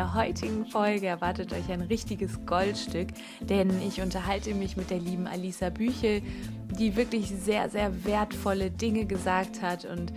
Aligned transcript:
Der 0.00 0.14
heutigen 0.14 0.64
Folge 0.64 1.08
erwartet 1.08 1.52
euch 1.52 1.70
ein 1.70 1.82
richtiges 1.82 2.46
Goldstück, 2.46 3.08
denn 3.40 3.68
ich 3.86 4.00
unterhalte 4.00 4.54
mich 4.54 4.78
mit 4.78 4.88
der 4.88 4.98
lieben 4.98 5.26
Alisa 5.26 5.68
Büchel, 5.68 6.22
die 6.78 6.96
wirklich 6.96 7.28
sehr, 7.28 7.68
sehr 7.68 8.06
wertvolle 8.06 8.70
Dinge 8.70 9.04
gesagt 9.04 9.60
hat 9.60 9.84
und 9.84 10.10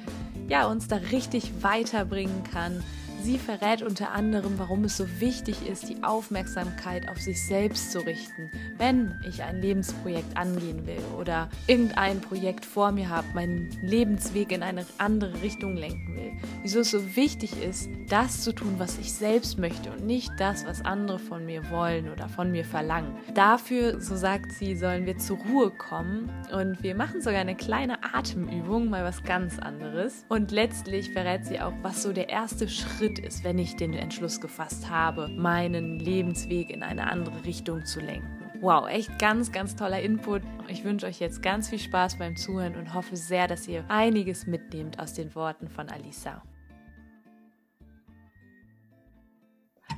ja, 0.47 0.67
uns 0.67 0.87
da 0.87 0.95
richtig 1.11 1.51
weiterbringen 1.63 2.45
kann 2.49 2.81
Sie 3.23 3.37
verrät 3.37 3.81
unter 3.83 4.11
anderem, 4.11 4.59
warum 4.59 4.83
es 4.83 4.97
so 4.97 5.05
wichtig 5.21 5.65
ist, 5.65 5.87
die 5.87 6.03
Aufmerksamkeit 6.03 7.07
auf 7.07 7.21
sich 7.21 7.41
selbst 7.41 7.93
zu 7.93 7.99
richten, 7.99 8.51
wenn 8.77 9.17
ich 9.25 9.43
ein 9.43 9.61
Lebensprojekt 9.61 10.35
angehen 10.35 10.85
will 10.85 10.99
oder 11.17 11.47
irgendein 11.65 12.19
Projekt 12.19 12.65
vor 12.65 12.91
mir 12.91 13.07
habe, 13.07 13.25
meinen 13.33 13.69
Lebensweg 13.81 14.51
in 14.51 14.61
eine 14.61 14.85
andere 14.97 15.41
Richtung 15.41 15.77
lenken 15.77 16.17
will. 16.17 16.33
Wieso 16.63 16.81
es 16.81 16.91
so 16.91 17.15
wichtig 17.15 17.53
ist, 17.63 17.89
das 18.09 18.41
zu 18.41 18.51
tun, 18.51 18.75
was 18.77 18.97
ich 18.97 19.13
selbst 19.13 19.57
möchte 19.57 19.89
und 19.89 20.05
nicht 20.05 20.33
das, 20.37 20.65
was 20.65 20.83
andere 20.83 21.17
von 21.17 21.45
mir 21.45 21.69
wollen 21.69 22.09
oder 22.09 22.27
von 22.27 22.51
mir 22.51 22.65
verlangen. 22.65 23.15
Dafür, 23.33 24.01
so 24.01 24.17
sagt 24.17 24.51
sie, 24.51 24.75
sollen 24.75 25.05
wir 25.05 25.17
zur 25.17 25.37
Ruhe 25.37 25.71
kommen 25.71 26.29
und 26.51 26.83
wir 26.83 26.93
machen 26.93 27.21
sogar 27.21 27.39
eine 27.39 27.55
kleine 27.55 28.03
Atemübung, 28.13 28.89
mal 28.89 29.05
was 29.05 29.23
ganz 29.23 29.59
anderes. 29.59 30.25
Und 30.27 30.51
letztlich 30.51 31.13
verrät 31.13 31.45
sie 31.45 31.61
auch, 31.61 31.73
was 31.81 32.03
so 32.03 32.11
der 32.11 32.27
erste 32.27 32.67
Schritt 32.67 33.12
Schritt 33.13 33.25
ist, 33.25 33.43
wenn 33.43 33.59
ich 33.59 33.75
den 33.75 33.93
Entschluss 33.93 34.41
gefasst 34.41 34.89
habe, 34.89 35.27
meinen 35.27 35.99
Lebensweg 35.99 36.69
in 36.69 36.81
eine 36.81 37.07
andere 37.11 37.45
Richtung 37.45 37.85
zu 37.85 37.99
lenken. 37.99 38.27
Wow, 38.61 38.87
echt 38.87 39.19
ganz, 39.19 39.51
ganz 39.51 39.75
toller 39.75 40.01
Input. 40.01 40.41
Ich 40.67 40.83
wünsche 40.83 41.05
euch 41.05 41.19
jetzt 41.19 41.43
ganz 41.43 41.69
viel 41.69 41.79
Spaß 41.79 42.17
beim 42.17 42.35
Zuhören 42.35 42.75
und 42.75 42.93
hoffe 42.93 43.15
sehr, 43.15 43.47
dass 43.47 43.67
ihr 43.67 43.85
einiges 43.89 44.47
mitnehmt 44.47 44.99
aus 44.99 45.13
den 45.13 45.35
Worten 45.35 45.67
von 45.67 45.89
Alisa. 45.89 46.41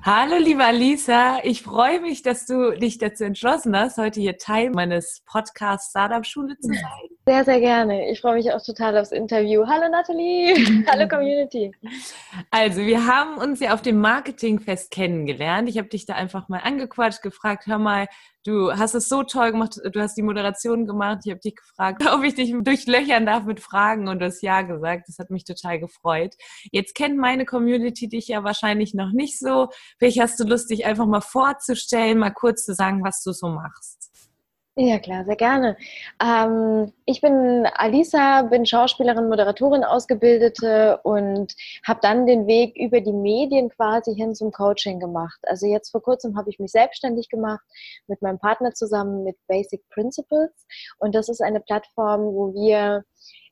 Hallo, 0.02 0.38
liebe 0.38 0.64
Alisa. 0.64 1.40
Ich 1.44 1.62
freue 1.62 2.02
mich, 2.02 2.22
dass 2.22 2.46
du 2.46 2.78
dich 2.78 2.98
dazu 2.98 3.24
entschlossen 3.24 3.78
hast, 3.78 3.98
heute 3.98 4.20
hier 4.20 4.38
Teil 4.38 4.72
meines 4.72 5.22
Podcasts 5.26 5.92
Startup 5.92 6.26
Schule 6.26 6.58
zu 6.60 6.68
sein. 6.74 7.15
Sehr, 7.28 7.44
sehr 7.44 7.60
gerne. 7.60 8.12
Ich 8.12 8.22
freue 8.22 8.36
mich 8.36 8.52
auch 8.52 8.62
total 8.64 8.98
aufs 8.98 9.12
Interview. 9.12 9.66
Hallo, 9.66 9.90
Nathalie. 9.90 10.86
Hallo, 10.88 11.08
Community. 11.08 11.72
Also, 12.52 12.82
wir 12.82 13.08
haben 13.08 13.38
uns 13.38 13.60
ja 13.60 13.74
auf 13.74 13.82
dem 13.82 14.00
Marketingfest 14.00 14.92
kennengelernt. 14.92 15.68
Ich 15.68 15.80
habe 15.80 15.88
dich 15.88 16.06
da 16.06 16.14
einfach 16.14 16.50
mal 16.50 16.60
angequatscht, 16.60 17.24
gefragt, 17.24 17.66
hör 17.66 17.80
mal, 17.80 18.08
Du 18.46 18.72
hast 18.72 18.94
es 18.94 19.10
so 19.10 19.24
toll 19.24 19.54
gemacht, 19.54 19.82
du 19.84 20.00
hast 20.00 20.16
die 20.16 20.22
Moderation 20.22 20.86
gemacht. 20.86 21.22
Ich 21.26 21.32
habe 21.32 21.42
dich 21.42 21.56
gefragt, 21.56 22.04
ob 22.14 22.24
ich 22.24 22.36
dich 22.36 22.54
durchlöchern 22.56 23.26
darf 23.26 23.46
mit 23.46 23.60
Fragen 23.60 24.08
und 24.08 24.20
du 24.20 24.28
hast 24.28 24.44
ja 24.44 24.62
gesagt. 24.62 25.06
Das 25.08 25.18
hat 25.18 25.32
mich 25.32 25.46
total 25.46 25.80
gefreut. 25.80 26.36
Jetzt 26.72 26.94
kennt 26.94 27.18
meine 27.18 27.46
Community 27.46 28.08
dich 28.08 28.28
ja 28.28 28.44
wahrscheinlich 28.44 28.94
noch 28.94 29.12
nicht 29.14 29.40
so. 29.40 29.70
Vielleicht 29.98 30.20
hast 30.20 30.40
du 30.40 30.44
Lust, 30.44 30.70
dich 30.70 30.86
einfach 30.86 31.08
mal 31.08 31.22
vorzustellen, 31.22 32.20
mal 32.20 32.30
kurz 32.30 32.66
zu 32.66 32.76
sagen, 32.76 33.04
was 33.04 33.24
du 33.24 33.32
so 33.32 33.48
machst. 33.48 34.12
Ja, 34.78 35.00
klar, 35.00 35.24
sehr 35.24 35.38
gerne. 35.38 35.78
Ähm, 36.22 36.92
ich 37.06 37.22
bin 37.22 37.66
Alisa, 37.76 38.42
bin 38.42 38.66
Schauspielerin, 38.66 39.30
Moderatorin, 39.30 39.86
Ausgebildete 39.86 41.00
und 41.04 41.56
habe 41.88 42.00
dann 42.02 42.26
den 42.26 42.46
Weg 42.46 42.76
über 42.76 43.00
die 43.00 43.14
Medien 43.14 43.70
quasi 43.70 44.14
hin 44.14 44.36
zum 44.36 44.52
Coaching 44.52 45.00
gemacht. 45.00 45.40
Also 45.44 45.66
jetzt 45.66 45.92
vor 45.92 46.02
kurzem 46.02 46.36
habe 46.38 46.50
ich 46.50 46.60
mich 46.60 46.74
selbstständig 46.74 47.30
gemacht 47.30 47.64
mit 48.08 48.22
meinem 48.22 48.38
Partner 48.38 48.74
zusammen 48.74 49.24
mit 49.24 49.38
Basic 49.48 49.82
Principles 49.92 50.52
und 50.98 51.16
das 51.16 51.30
ist 51.30 51.42
eine 51.42 51.62
Plattform, 51.62 52.24
wo 52.34 52.54
wir 52.54 53.06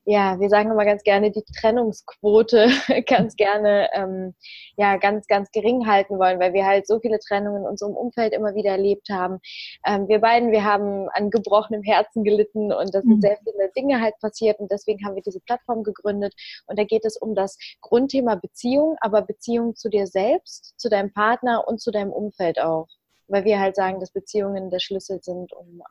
ja, 0.06 0.38
wir 0.38 0.50
sagen 0.50 0.70
immer 0.70 0.84
ganz 0.84 1.02
gerne, 1.02 1.30
die 1.30 1.44
Trennungsquote 1.58 2.68
ganz 3.06 3.36
gerne 3.36 3.88
ähm, 3.94 4.34
ja 4.76 4.98
ganz, 4.98 5.26
ganz 5.26 5.50
gering 5.50 5.86
halten 5.86 6.18
wollen, 6.18 6.38
weil 6.38 6.52
wir 6.52 6.66
halt 6.66 6.86
so 6.86 7.00
viele 7.00 7.18
Trennungen 7.18 7.62
in 7.62 7.68
unserem 7.68 7.94
Umfeld 7.94 8.34
immer 8.34 8.54
wieder 8.54 8.72
erlebt 8.72 9.08
haben. 9.10 9.38
Ähm, 9.86 10.06
wir 10.08 10.20
beiden, 10.20 10.52
wir 10.52 10.64
haben 10.64 11.08
an 11.10 11.30
gebrochenem 11.30 11.82
Herzen 11.82 12.22
gelitten 12.22 12.72
und 12.72 12.94
da 12.94 13.00
sind 13.00 13.16
mhm. 13.16 13.20
sehr 13.20 13.38
viele 13.38 13.70
Dinge 13.76 14.00
halt 14.00 14.14
passiert 14.20 14.58
und 14.60 14.70
deswegen 14.70 15.04
haben 15.04 15.14
wir 15.14 15.22
diese 15.22 15.40
Plattform 15.40 15.82
gegründet 15.82 16.34
und 16.66 16.78
da 16.78 16.84
geht 16.84 17.04
es 17.06 17.16
um 17.16 17.34
das 17.34 17.56
Grundthema 17.80 18.34
Beziehung, 18.34 18.96
aber 19.00 19.22
Beziehung 19.22 19.74
zu 19.74 19.88
dir 19.88 20.06
selbst, 20.06 20.74
zu 20.78 20.90
deinem 20.90 21.12
Partner 21.12 21.66
und 21.66 21.80
zu 21.80 21.90
deinem 21.90 22.12
Umfeld 22.12 22.60
auch, 22.60 22.88
weil 23.28 23.44
wir 23.44 23.58
halt 23.58 23.74
sagen, 23.74 24.00
dass 24.00 24.10
Beziehungen 24.10 24.70
der 24.70 24.80
Schlüssel 24.80 25.20
sind, 25.22 25.52
um 25.54 25.82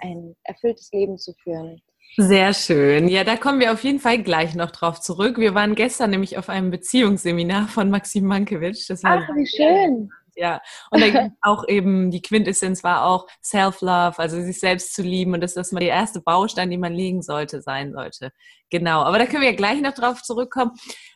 ein 0.00 0.34
erfülltes 0.44 0.90
Leben 0.92 1.18
zu 1.18 1.34
führen. 1.34 1.82
Sehr 2.16 2.54
schön. 2.54 3.08
Ja, 3.08 3.24
da 3.24 3.36
kommen 3.36 3.58
wir 3.58 3.72
auf 3.72 3.82
jeden 3.82 3.98
Fall 3.98 4.22
gleich 4.22 4.54
noch 4.54 4.70
drauf 4.70 5.00
zurück. 5.00 5.38
Wir 5.38 5.54
waren 5.54 5.74
gestern 5.74 6.10
nämlich 6.10 6.38
auf 6.38 6.48
einem 6.48 6.70
Beziehungsseminar 6.70 7.66
von 7.66 7.90
Maxim 7.90 8.26
Mankiewicz. 8.26 8.86
Das 8.86 9.02
war 9.02 9.24
Ach, 9.28 9.34
wie 9.34 9.46
schön. 9.46 10.10
Ja, 10.36 10.60
und 10.90 11.00
da 11.00 11.08
ging 11.10 11.32
auch 11.42 11.66
eben, 11.68 12.10
die 12.10 12.22
Quintessenz 12.22 12.84
war 12.84 13.04
auch 13.04 13.26
Self-Love, 13.42 14.18
also 14.18 14.40
sich 14.40 14.58
selbst 14.58 14.94
zu 14.94 15.02
lieben 15.02 15.34
und 15.34 15.40
dass 15.40 15.54
das 15.54 15.72
mal 15.72 15.80
der 15.80 15.90
erste 15.90 16.20
Baustein, 16.20 16.70
den 16.70 16.80
man 16.80 16.92
legen 16.92 17.22
sollte, 17.22 17.62
sein 17.62 17.92
sollte. 17.92 18.32
Genau, 18.70 19.02
aber 19.02 19.18
da 19.18 19.26
können 19.26 19.42
wir 19.42 19.50
ja 19.50 19.56
gleich 19.56 19.80
noch 19.80 19.94
drauf 19.94 20.22
zurückkommen. 20.22 20.72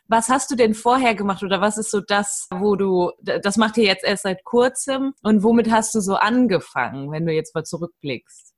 Was 0.07 0.29
hast 0.29 0.49
du 0.51 0.55
denn 0.55 0.73
vorher 0.73 1.15
gemacht 1.15 1.43
oder 1.43 1.61
was 1.61 1.77
ist 1.77 1.91
so 1.91 2.01
das, 2.01 2.47
wo 2.51 2.75
du, 2.75 3.11
das 3.21 3.57
macht 3.57 3.77
ihr 3.77 3.85
jetzt 3.85 4.05
erst 4.05 4.23
seit 4.23 4.43
kurzem 4.43 5.13
und 5.21 5.43
womit 5.43 5.69
hast 5.71 5.93
du 5.95 6.01
so 6.01 6.15
angefangen, 6.15 7.11
wenn 7.11 7.25
du 7.25 7.33
jetzt 7.33 7.53
mal 7.55 7.63
zurückblickst? 7.63 8.53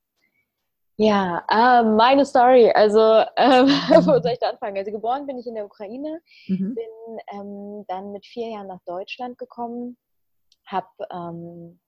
Ja, 1.01 1.43
äh, 1.49 1.83
meine 1.83 2.25
Story. 2.25 2.71
Also, 2.71 2.99
äh, 2.99 3.63
wo 4.05 4.21
soll 4.21 4.33
ich 4.33 4.39
da 4.39 4.49
anfangen? 4.49 4.77
Also, 4.77 4.91
geboren 4.91 5.25
bin 5.25 5.39
ich 5.39 5.47
in 5.47 5.55
der 5.55 5.65
Ukraine, 5.65 6.21
mhm. 6.47 6.75
bin 6.75 7.19
ähm, 7.33 7.85
dann 7.87 8.11
mit 8.11 8.23
vier 8.23 8.49
Jahren 8.49 8.67
nach 8.67 8.81
Deutschland 8.85 9.39
gekommen, 9.39 9.97
habe 10.67 10.85
ähm, 11.11 11.79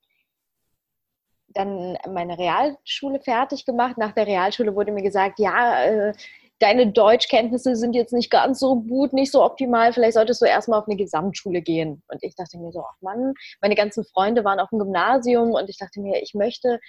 dann 1.50 1.96
meine 2.12 2.40
Realschule 2.40 3.20
fertig 3.20 3.66
gemacht. 3.66 4.00
Nach 4.00 4.14
der 4.14 4.26
Realschule 4.26 4.76
wurde 4.76 4.92
mir 4.92 5.04
gesagt, 5.04 5.38
ja, 5.38 5.84
äh, 5.84 6.14
deine 6.58 6.92
Deutschkenntnisse 6.92 7.76
sind 7.76 7.94
jetzt 7.94 8.14
nicht 8.14 8.32
ganz 8.32 8.58
so 8.58 8.82
gut, 8.82 9.14
nicht 9.14 9.32
so 9.32 9.44
optimal, 9.44 9.94
vielleicht 9.94 10.16
solltest 10.16 10.42
du 10.42 10.46
erstmal 10.46 10.80
auf 10.80 10.88
eine 10.88 10.98
Gesamtschule 10.98 11.62
gehen. 11.62 12.02
Und 12.08 12.24
ich 12.24 12.36
dachte 12.36 12.58
mir 12.58 12.72
so, 12.72 12.80
ach 12.80 13.00
Mann, 13.02 13.36
meine 13.62 13.76
ganzen 13.76 14.06
Freunde 14.06 14.44
waren 14.44 14.60
auf 14.60 14.70
dem 14.70 14.80
Gymnasium 14.80 15.52
und 15.52 15.70
ich 15.70 15.78
dachte 15.78 16.00
mir, 16.00 16.20
ich 16.24 16.34
möchte 16.34 16.80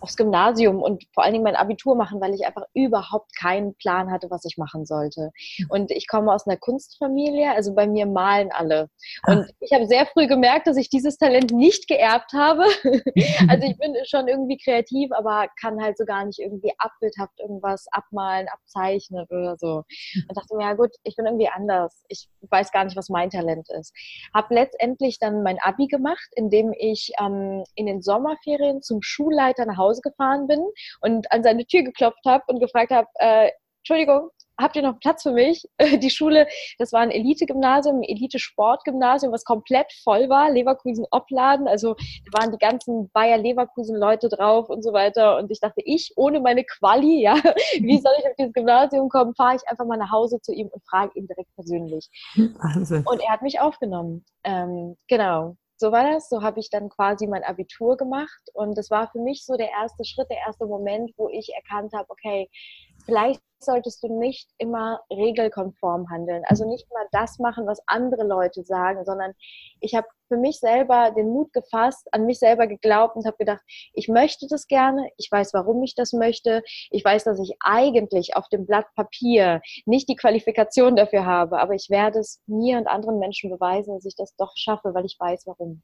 aufs 0.00 0.16
Gymnasium 0.16 0.82
und 0.82 1.04
vor 1.12 1.24
allen 1.24 1.32
Dingen 1.32 1.44
mein 1.44 1.56
Abitur 1.56 1.94
machen, 1.94 2.20
weil 2.20 2.34
ich 2.34 2.46
einfach 2.46 2.64
überhaupt 2.74 3.36
keinen 3.38 3.74
Plan 3.74 4.10
hatte, 4.10 4.30
was 4.30 4.44
ich 4.44 4.56
machen 4.56 4.86
sollte. 4.86 5.30
Und 5.68 5.90
ich 5.90 6.08
komme 6.08 6.32
aus 6.32 6.46
einer 6.46 6.56
Kunstfamilie, 6.56 7.52
also 7.52 7.74
bei 7.74 7.86
mir 7.86 8.06
malen 8.06 8.50
alle. 8.52 8.88
Und 9.26 9.46
Ach. 9.46 9.54
ich 9.60 9.72
habe 9.72 9.86
sehr 9.86 10.06
früh 10.06 10.26
gemerkt, 10.26 10.66
dass 10.66 10.76
ich 10.76 10.88
dieses 10.88 11.18
Talent 11.18 11.52
nicht 11.52 11.88
geerbt 11.88 12.32
habe. 12.32 12.64
also 13.48 13.66
ich 13.66 13.76
bin 13.78 13.94
schon 14.04 14.28
irgendwie 14.28 14.58
kreativ, 14.58 15.10
aber 15.12 15.48
kann 15.60 15.82
halt 15.82 15.98
so 15.98 16.04
gar 16.04 16.24
nicht 16.24 16.38
irgendwie 16.38 16.72
abbildhaft 16.78 17.38
irgendwas 17.38 17.86
abmalen, 17.92 18.48
abzeichnen 18.48 19.26
oder 19.28 19.56
so. 19.58 19.84
Und 20.28 20.36
dachte 20.36 20.56
mir, 20.56 20.64
ja 20.64 20.74
gut, 20.74 20.90
ich 21.02 21.16
bin 21.16 21.26
irgendwie 21.26 21.48
anders. 21.48 22.04
Ich 22.08 22.28
weiß 22.48 22.72
gar 22.72 22.84
nicht, 22.84 22.96
was 22.96 23.08
mein 23.08 23.30
Talent 23.30 23.68
ist. 23.78 23.94
Habe 24.34 24.54
letztendlich 24.54 25.18
dann 25.18 25.42
mein 25.42 25.58
Abi 25.60 25.86
gemacht, 25.86 26.28
indem 26.34 26.72
ich 26.76 27.12
ähm, 27.20 27.64
in 27.74 27.86
den 27.86 28.02
Sommerferien 28.02 28.82
zum 28.82 29.02
Schulleiter 29.02 29.66
nach 29.66 29.76
Hause 29.76 29.89
Hause 29.90 30.00
gefahren 30.02 30.46
bin 30.46 30.64
und 31.00 31.30
an 31.32 31.42
seine 31.42 31.66
Tür 31.66 31.82
geklopft 31.82 32.24
habe 32.24 32.44
und 32.48 32.60
gefragt 32.60 32.90
habe, 32.90 33.08
äh, 33.16 33.50
Entschuldigung, 33.78 34.30
habt 34.58 34.76
ihr 34.76 34.82
noch 34.82 35.00
Platz 35.00 35.22
für 35.22 35.32
mich? 35.32 35.66
Die 36.02 36.10
Schule, 36.10 36.46
das 36.78 36.92
war 36.92 37.00
ein 37.00 37.10
Elite-Gymnasium, 37.10 38.00
ein 38.00 38.02
Elite-Sport-Gymnasium, 38.02 39.32
was 39.32 39.44
komplett 39.44 39.90
voll 40.04 40.28
war, 40.28 40.50
Leverkusen-Opladen, 40.50 41.66
also 41.66 41.94
da 41.94 42.40
waren 42.40 42.52
die 42.52 42.58
ganzen 42.58 43.10
Bayer-Leverkusen-Leute 43.12 44.28
drauf 44.28 44.68
und 44.68 44.82
so 44.82 44.92
weiter 44.92 45.38
und 45.38 45.50
ich 45.50 45.60
dachte, 45.60 45.80
ich 45.84 46.12
ohne 46.16 46.40
meine 46.40 46.64
Quali, 46.64 47.22
ja, 47.22 47.34
wie 47.80 47.98
soll 47.98 48.12
ich 48.18 48.26
auf 48.26 48.36
dieses 48.38 48.52
Gymnasium 48.52 49.08
kommen, 49.08 49.34
fahre 49.34 49.56
ich 49.56 49.66
einfach 49.66 49.86
mal 49.86 49.96
nach 49.96 50.12
Hause 50.12 50.40
zu 50.40 50.52
ihm 50.52 50.68
und 50.68 50.82
frage 50.84 51.18
ihn 51.18 51.26
direkt 51.26 51.54
persönlich. 51.54 52.08
Wahnsinn. 52.36 53.04
Und 53.06 53.22
er 53.22 53.32
hat 53.32 53.42
mich 53.42 53.60
aufgenommen. 53.60 54.24
Ähm, 54.44 54.96
genau 55.08 55.56
so 55.80 55.90
war 55.92 56.04
das. 56.12 56.28
So 56.28 56.42
habe 56.42 56.60
ich 56.60 56.70
dann 56.70 56.90
quasi 56.90 57.26
mein 57.26 57.42
Abitur 57.42 57.96
gemacht. 57.96 58.42
Und 58.52 58.76
das 58.76 58.90
war 58.90 59.10
für 59.10 59.18
mich 59.18 59.44
so 59.44 59.56
der 59.56 59.70
erste 59.70 60.04
Schritt, 60.04 60.30
der 60.30 60.38
erste 60.46 60.66
Moment, 60.66 61.10
wo 61.16 61.28
ich 61.30 61.52
erkannt 61.54 61.92
habe, 61.94 62.08
okay, 62.10 62.50
vielleicht 63.04 63.40
solltest 63.64 64.02
du 64.02 64.18
nicht 64.18 64.48
immer 64.58 65.00
regelkonform 65.10 66.10
handeln. 66.10 66.42
Also 66.46 66.68
nicht 66.68 66.86
immer 66.90 67.06
das 67.12 67.38
machen, 67.38 67.66
was 67.66 67.82
andere 67.86 68.24
Leute 68.24 68.62
sagen, 68.64 69.04
sondern 69.04 69.34
ich 69.80 69.94
habe 69.94 70.06
für 70.30 70.36
mich 70.36 70.60
selber 70.60 71.10
den 71.10 71.28
Mut 71.28 71.52
gefasst, 71.52 72.06
an 72.12 72.24
mich 72.24 72.38
selber 72.38 72.68
geglaubt 72.68 73.16
und 73.16 73.26
habe 73.26 73.36
gedacht, 73.36 73.60
ich 73.92 74.06
möchte 74.06 74.46
das 74.48 74.68
gerne, 74.68 75.10
ich 75.16 75.28
weiß, 75.30 75.52
warum 75.54 75.82
ich 75.82 75.96
das 75.96 76.12
möchte, 76.12 76.62
ich 76.90 77.04
weiß, 77.04 77.24
dass 77.24 77.40
ich 77.40 77.56
eigentlich 77.58 78.36
auf 78.36 78.48
dem 78.48 78.64
Blatt 78.64 78.86
Papier 78.94 79.60
nicht 79.86 80.08
die 80.08 80.14
Qualifikation 80.14 80.94
dafür 80.94 81.26
habe, 81.26 81.58
aber 81.58 81.74
ich 81.74 81.90
werde 81.90 82.20
es 82.20 82.40
mir 82.46 82.78
und 82.78 82.86
anderen 82.86 83.18
Menschen 83.18 83.50
beweisen, 83.50 83.94
dass 83.94 84.04
ich 84.04 84.14
das 84.14 84.36
doch 84.36 84.52
schaffe, 84.54 84.94
weil 84.94 85.04
ich 85.04 85.16
weiß, 85.18 85.46
warum. 85.46 85.82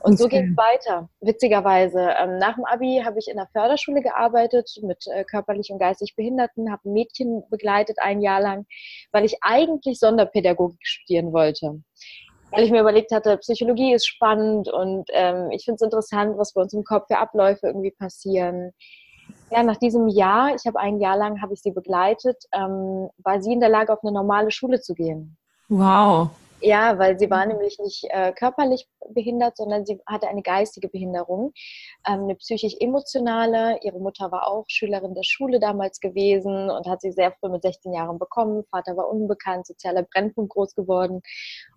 Und 0.00 0.18
so 0.18 0.26
geht 0.26 0.46
es 0.46 0.56
weiter, 0.56 1.10
witzigerweise. 1.20 2.14
Ähm, 2.18 2.38
nach 2.38 2.54
dem 2.54 2.64
Abi 2.64 3.02
habe 3.04 3.18
ich 3.18 3.28
in 3.28 3.36
der 3.36 3.48
Förderschule 3.52 4.00
gearbeitet 4.00 4.70
mit 4.82 5.04
äh, 5.08 5.24
körperlich 5.24 5.70
und 5.70 5.78
geistig 5.78 6.16
Behinderten, 6.16 6.72
habe 6.72 6.88
ein 6.88 6.94
Mädchen 7.12 7.42
begleitet 7.50 7.98
ein 8.00 8.20
Jahr 8.20 8.40
lang, 8.40 8.66
weil 9.12 9.24
ich 9.24 9.36
eigentlich 9.40 9.98
Sonderpädagogik 9.98 10.80
studieren 10.82 11.32
wollte 11.32 11.82
weil 12.54 12.64
ich 12.64 12.70
mir 12.70 12.82
überlegt 12.82 13.12
hatte, 13.12 13.38
Psychologie 13.38 13.94
ist 13.94 14.06
spannend 14.06 14.68
und 14.68 15.08
ähm, 15.14 15.50
ich 15.52 15.64
finde 15.64 15.76
es 15.76 15.80
interessant, 15.80 16.36
was 16.36 16.52
bei 16.52 16.60
uns 16.60 16.74
im 16.74 16.84
Kopf 16.84 17.06
für 17.06 17.16
Abläufe 17.16 17.66
irgendwie 17.66 17.92
passieren. 17.92 18.72
Ja, 19.50 19.62
nach 19.62 19.78
diesem 19.78 20.06
Jahr, 20.08 20.54
ich 20.54 20.66
habe 20.66 20.78
ein 20.78 21.00
Jahr 21.00 21.16
lang, 21.16 21.40
habe 21.40 21.54
ich 21.54 21.62
sie 21.62 21.70
begleitet, 21.70 22.36
ähm, 22.52 23.08
war 23.24 23.40
sie 23.40 23.54
in 23.54 23.60
der 23.60 23.70
Lage, 23.70 23.90
auf 23.90 24.00
eine 24.02 24.12
normale 24.12 24.50
Schule 24.50 24.82
zu 24.82 24.92
gehen. 24.92 25.38
Wow. 25.70 26.28
Ja, 26.64 26.96
weil 26.96 27.18
sie 27.18 27.28
war 27.28 27.44
nämlich 27.44 27.80
nicht 27.80 28.04
äh, 28.10 28.32
körperlich 28.32 28.86
behindert, 29.10 29.56
sondern 29.56 29.84
sie 29.84 30.00
hatte 30.06 30.28
eine 30.28 30.42
geistige 30.42 30.88
Behinderung, 30.88 31.52
ähm, 32.06 32.22
eine 32.22 32.36
psychisch-emotionale. 32.36 33.80
Ihre 33.82 33.98
Mutter 33.98 34.30
war 34.30 34.46
auch 34.46 34.64
Schülerin 34.68 35.14
der 35.14 35.24
Schule 35.24 35.58
damals 35.58 35.98
gewesen 35.98 36.70
und 36.70 36.86
hat 36.86 37.00
sie 37.00 37.10
sehr 37.10 37.32
früh 37.32 37.48
mit 37.48 37.62
16 37.62 37.92
Jahren 37.92 38.20
bekommen. 38.20 38.62
Vater 38.70 38.96
war 38.96 39.08
unbekannt, 39.08 39.66
sozialer 39.66 40.04
Brennpunkt 40.04 40.52
groß 40.52 40.76
geworden. 40.76 41.22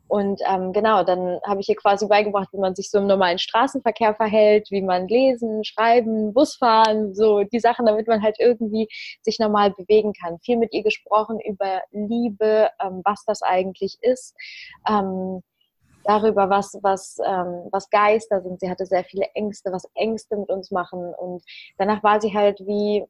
Und 0.07 0.40
ähm, 0.48 0.72
genau, 0.72 1.04
dann 1.04 1.40
habe 1.46 1.62
ich 1.62 1.69
ihr 1.69 1.75
quasi 1.75 2.07
beigebracht, 2.07 2.50
wie 2.52 2.60
man 2.60 2.75
sich 2.75 2.92
so 2.92 3.00
im 3.00 3.07
normalen 3.07 3.40
Straßenverkehr 3.40 4.13
verhält, 4.13 4.69
wie 4.69 4.81
man 4.81 5.07
lesen, 5.07 5.63
schreiben, 5.63 6.34
Busfahren, 6.34 7.16
so 7.16 7.44
die 7.44 7.60
Sachen, 7.60 7.86
damit 7.86 8.07
man 8.07 8.22
halt 8.22 8.38
irgendwie 8.40 8.88
sich 9.22 9.40
normal 9.40 9.72
bewegen 9.72 10.13
kann. 10.13 10.40
Viel 10.40 10.57
mit 10.57 10.74
ihr 10.74 10.84
gesprochen 10.84 11.40
über 11.40 11.81
Liebe, 11.92 12.69
ähm, 12.80 13.02
was 13.04 13.25
das 13.25 13.42
eigentlich 13.42 13.98
ist, 14.02 14.36
ähm, 14.88 15.42
darüber, 16.04 16.51
was, 16.51 16.78
was, 16.84 17.18
ähm, 17.25 17.68
was 17.72 17.90
Geister 17.90 18.42
sind. 18.42 18.60
Sie 18.60 18.69
hatte 18.69 18.86
sehr 18.86 19.04
viele 19.04 19.25
Ängste, 19.34 19.72
was 19.72 19.90
Ängste 19.96 20.38
mit 20.38 20.50
uns 20.50 20.69
machen. 20.69 21.13
Und 21.16 21.44
danach 21.80 22.04
war 22.04 22.22
sie 22.22 22.34
halt 22.34 22.60
wie, 22.60 23.04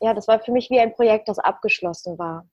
ja, 0.00 0.14
das 0.14 0.28
war 0.28 0.38
für 0.38 0.52
mich 0.52 0.70
wie 0.70 0.78
ein 0.78 0.94
Projekt, 0.94 1.28
das 1.28 1.40
abgeschlossen 1.40 2.16
war. 2.16 2.46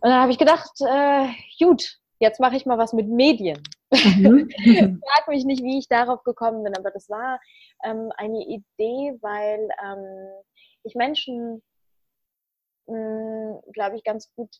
Und 0.00 0.10
dann 0.10 0.20
habe 0.20 0.32
ich 0.32 0.38
gedacht, 0.38 0.70
äh, 0.80 1.28
gut, 1.58 1.99
jetzt 2.20 2.38
mache 2.38 2.56
ich 2.56 2.66
mal 2.66 2.78
was 2.78 2.92
mit 2.92 3.08
Medien. 3.08 3.62
Mhm. 3.90 4.48
Frag 5.02 5.28
mich 5.28 5.44
nicht, 5.44 5.62
wie 5.64 5.78
ich 5.78 5.88
darauf 5.88 6.22
gekommen 6.22 6.62
bin, 6.62 6.76
aber 6.76 6.90
das 6.90 7.08
war 7.08 7.40
ähm, 7.84 8.12
eine 8.16 8.44
Idee, 8.44 9.18
weil 9.20 9.68
ähm, 9.84 10.28
ich 10.84 10.94
Menschen, 10.94 11.62
hm, 12.86 13.60
glaube 13.72 13.96
ich, 13.96 14.04
ganz 14.04 14.32
gut 14.36 14.50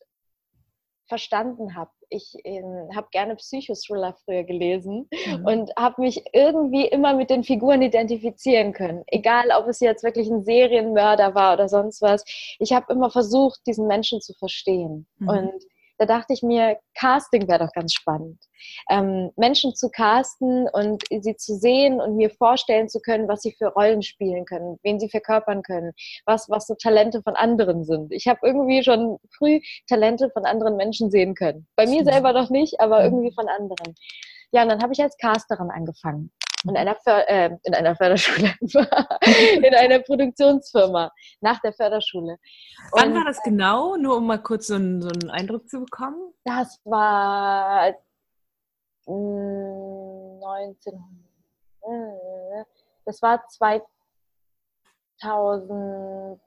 verstanden 1.06 1.74
habe. 1.74 1.90
Ich 2.08 2.34
ähm, 2.44 2.88
habe 2.94 3.08
gerne 3.10 3.36
Psychothriller 3.36 4.16
früher 4.24 4.44
gelesen 4.44 5.08
mhm. 5.26 5.44
und 5.44 5.70
habe 5.76 6.00
mich 6.00 6.22
irgendwie 6.32 6.86
immer 6.86 7.14
mit 7.14 7.30
den 7.30 7.44
Figuren 7.44 7.82
identifizieren 7.82 8.72
können. 8.72 9.02
Egal, 9.08 9.50
ob 9.56 9.68
es 9.68 9.80
jetzt 9.80 10.02
wirklich 10.02 10.30
ein 10.30 10.44
Serienmörder 10.44 11.34
war 11.34 11.54
oder 11.54 11.68
sonst 11.68 12.00
was. 12.00 12.24
Ich 12.58 12.72
habe 12.72 12.92
immer 12.92 13.10
versucht, 13.10 13.60
diesen 13.66 13.86
Menschen 13.86 14.20
zu 14.20 14.34
verstehen. 14.34 15.06
Mhm. 15.18 15.28
Und 15.28 15.64
da 16.00 16.06
dachte 16.06 16.32
ich 16.32 16.42
mir, 16.42 16.78
Casting 16.98 17.46
wäre 17.46 17.58
doch 17.58 17.72
ganz 17.74 17.92
spannend. 17.92 18.42
Ähm, 18.88 19.32
Menschen 19.36 19.74
zu 19.74 19.90
casten 19.90 20.66
und 20.72 21.04
sie 21.10 21.36
zu 21.36 21.54
sehen 21.56 22.00
und 22.00 22.16
mir 22.16 22.30
vorstellen 22.30 22.88
zu 22.88 23.00
können, 23.00 23.28
was 23.28 23.42
sie 23.42 23.52
für 23.52 23.66
Rollen 23.66 24.02
spielen 24.02 24.46
können, 24.46 24.78
wen 24.82 24.98
sie 24.98 25.10
verkörpern 25.10 25.62
können, 25.62 25.92
was, 26.24 26.48
was 26.48 26.66
so 26.66 26.74
Talente 26.74 27.22
von 27.22 27.36
anderen 27.36 27.84
sind. 27.84 28.12
Ich 28.12 28.28
habe 28.28 28.40
irgendwie 28.42 28.82
schon 28.82 29.18
früh 29.36 29.60
Talente 29.88 30.30
von 30.30 30.46
anderen 30.46 30.76
Menschen 30.76 31.10
sehen 31.10 31.34
können. 31.34 31.66
Bei 31.76 31.86
mir 31.86 32.02
selber 32.02 32.32
noch 32.32 32.48
nicht, 32.48 32.80
aber 32.80 33.04
irgendwie 33.04 33.34
von 33.34 33.48
anderen. 33.48 33.94
Ja, 34.52 34.62
und 34.62 34.70
dann 34.70 34.82
habe 34.82 34.94
ich 34.94 35.02
als 35.02 35.18
Casterin 35.18 35.70
angefangen 35.70 36.32
in 36.64 36.76
einer, 36.76 36.96
För 36.96 37.26
äh, 37.28 37.56
in 37.62 37.74
einer 37.74 37.96
Förderschule, 37.96 38.54
in 38.60 39.74
einer 39.74 40.00
Produktionsfirma 40.00 41.10
nach 41.40 41.58
der 41.60 41.72
Förderschule. 41.72 42.38
Und 42.92 43.00
Wann 43.00 43.14
war 43.14 43.24
das 43.24 43.42
genau? 43.42 43.96
Nur 43.96 44.18
um 44.18 44.26
mal 44.26 44.42
kurz 44.42 44.66
so 44.66 44.74
einen, 44.74 45.00
so 45.00 45.08
einen 45.08 45.30
Eindruck 45.30 45.66
zu 45.68 45.80
bekommen. 45.80 46.34
Das 46.44 46.78
war 46.84 47.94
19. 49.06 50.92
Äh, 51.82 52.64
das 53.04 53.22
war 53.22 53.42
2010. 53.48 56.40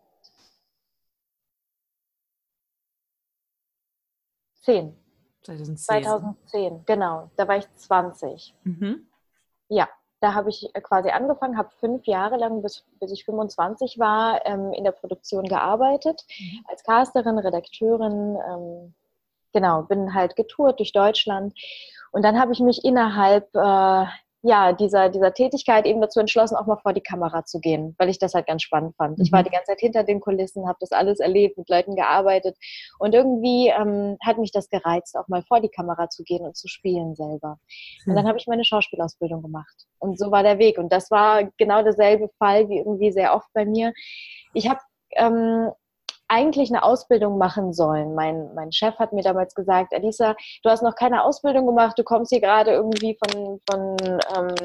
2010. 5.43 5.77
2010, 5.77 6.85
genau. 6.85 7.31
Da 7.35 7.47
war 7.47 7.57
ich 7.57 7.67
20. 7.75 8.55
Mhm. 8.63 9.07
Ja, 9.69 9.89
da 10.23 10.33
habe 10.33 10.49
ich 10.49 10.73
äh, 10.73 10.81
quasi 10.81 11.09
angefangen, 11.09 11.57
habe 11.57 11.69
fünf 11.79 12.05
Jahre 12.05 12.37
lang, 12.37 12.61
bis, 12.61 12.85
bis 12.99 13.11
ich 13.11 13.25
25 13.25 13.99
war, 13.99 14.45
ähm, 14.45 14.71
in 14.71 14.85
der 14.85 14.93
Produktion 14.93 15.43
gearbeitet, 15.43 16.23
mhm. 16.39 16.65
als 16.69 16.83
Casterin, 16.83 17.37
Redakteurin. 17.37 18.37
Ähm, 18.47 18.93
genau, 19.51 19.83
bin 19.83 20.13
halt 20.13 20.37
getourt 20.37 20.79
durch 20.79 20.93
Deutschland. 20.93 21.53
Und 22.11 22.23
dann 22.23 22.39
habe 22.39 22.53
ich 22.53 22.61
mich 22.61 22.85
innerhalb 22.85 23.53
äh, 23.53 24.05
ja, 24.45 24.73
dieser, 24.73 25.09
dieser 25.09 25.33
Tätigkeit 25.33 25.85
eben 25.85 26.01
dazu 26.01 26.19
entschlossen, 26.19 26.57
auch 26.57 26.65
mal 26.65 26.75
vor 26.75 26.91
die 26.91 27.01
Kamera 27.01 27.45
zu 27.45 27.61
gehen, 27.61 27.95
weil 27.97 28.09
ich 28.09 28.19
das 28.19 28.33
halt 28.33 28.45
ganz 28.45 28.61
spannend 28.61 28.93
fand. 28.97 29.17
Mhm. 29.17 29.23
Ich 29.23 29.31
war 29.31 29.39
mhm. 29.39 29.45
die 29.45 29.51
ganze 29.51 29.67
Zeit 29.67 29.79
hinter 29.79 30.03
den 30.03 30.19
Kulissen, 30.19 30.67
habe 30.67 30.77
das 30.81 30.91
alles 30.91 31.21
erlebt, 31.21 31.57
mit 31.57 31.69
Leuten 31.69 31.95
gearbeitet 31.95 32.57
und 32.99 33.15
irgendwie 33.15 33.69
ähm, 33.69 34.17
hat 34.21 34.37
mich 34.37 34.51
das 34.51 34.69
gereizt, 34.69 35.15
auch 35.17 35.29
mal 35.29 35.43
vor 35.43 35.61
die 35.61 35.69
Kamera 35.69 36.09
zu 36.09 36.23
gehen 36.23 36.45
und 36.45 36.57
zu 36.57 36.67
spielen 36.67 37.15
selber. 37.15 37.57
Mhm. 38.05 38.11
Und 38.11 38.15
dann 38.17 38.27
habe 38.27 38.37
ich 38.37 38.45
meine 38.45 38.65
Schauspielausbildung 38.65 39.41
gemacht 39.41 39.87
und 39.99 40.19
so 40.19 40.29
war 40.29 40.43
der 40.43 40.59
Weg. 40.59 40.77
Und 40.77 40.91
das 40.91 41.09
war 41.09 41.45
genau 41.57 41.81
derselbe 41.81 42.29
Fall 42.37 42.67
wie 42.67 42.79
irgendwie 42.79 43.13
sehr 43.13 43.33
oft 43.33 43.47
bei 43.53 43.63
mir. 43.63 43.93
Ich 44.53 44.69
habe 44.69 44.81
ähm, 45.15 45.71
eigentlich 46.27 46.69
eine 46.69 46.83
Ausbildung 46.83 47.37
machen 47.37 47.73
sollen. 47.73 48.15
Mein, 48.15 48.53
mein 48.55 48.71
Chef 48.71 48.97
hat 48.97 49.13
mir 49.13 49.23
damals 49.23 49.53
gesagt, 49.53 49.93
Alisa, 49.93 50.35
du 50.63 50.69
hast 50.69 50.81
noch 50.81 50.95
keine 50.95 51.23
Ausbildung 51.23 51.65
gemacht, 51.65 51.97
du 51.97 52.03
kommst 52.03 52.31
hier 52.31 52.41
gerade 52.41 52.71
irgendwie 52.71 53.17
von, 53.23 53.59
von 53.69 53.97
ähm, 54.35 54.55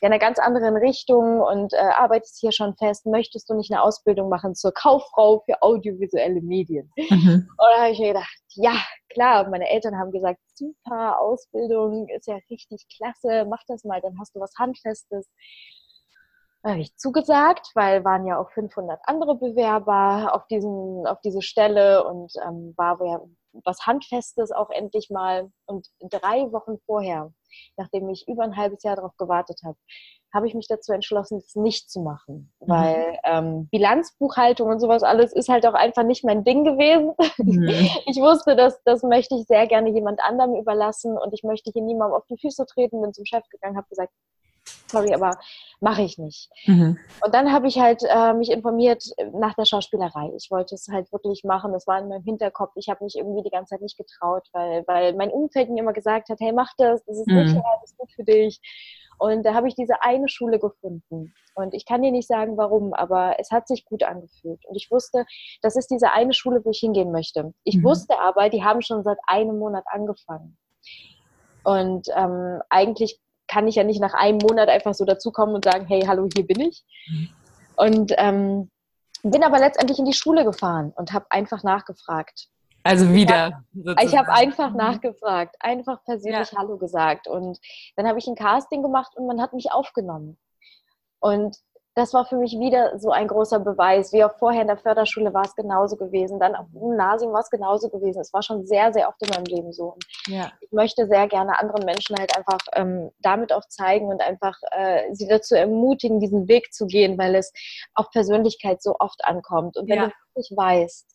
ja, 0.00 0.08
einer 0.08 0.18
ganz 0.18 0.38
anderen 0.38 0.76
Richtung 0.76 1.40
und 1.40 1.72
äh, 1.72 1.78
arbeitest 1.78 2.38
hier 2.40 2.52
schon 2.52 2.76
fest. 2.76 3.06
Möchtest 3.06 3.48
du 3.50 3.54
nicht 3.54 3.72
eine 3.72 3.82
Ausbildung 3.82 4.28
machen 4.28 4.54
zur 4.54 4.72
Kauffrau 4.72 5.42
für 5.46 5.62
audiovisuelle 5.62 6.40
Medien? 6.42 6.90
Mhm. 6.96 7.48
Und 7.48 7.66
da 7.74 7.82
habe 7.82 7.92
ich 7.92 7.98
mir 7.98 8.08
gedacht, 8.08 8.40
ja, 8.54 8.74
klar. 9.08 9.48
Meine 9.48 9.68
Eltern 9.68 9.98
haben 9.98 10.12
gesagt, 10.12 10.40
super, 10.54 11.20
Ausbildung 11.20 12.08
ist 12.08 12.26
ja 12.26 12.38
richtig 12.50 12.86
klasse, 12.96 13.46
mach 13.48 13.62
das 13.68 13.84
mal, 13.84 14.00
dann 14.00 14.18
hast 14.18 14.34
du 14.34 14.40
was 14.40 14.54
Handfestes 14.58 15.28
habe 16.70 16.80
ich 16.80 16.96
zugesagt, 16.96 17.70
weil 17.74 18.04
waren 18.04 18.26
ja 18.26 18.38
auch 18.38 18.50
500 18.50 19.00
andere 19.04 19.36
Bewerber 19.36 20.34
auf, 20.34 20.46
diesen, 20.48 21.06
auf 21.06 21.20
diese 21.20 21.42
Stelle 21.42 22.04
und 22.04 22.32
ähm, 22.44 22.74
war 22.76 23.02
ja 23.04 23.20
was 23.64 23.86
Handfestes 23.86 24.52
auch 24.52 24.70
endlich 24.70 25.10
mal. 25.10 25.50
Und 25.66 25.88
drei 26.00 26.52
Wochen 26.52 26.78
vorher, 26.86 27.32
nachdem 27.76 28.08
ich 28.08 28.26
über 28.28 28.44
ein 28.44 28.56
halbes 28.56 28.82
Jahr 28.82 28.96
darauf 28.96 29.16
gewartet 29.16 29.60
habe, 29.64 29.76
habe 30.34 30.46
ich 30.46 30.54
mich 30.54 30.66
dazu 30.68 30.92
entschlossen, 30.92 31.38
das 31.38 31.54
nicht 31.54 31.90
zu 31.90 32.00
machen. 32.00 32.52
Mhm. 32.60 32.68
Weil 32.68 33.18
ähm, 33.24 33.68
Bilanzbuchhaltung 33.70 34.68
und 34.68 34.80
sowas 34.80 35.02
alles 35.02 35.32
ist 35.32 35.48
halt 35.48 35.66
auch 35.66 35.74
einfach 35.74 36.02
nicht 36.02 36.24
mein 36.24 36.44
Ding 36.44 36.64
gewesen. 36.64 37.14
Mhm. 37.38 37.66
Ich 38.06 38.20
wusste, 38.20 38.56
dass 38.56 38.82
das 38.84 39.02
möchte 39.02 39.34
ich 39.34 39.46
sehr 39.46 39.66
gerne 39.66 39.90
jemand 39.90 40.20
anderem 40.20 40.54
überlassen 40.54 41.16
und 41.18 41.32
ich 41.32 41.42
möchte 41.42 41.70
hier 41.72 41.82
niemandem 41.82 42.16
auf 42.16 42.26
die 42.26 42.38
Füße 42.38 42.66
treten, 42.66 43.00
bin 43.00 43.12
zum 43.12 43.24
Chef 43.24 43.48
gegangen, 43.48 43.76
habe 43.76 43.88
gesagt, 43.88 44.12
sorry, 44.86 45.14
aber 45.14 45.38
mache 45.80 46.02
ich 46.02 46.18
nicht. 46.18 46.50
Mhm. 46.66 46.98
Und 47.24 47.34
dann 47.34 47.52
habe 47.52 47.68
ich 47.68 47.78
halt 47.78 48.02
äh, 48.08 48.32
mich 48.32 48.50
informiert 48.50 49.04
nach 49.32 49.54
der 49.54 49.64
Schauspielerei. 49.64 50.32
Ich 50.36 50.50
wollte 50.50 50.74
es 50.74 50.88
halt 50.88 51.12
wirklich 51.12 51.44
machen. 51.44 51.72
Das 51.72 51.86
war 51.86 51.98
in 51.98 52.08
meinem 52.08 52.22
Hinterkopf. 52.22 52.72
Ich 52.76 52.88
habe 52.88 53.04
mich 53.04 53.16
irgendwie 53.16 53.42
die 53.42 53.50
ganze 53.50 53.70
Zeit 53.70 53.82
nicht 53.82 53.96
getraut, 53.96 54.48
weil, 54.52 54.84
weil 54.86 55.14
mein 55.14 55.30
Umfeld 55.30 55.70
mir 55.70 55.80
immer 55.80 55.92
gesagt 55.92 56.28
hat, 56.28 56.40
hey, 56.40 56.52
mach 56.52 56.72
das, 56.78 57.04
das 57.04 57.18
ist 57.18 57.28
mhm. 57.28 57.48
sicher, 57.48 57.62
das 57.80 57.90
ist 57.90 57.98
gut 57.98 58.12
für 58.12 58.24
dich. 58.24 58.60
Und 59.18 59.44
da 59.44 59.54
habe 59.54 59.68
ich 59.68 59.74
diese 59.74 60.02
eine 60.02 60.28
Schule 60.28 60.58
gefunden. 60.58 61.32
Und 61.54 61.72
ich 61.72 61.86
kann 61.86 62.02
dir 62.02 62.12
nicht 62.12 62.28
sagen, 62.28 62.58
warum, 62.58 62.92
aber 62.92 63.36
es 63.38 63.50
hat 63.50 63.66
sich 63.66 63.86
gut 63.86 64.02
angefühlt. 64.02 64.64
Und 64.66 64.76
ich 64.76 64.90
wusste, 64.90 65.24
das 65.62 65.76
ist 65.76 65.90
diese 65.90 66.12
eine 66.12 66.34
Schule, 66.34 66.62
wo 66.64 66.70
ich 66.70 66.80
hingehen 66.80 67.12
möchte. 67.12 67.54
Ich 67.64 67.78
mhm. 67.78 67.84
wusste 67.84 68.18
aber, 68.18 68.50
die 68.50 68.62
haben 68.62 68.82
schon 68.82 69.02
seit 69.02 69.18
einem 69.26 69.58
Monat 69.58 69.84
angefangen. 69.86 70.58
Und 71.64 72.08
ähm, 72.14 72.60
eigentlich 72.68 73.18
kann 73.48 73.68
ich 73.68 73.76
ja 73.76 73.84
nicht 73.84 74.00
nach 74.00 74.14
einem 74.14 74.38
Monat 74.38 74.68
einfach 74.68 74.94
so 74.94 75.04
dazukommen 75.04 75.54
und 75.54 75.64
sagen, 75.64 75.86
hey, 75.86 76.02
hallo, 76.06 76.28
hier 76.34 76.46
bin 76.46 76.60
ich. 76.60 76.84
Und 77.76 78.12
ähm, 78.16 78.70
bin 79.22 79.42
aber 79.42 79.58
letztendlich 79.58 79.98
in 79.98 80.04
die 80.04 80.12
Schule 80.12 80.44
gefahren 80.44 80.92
und 80.96 81.12
habe 81.12 81.26
einfach 81.30 81.62
nachgefragt. 81.62 82.48
Also 82.82 83.12
wieder. 83.12 83.64
Ich 84.00 84.16
habe 84.16 84.28
hab 84.28 84.38
einfach 84.38 84.72
nachgefragt, 84.72 85.56
einfach 85.58 86.04
persönlich 86.04 86.52
ja. 86.52 86.58
Hallo 86.58 86.78
gesagt. 86.78 87.26
Und 87.26 87.58
dann 87.96 88.06
habe 88.06 88.18
ich 88.18 88.28
ein 88.28 88.36
Casting 88.36 88.82
gemacht 88.82 89.16
und 89.16 89.26
man 89.26 89.40
hat 89.40 89.52
mich 89.52 89.72
aufgenommen. 89.72 90.38
Und 91.18 91.56
das 91.96 92.12
war 92.12 92.26
für 92.26 92.36
mich 92.36 92.52
wieder 92.58 92.98
so 92.98 93.10
ein 93.10 93.26
großer 93.26 93.58
Beweis. 93.58 94.12
Wie 94.12 94.22
auch 94.22 94.36
vorher 94.38 94.60
in 94.60 94.68
der 94.68 94.76
Förderschule 94.76 95.32
war 95.32 95.46
es 95.46 95.54
genauso 95.54 95.96
gewesen. 95.96 96.38
Dann 96.38 96.54
auf 96.54 96.66
dem 96.70 96.80
Gymnasium 96.80 97.32
war 97.32 97.40
es 97.40 97.48
genauso 97.48 97.88
gewesen. 97.88 98.20
Es 98.20 98.34
war 98.34 98.42
schon 98.42 98.66
sehr, 98.66 98.92
sehr 98.92 99.08
oft 99.08 99.22
in 99.22 99.30
meinem 99.30 99.46
Leben 99.46 99.72
so. 99.72 99.94
Und 99.94 100.04
ja. 100.26 100.52
Ich 100.60 100.70
möchte 100.72 101.06
sehr 101.06 101.26
gerne 101.26 101.58
anderen 101.58 101.86
Menschen 101.86 102.14
halt 102.18 102.36
einfach 102.36 102.58
ähm, 102.74 103.10
damit 103.20 103.50
auch 103.50 103.64
zeigen 103.68 104.08
und 104.08 104.20
einfach 104.20 104.58
äh, 104.72 105.04
sie 105.14 105.26
dazu 105.26 105.54
ermutigen, 105.54 106.20
diesen 106.20 106.48
Weg 106.48 106.74
zu 106.74 106.86
gehen, 106.86 107.16
weil 107.16 107.34
es 107.34 107.50
auf 107.94 108.10
Persönlichkeit 108.10 108.82
so 108.82 108.96
oft 108.98 109.24
ankommt. 109.24 109.78
Und 109.78 109.88
wenn 109.88 109.96
ja. 109.96 110.06
du 110.08 110.12
wirklich 110.34 110.54
weißt, 110.54 111.06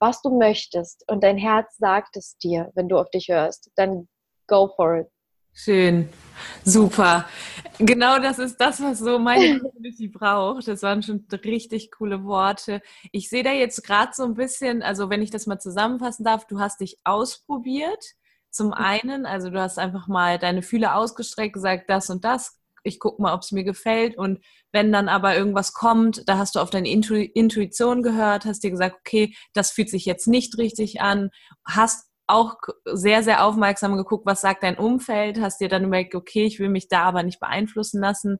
was 0.00 0.20
du 0.20 0.36
möchtest 0.36 1.02
und 1.10 1.24
dein 1.24 1.38
Herz 1.38 1.78
sagt 1.78 2.14
es 2.18 2.36
dir, 2.36 2.70
wenn 2.74 2.90
du 2.90 2.98
auf 2.98 3.08
dich 3.08 3.28
hörst, 3.28 3.70
dann 3.74 4.06
go 4.46 4.68
for 4.76 4.98
it. 4.98 5.08
Schön. 5.58 6.10
Super. 6.64 7.26
Genau 7.78 8.18
das 8.18 8.38
ist 8.38 8.58
das, 8.58 8.82
was 8.82 8.98
so 8.98 9.18
meine 9.18 9.58
Community 9.58 10.06
braucht. 10.08 10.68
Das 10.68 10.82
waren 10.82 11.02
schon 11.02 11.26
richtig 11.32 11.90
coole 11.92 12.24
Worte. 12.24 12.82
Ich 13.10 13.30
sehe 13.30 13.42
da 13.42 13.52
jetzt 13.52 13.82
gerade 13.82 14.12
so 14.14 14.24
ein 14.24 14.34
bisschen, 14.34 14.82
also 14.82 15.08
wenn 15.08 15.22
ich 15.22 15.30
das 15.30 15.46
mal 15.46 15.58
zusammenfassen 15.58 16.24
darf, 16.24 16.46
du 16.46 16.60
hast 16.60 16.80
dich 16.80 16.98
ausprobiert. 17.04 18.04
Zum 18.50 18.74
einen, 18.74 19.24
also 19.24 19.48
du 19.48 19.58
hast 19.58 19.78
einfach 19.78 20.08
mal 20.08 20.38
deine 20.38 20.60
Fühle 20.60 20.94
ausgestreckt, 20.94 21.54
gesagt, 21.54 21.88
das 21.88 22.10
und 22.10 22.26
das. 22.26 22.58
Ich 22.82 23.00
gucke 23.00 23.22
mal, 23.22 23.32
ob 23.32 23.40
es 23.40 23.50
mir 23.50 23.64
gefällt. 23.64 24.18
Und 24.18 24.44
wenn 24.72 24.92
dann 24.92 25.08
aber 25.08 25.36
irgendwas 25.36 25.72
kommt, 25.72 26.28
da 26.28 26.36
hast 26.36 26.56
du 26.56 26.60
auf 26.60 26.68
deine 26.68 26.90
Intu 26.90 27.14
Intuition 27.14 28.02
gehört, 28.02 28.44
hast 28.44 28.62
dir 28.62 28.70
gesagt, 28.70 28.96
okay, 29.00 29.34
das 29.54 29.70
fühlt 29.70 29.88
sich 29.88 30.04
jetzt 30.04 30.28
nicht 30.28 30.58
richtig 30.58 31.00
an, 31.00 31.30
hast 31.66 32.05
auch 32.26 32.56
sehr, 32.84 33.22
sehr 33.22 33.44
aufmerksam 33.44 33.96
geguckt, 33.96 34.26
was 34.26 34.40
sagt 34.40 34.62
dein 34.62 34.78
Umfeld, 34.78 35.40
hast 35.40 35.60
dir 35.60 35.68
dann 35.68 35.84
überlegt, 35.84 36.14
okay, 36.14 36.44
ich 36.44 36.58
will 36.58 36.68
mich 36.68 36.88
da 36.88 37.02
aber 37.02 37.22
nicht 37.22 37.40
beeinflussen 37.40 38.00
lassen. 38.00 38.38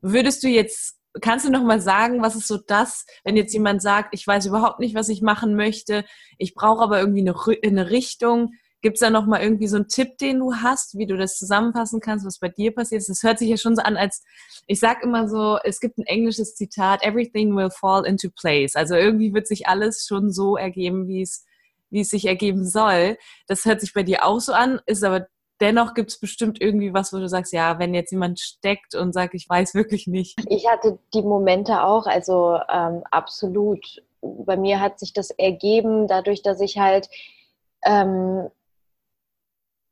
Würdest 0.00 0.42
du 0.42 0.48
jetzt, 0.48 0.98
kannst 1.20 1.46
du 1.46 1.50
noch 1.50 1.64
mal 1.64 1.80
sagen, 1.80 2.22
was 2.22 2.36
ist 2.36 2.46
so 2.46 2.58
das, 2.58 3.06
wenn 3.24 3.36
jetzt 3.36 3.52
jemand 3.52 3.82
sagt, 3.82 4.14
ich 4.14 4.26
weiß 4.26 4.46
überhaupt 4.46 4.78
nicht, 4.78 4.94
was 4.94 5.08
ich 5.08 5.22
machen 5.22 5.56
möchte, 5.56 6.04
ich 6.38 6.54
brauche 6.54 6.82
aber 6.82 7.00
irgendwie 7.00 7.20
eine, 7.20 7.34
eine 7.64 7.90
Richtung, 7.90 8.52
Gibt 8.80 8.94
es 8.94 9.00
da 9.00 9.10
noch 9.10 9.26
mal 9.26 9.42
irgendwie 9.42 9.66
so 9.66 9.74
einen 9.74 9.88
Tipp, 9.88 10.18
den 10.18 10.38
du 10.38 10.54
hast, 10.54 10.96
wie 10.96 11.06
du 11.06 11.16
das 11.16 11.36
zusammenfassen 11.36 11.98
kannst, 11.98 12.24
was 12.24 12.38
bei 12.38 12.48
dir 12.48 12.72
passiert 12.72 13.00
ist? 13.00 13.08
Das 13.08 13.24
hört 13.24 13.40
sich 13.40 13.48
ja 13.48 13.56
schon 13.56 13.74
so 13.74 13.82
an, 13.82 13.96
als 13.96 14.22
ich 14.68 14.78
sag 14.78 15.02
immer 15.02 15.28
so, 15.28 15.58
es 15.64 15.80
gibt 15.80 15.98
ein 15.98 16.06
englisches 16.06 16.54
Zitat, 16.54 17.02
everything 17.02 17.56
will 17.56 17.70
fall 17.70 18.06
into 18.06 18.28
place. 18.30 18.76
Also 18.76 18.94
irgendwie 18.94 19.34
wird 19.34 19.48
sich 19.48 19.66
alles 19.66 20.06
schon 20.06 20.30
so 20.30 20.56
ergeben, 20.56 21.08
wie 21.08 21.22
es 21.22 21.44
wie 21.90 22.00
es 22.00 22.10
sich 22.10 22.26
ergeben 22.26 22.64
soll. 22.64 23.16
Das 23.46 23.64
hört 23.64 23.80
sich 23.80 23.94
bei 23.94 24.02
dir 24.02 24.24
auch 24.24 24.40
so 24.40 24.52
an, 24.52 24.80
ist 24.86 25.04
aber 25.04 25.26
dennoch 25.60 25.94
gibt 25.94 26.10
es 26.10 26.20
bestimmt 26.20 26.60
irgendwie 26.60 26.94
was, 26.94 27.12
wo 27.12 27.18
du 27.18 27.28
sagst, 27.28 27.52
ja, 27.52 27.78
wenn 27.78 27.94
jetzt 27.94 28.12
jemand 28.12 28.40
steckt 28.40 28.94
und 28.94 29.12
sagt, 29.12 29.34
ich 29.34 29.48
weiß 29.48 29.74
wirklich 29.74 30.06
nicht. 30.06 30.38
Ich 30.48 30.68
hatte 30.68 30.98
die 31.14 31.22
Momente 31.22 31.82
auch, 31.82 32.06
also 32.06 32.58
ähm, 32.72 33.02
absolut. 33.10 34.02
Bei 34.20 34.56
mir 34.56 34.80
hat 34.80 34.98
sich 34.98 35.12
das 35.12 35.30
ergeben, 35.30 36.06
dadurch, 36.06 36.42
dass 36.42 36.60
ich 36.60 36.78
halt 36.78 37.08
ähm, 37.84 38.48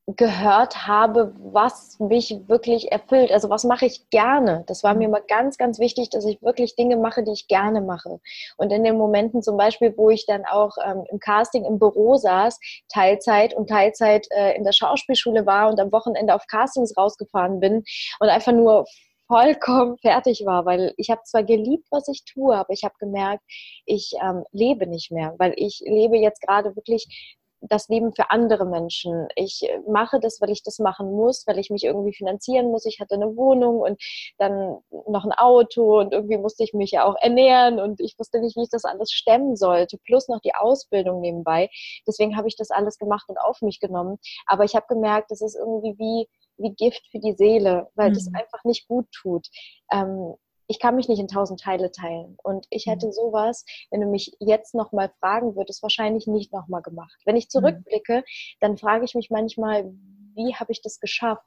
gehört 0.07 0.87
habe, 0.87 1.35
was 1.39 1.99
mich 1.99 2.37
wirklich 2.47 2.93
erfüllt. 2.93 3.33
Also 3.33 3.51
was 3.51 3.65
mache 3.65 3.87
ich 3.87 4.09
gerne? 4.11 4.63
Das 4.69 4.85
war 4.85 4.95
mir 4.95 5.07
immer 5.07 5.21
ganz, 5.21 5.59
ganz 5.59 5.81
wichtig, 5.81 6.11
dass 6.11 6.25
ich 6.25 6.41
wirklich 6.43 6.77
Dinge 6.77 6.97
mache, 6.97 7.25
die 7.25 7.33
ich 7.33 7.49
gerne 7.49 7.81
mache. 7.81 8.21
Und 8.57 8.73
in 8.73 8.85
den 8.85 8.97
Momenten 8.97 9.43
zum 9.43 9.57
Beispiel, 9.57 9.95
wo 9.97 10.11
ich 10.11 10.25
dann 10.25 10.45
auch 10.45 10.77
ähm, 10.85 11.05
im 11.11 11.19
Casting 11.19 11.65
im 11.65 11.81
Büro 11.81 12.17
saß, 12.17 12.61
Teilzeit 12.89 13.53
und 13.55 13.69
Teilzeit 13.69 14.29
äh, 14.31 14.57
in 14.57 14.63
der 14.63 14.73
Schauspielschule 14.73 15.45
war 15.45 15.69
und 15.69 15.81
am 15.81 15.91
Wochenende 15.91 16.37
auf 16.37 16.47
Castings 16.47 16.97
rausgefahren 16.97 17.59
bin 17.59 17.83
und 18.21 18.29
einfach 18.29 18.53
nur 18.53 18.85
vollkommen 19.27 19.99
fertig 19.99 20.45
war, 20.47 20.65
weil 20.67 20.95
ich 20.99 21.11
habe 21.11 21.23
zwar 21.25 21.43
geliebt, 21.43 21.87
was 21.91 22.07
ich 22.07 22.25
tue, 22.25 22.57
aber 22.57 22.73
ich 22.73 22.85
habe 22.85 22.95
gemerkt, 23.01 23.43
ich 23.85 24.13
ähm, 24.23 24.45
lebe 24.53 24.87
nicht 24.87 25.11
mehr, 25.11 25.35
weil 25.39 25.53
ich 25.57 25.83
lebe 25.85 26.17
jetzt 26.17 26.41
gerade 26.43 26.77
wirklich 26.77 27.37
das 27.61 27.89
Leben 27.89 28.15
für 28.15 28.31
andere 28.31 28.67
Menschen. 28.67 29.29
Ich 29.35 29.63
äh, 29.63 29.81
mache 29.89 30.21
das, 30.21 30.41
weil 30.41 30.51
ich 30.51 30.63
das 30.63 30.79
machen 30.79 31.11
muss, 31.13 31.47
weil 31.47 31.59
ich 31.59 31.71
mich 31.71 31.85
irgendwie 31.85 32.13
finanzieren 32.13 32.67
muss. 32.71 32.87
Ich 32.87 33.01
hatte 33.01 33.15
eine 33.15 33.37
Wohnung 33.37 33.81
und 33.81 34.01
dann 34.39 34.79
noch 35.09 35.25
ein 35.25 35.33
Auto 35.33 35.99
und 36.01 36.13
irgendwie 36.13 36.39
musste 36.39 36.65
ich 36.65 36.75
mich 36.75 36.91
ja 36.93 37.05
auch 37.05 37.17
ernähren 37.21 37.81
und 37.81 38.01
ich 38.01 38.19
wusste 38.19 38.41
nicht, 38.41 38.57
wie 38.57 38.63
ich 38.63 38.71
das 38.71 38.85
alles 38.85 39.13
stemmen 39.13 39.57
sollte, 39.57 39.99
plus 39.99 40.29
noch 40.29 40.41
die 40.41 40.55
Ausbildung 40.55 41.21
nebenbei. 41.21 41.71
Deswegen 42.07 42.37
habe 42.37 42.49
ich 42.49 42.57
das 42.57 42.71
alles 42.71 42.99
gemacht 42.99 43.29
und 43.29 43.39
auf 43.39 43.63
mich 43.63 43.81
genommen. 43.81 44.19
Aber 44.47 44.65
ich 44.65 44.75
habe 44.75 44.87
gemerkt, 44.89 45.31
das 45.31 45.41
ist 45.41 45.57
irgendwie 45.57 45.99
wie, 45.99 46.29
wie 46.59 46.75
Gift 46.75 47.07
für 47.11 47.19
die 47.19 47.35
Seele, 47.35 47.89
weil 47.95 48.11
mhm. 48.11 48.15
das 48.15 48.29
einfach 48.35 48.65
nicht 48.65 48.89
gut 48.89 49.07
tut. 49.13 49.49
Ähm, 49.91 50.35
ich 50.69 50.81
kann 50.81 50.97
mich 50.97 51.09
nicht 51.09 51.21
in 51.21 51.29
tausend 51.29 51.61
Teile 51.61 51.91
teilen. 51.91 52.37
Und 52.43 52.67
ich 52.71 52.87
mhm. 52.87 52.93
hätte 52.93 53.13
sowas, 53.13 53.65
wenn 53.91 54.01
du 54.01 54.07
mich 54.07 54.37
jetzt 54.41 54.75
nochmal 54.75 55.11
fragen 55.21 55.57
würdest, 55.57 55.83
wahrscheinlich 55.83 56.27
nicht 56.27 56.53
nochmal 56.53 56.83
gemacht. 56.83 57.17
Wenn 57.25 57.37
ich 57.37 57.47
mhm. 57.47 57.51
zurückblicke, 57.51 58.25
dann 58.61 58.77
frage 58.77 59.05
ich 59.05 59.15
mich 59.15 59.31
manchmal, 59.31 59.93
wie 60.35 60.55
habe 60.55 60.73
ich 60.73 60.83
das 60.83 61.01
geschafft? 61.01 61.43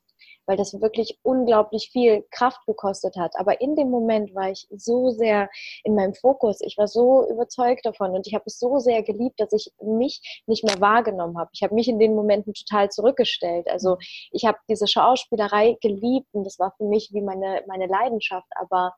Weil 0.45 0.57
das 0.57 0.73
wirklich 0.81 1.19
unglaublich 1.21 1.91
viel 1.91 2.25
Kraft 2.31 2.65
gekostet 2.65 3.15
hat. 3.17 3.33
Aber 3.35 3.61
in 3.61 3.75
dem 3.75 3.91
Moment 3.91 4.33
war 4.33 4.49
ich 4.49 4.67
so 4.75 5.11
sehr 5.11 5.47
in 5.83 5.93
meinem 5.93 6.15
Fokus. 6.15 6.59
Ich 6.61 6.75
war 6.77 6.87
so 6.87 7.29
überzeugt 7.29 7.85
davon 7.85 8.11
und 8.11 8.25
ich 8.25 8.33
habe 8.33 8.45
es 8.47 8.57
so 8.57 8.79
sehr 8.79 9.03
geliebt, 9.03 9.39
dass 9.39 9.53
ich 9.53 9.71
mich 9.79 10.41
nicht 10.47 10.63
mehr 10.63 10.81
wahrgenommen 10.81 11.37
habe. 11.37 11.51
Ich 11.53 11.61
habe 11.61 11.75
mich 11.75 11.87
in 11.87 11.99
den 11.99 12.15
Momenten 12.15 12.55
total 12.55 12.89
zurückgestellt. 12.89 13.69
Also 13.69 13.91
mhm. 13.91 13.97
ich 14.31 14.45
habe 14.45 14.57
diese 14.67 14.87
Schauspielerei 14.87 15.77
geliebt 15.81 16.27
und 16.31 16.45
das 16.45 16.57
war 16.57 16.73
für 16.77 16.85
mich 16.85 17.11
wie 17.13 17.21
meine, 17.21 17.63
meine 17.67 17.85
Leidenschaft. 17.85 18.47
Aber 18.55 18.93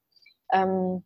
ähm, 0.52 1.04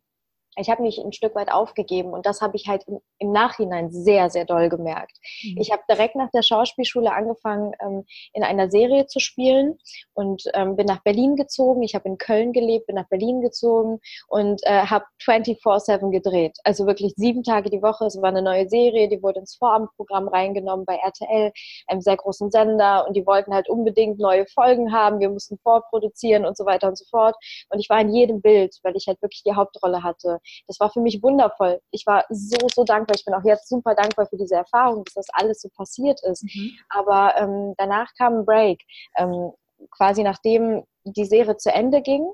ich 0.56 0.70
habe 0.70 0.82
mich 0.82 0.98
ein 0.98 1.12
Stück 1.12 1.34
weit 1.34 1.52
aufgegeben 1.52 2.10
und 2.10 2.26
das 2.26 2.40
habe 2.40 2.56
ich 2.56 2.66
halt 2.66 2.84
im, 2.86 3.00
im, 3.18 3.32
Nachhinein 3.32 3.90
sehr, 3.90 4.30
sehr 4.30 4.44
doll 4.44 4.68
gemerkt. 4.68 5.18
Mhm. 5.42 5.58
Ich 5.60 5.70
habe 5.70 5.82
direkt 5.88 6.16
nach 6.16 6.30
der 6.30 6.42
Schauspielschule 6.42 7.12
angefangen, 7.12 7.72
ähm, 7.80 8.04
in 8.32 8.42
einer 8.42 8.70
Serie 8.70 9.06
zu 9.06 9.20
spielen 9.20 9.78
und 10.14 10.44
ähm, 10.54 10.76
bin 10.76 10.86
nach 10.86 11.02
Berlin 11.02 11.36
gezogen. 11.36 11.82
Ich 11.82 11.94
habe 11.94 12.08
in 12.08 12.18
Köln 12.18 12.52
gelebt, 12.52 12.86
bin 12.86 12.96
nach 12.96 13.08
Berlin 13.08 13.42
gezogen 13.42 14.00
und 14.28 14.60
äh, 14.64 14.86
habe 14.86 15.04
24-7 15.22 16.10
gedreht. 16.10 16.58
Also 16.64 16.86
wirklich 16.86 17.12
sieben 17.16 17.42
Tage 17.42 17.68
die 17.68 17.82
Woche. 17.82 18.06
Es 18.06 18.20
war 18.20 18.30
eine 18.30 18.42
neue 18.42 18.68
Serie, 18.68 19.08
die 19.08 19.22
wurde 19.22 19.40
ins 19.40 19.56
Vorabendprogramm 19.56 20.28
reingenommen 20.28 20.86
bei 20.86 20.96
RTL, 20.96 21.52
einem 21.86 22.00
sehr 22.00 22.16
großen 22.16 22.50
Sender 22.50 23.06
und 23.06 23.14
die 23.14 23.26
wollten 23.26 23.52
halt 23.52 23.68
unbedingt 23.68 24.18
neue 24.18 24.46
Folgen 24.46 24.92
haben. 24.92 25.20
Wir 25.20 25.28
mussten 25.28 25.58
vorproduzieren 25.58 26.46
und 26.46 26.56
so 26.56 26.64
weiter 26.64 26.88
und 26.88 26.96
so 26.96 27.04
fort. 27.10 27.36
Und 27.70 27.78
ich 27.78 27.90
war 27.90 28.00
in 28.00 28.14
jedem 28.14 28.40
Bild, 28.40 28.78
weil 28.82 28.96
ich 28.96 29.06
halt 29.06 29.20
wirklich 29.20 29.42
die 29.42 29.54
Hauptrolle 29.54 30.02
hatte 30.02 30.40
das 30.66 30.80
war 30.80 30.90
für 30.90 31.00
mich 31.00 31.22
wundervoll. 31.22 31.80
Ich 31.90 32.06
war 32.06 32.24
so, 32.28 32.68
so 32.74 32.84
dankbar. 32.84 33.16
Ich 33.16 33.24
bin 33.24 33.34
auch 33.34 33.44
jetzt 33.44 33.68
super 33.68 33.94
dankbar 33.94 34.26
für 34.26 34.36
diese 34.36 34.56
Erfahrung, 34.56 35.04
dass 35.04 35.14
das 35.14 35.26
alles 35.32 35.60
so 35.60 35.68
passiert 35.76 36.20
ist. 36.24 36.44
Mhm. 36.44 36.72
Aber 36.88 37.34
ähm, 37.36 37.74
danach 37.76 38.08
kam 38.18 38.40
ein 38.40 38.46
Break. 38.46 38.82
Ähm, 39.16 39.52
quasi 39.90 40.22
nachdem 40.22 40.84
die 41.04 41.24
Serie 41.24 41.56
zu 41.56 41.72
Ende 41.72 42.02
ging, 42.02 42.26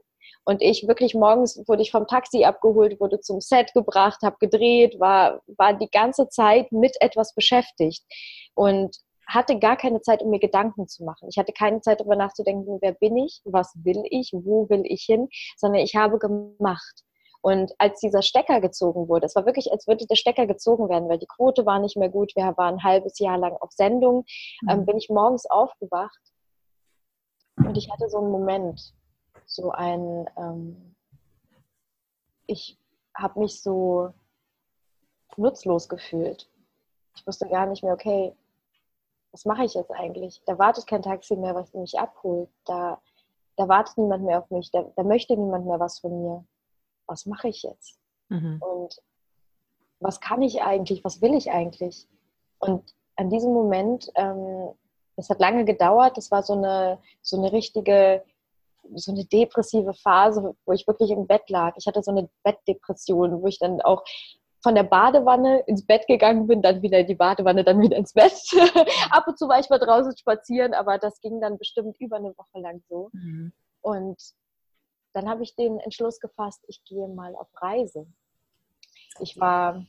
und 0.45 0.61
ich 0.61 0.89
wirklich 0.89 1.15
morgens 1.15 1.63
wurde 1.69 1.83
ich 1.83 1.93
vom 1.93 2.07
Taxi 2.07 2.45
abgeholt, 2.45 3.01
wurde 3.01 3.21
zum 3.21 3.41
Set 3.41 3.73
gebracht, 3.75 4.23
habe 4.23 4.37
gedreht, 4.41 4.99
war, 4.99 5.41
war 5.47 5.75
die 5.75 5.91
ganze 5.91 6.29
Zeit 6.29 6.73
mit 6.73 6.97
etwas 7.01 7.35
beschäftigt 7.35 8.05
und 8.55 8.97
hatte 9.27 9.59
gar 9.59 9.77
keine 9.77 10.01
Zeit, 10.01 10.21
um 10.23 10.31
mir 10.31 10.41
Gedanken 10.41 10.89
zu 10.89 11.05
machen. 11.05 11.29
Ich 11.31 11.39
hatte 11.39 11.53
keine 11.53 11.81
Zeit, 11.81 12.01
darüber 12.01 12.17
nachzudenken, 12.17 12.79
wer 12.81 12.93
bin 12.93 13.17
ich, 13.17 13.41
was 13.45 13.73
will 13.83 14.03
ich, 14.11 14.33
wo 14.33 14.69
will 14.69 14.83
ich 14.85 15.03
hin, 15.05 15.29
sondern 15.57 15.81
ich 15.81 15.95
habe 15.95 16.19
gemacht. 16.19 17.03
Und 17.43 17.75
als 17.79 17.99
dieser 17.99 18.23
Stecker 18.23 18.61
gezogen 18.61 19.09
wurde, 19.09 19.27
es 19.27 19.35
war 19.35 19.45
wirklich, 19.45 19.73
als 19.73 19.89
würde 19.89 20.07
der 20.07 20.15
Stecker 20.15 20.47
gezogen 20.47 20.89
werden, 20.89 21.09
weil 21.09 21.19
die 21.19 21.27
Quote 21.27 21.67
war 21.67 21.81
nicht 21.81 21.97
mehr 21.97 22.09
gut. 22.09 22.33
Wir 22.37 22.57
waren 22.57 22.77
ein 22.77 22.85
halbes 22.85 23.19
Jahr 23.19 23.37
lang 23.37 23.57
auf 23.57 23.73
Sendung. 23.73 24.25
Ähm, 24.71 24.81
mhm. 24.81 24.87
bin 24.87 24.97
ich 24.97 25.11
morgens 25.11 25.51
aufgewacht 25.51 26.21
und 27.57 27.77
ich 27.77 27.91
hatte 27.91 28.09
so 28.09 28.19
einen 28.19 28.31
Moment, 28.31 28.95
so 29.45 29.73
ein, 29.73 30.31
ähm, 30.37 30.95
ich 32.47 32.79
habe 33.15 33.41
mich 33.41 33.61
so 33.61 34.15
nutzlos 35.37 35.89
gefühlt. 35.89 36.49
Ich 37.17 37.27
wusste 37.27 37.49
gar 37.49 37.67
nicht 37.67 37.83
mehr, 37.83 37.93
okay, 37.93 38.35
was 39.33 39.45
mache 39.45 39.65
ich 39.65 39.75
jetzt 39.75 39.91
eigentlich? 39.91 40.43
Da 40.47 40.59
wartet 40.59 40.87
kein 40.87 41.03
Taxi 41.03 41.37
mehr, 41.37 41.55
was 41.55 41.73
mich 41.75 41.99
abholt. 41.99 42.49
Da, 42.67 43.01
da 43.57 43.69
wartet 43.69 43.99
niemand 43.99 44.25
mehr 44.25 44.39
auf 44.39 44.51
mich. 44.51 44.71
Da, 44.71 44.85
da 44.95 45.03
möchte 45.03 45.37
niemand 45.37 45.67
mehr 45.67 45.81
was 45.81 45.99
von 45.99 46.23
mir 46.23 46.45
was 47.07 47.27
mache 47.27 47.49
ich 47.49 47.63
jetzt? 47.63 47.99
Mhm. 48.29 48.61
Und 48.61 48.97
was 50.01 50.21
kann 50.21 50.43
ich 50.43 50.63
eigentlich? 50.63 51.05
Was 51.05 51.23
will 51.23 51.35
ich 51.35 51.51
eigentlich? 51.51 52.09
Und 52.59 52.95
an 53.17 53.31
diesem 53.31 53.53
Moment, 53.53 54.11
ähm, 54.15 54.71
das 55.17 55.29
hat 55.29 55.41
lange 55.41 55.65
gedauert, 55.65 56.17
das 56.17 56.31
war 56.31 56.43
so 56.43 56.55
eine, 56.55 56.99
so 57.21 57.37
eine 57.37 57.53
richtige, 57.53 58.25
so 58.95 59.13
eine 59.13 59.25
depressive 59.25 59.95
Phase, 59.95 60.57
wo 60.65 60.73
ich 60.73 60.87
wirklich 60.87 61.11
im 61.11 61.27
Bett 61.27 61.49
lag. 61.51 61.75
Ich 61.77 61.87
hatte 61.87 62.03
so 62.03 62.11
eine 62.11 62.29
Bettdepression, 62.43 63.43
wo 63.43 63.47
ich 63.47 63.59
dann 63.59 63.81
auch 63.81 64.03
von 64.63 64.75
der 64.75 64.85
Badewanne 64.85 65.61
ins 65.67 65.85
Bett 65.85 66.07
gegangen 66.07 66.47
bin, 66.47 66.63
dann 66.63 66.83
wieder 66.83 67.01
in 67.01 67.07
die 67.07 67.17
Badewanne, 67.17 67.65
dann 67.65 67.81
wieder 67.81 67.97
ins 67.97 68.13
Bett. 68.13 68.33
Ab 69.11 69.27
und 69.27 69.39
zu 69.39 69.49
war 69.49 69.59
ich 69.59 69.69
mal 69.69 69.79
draußen 69.79 70.17
spazieren, 70.17 70.73
aber 70.73 70.99
das 70.99 71.21
ging 71.21 71.41
dann 71.41 71.59
bestimmt 71.59 71.97
über 72.01 72.17
eine 72.17 72.37
Woche 72.37 72.61
lang 72.61 72.81
so. 72.89 73.11
Mhm. 73.13 73.53
Und 73.81 74.21
dann 75.13 75.29
habe 75.29 75.43
ich 75.43 75.55
den 75.55 75.79
Entschluss 75.81 76.21
gefasst, 76.21 76.63
ich 76.67 76.83
gehe 76.85 77.09
mal 77.09 77.35
auf 77.37 77.49
Reise. 77.61 78.07
Ich 79.21 79.39
war 79.39 79.85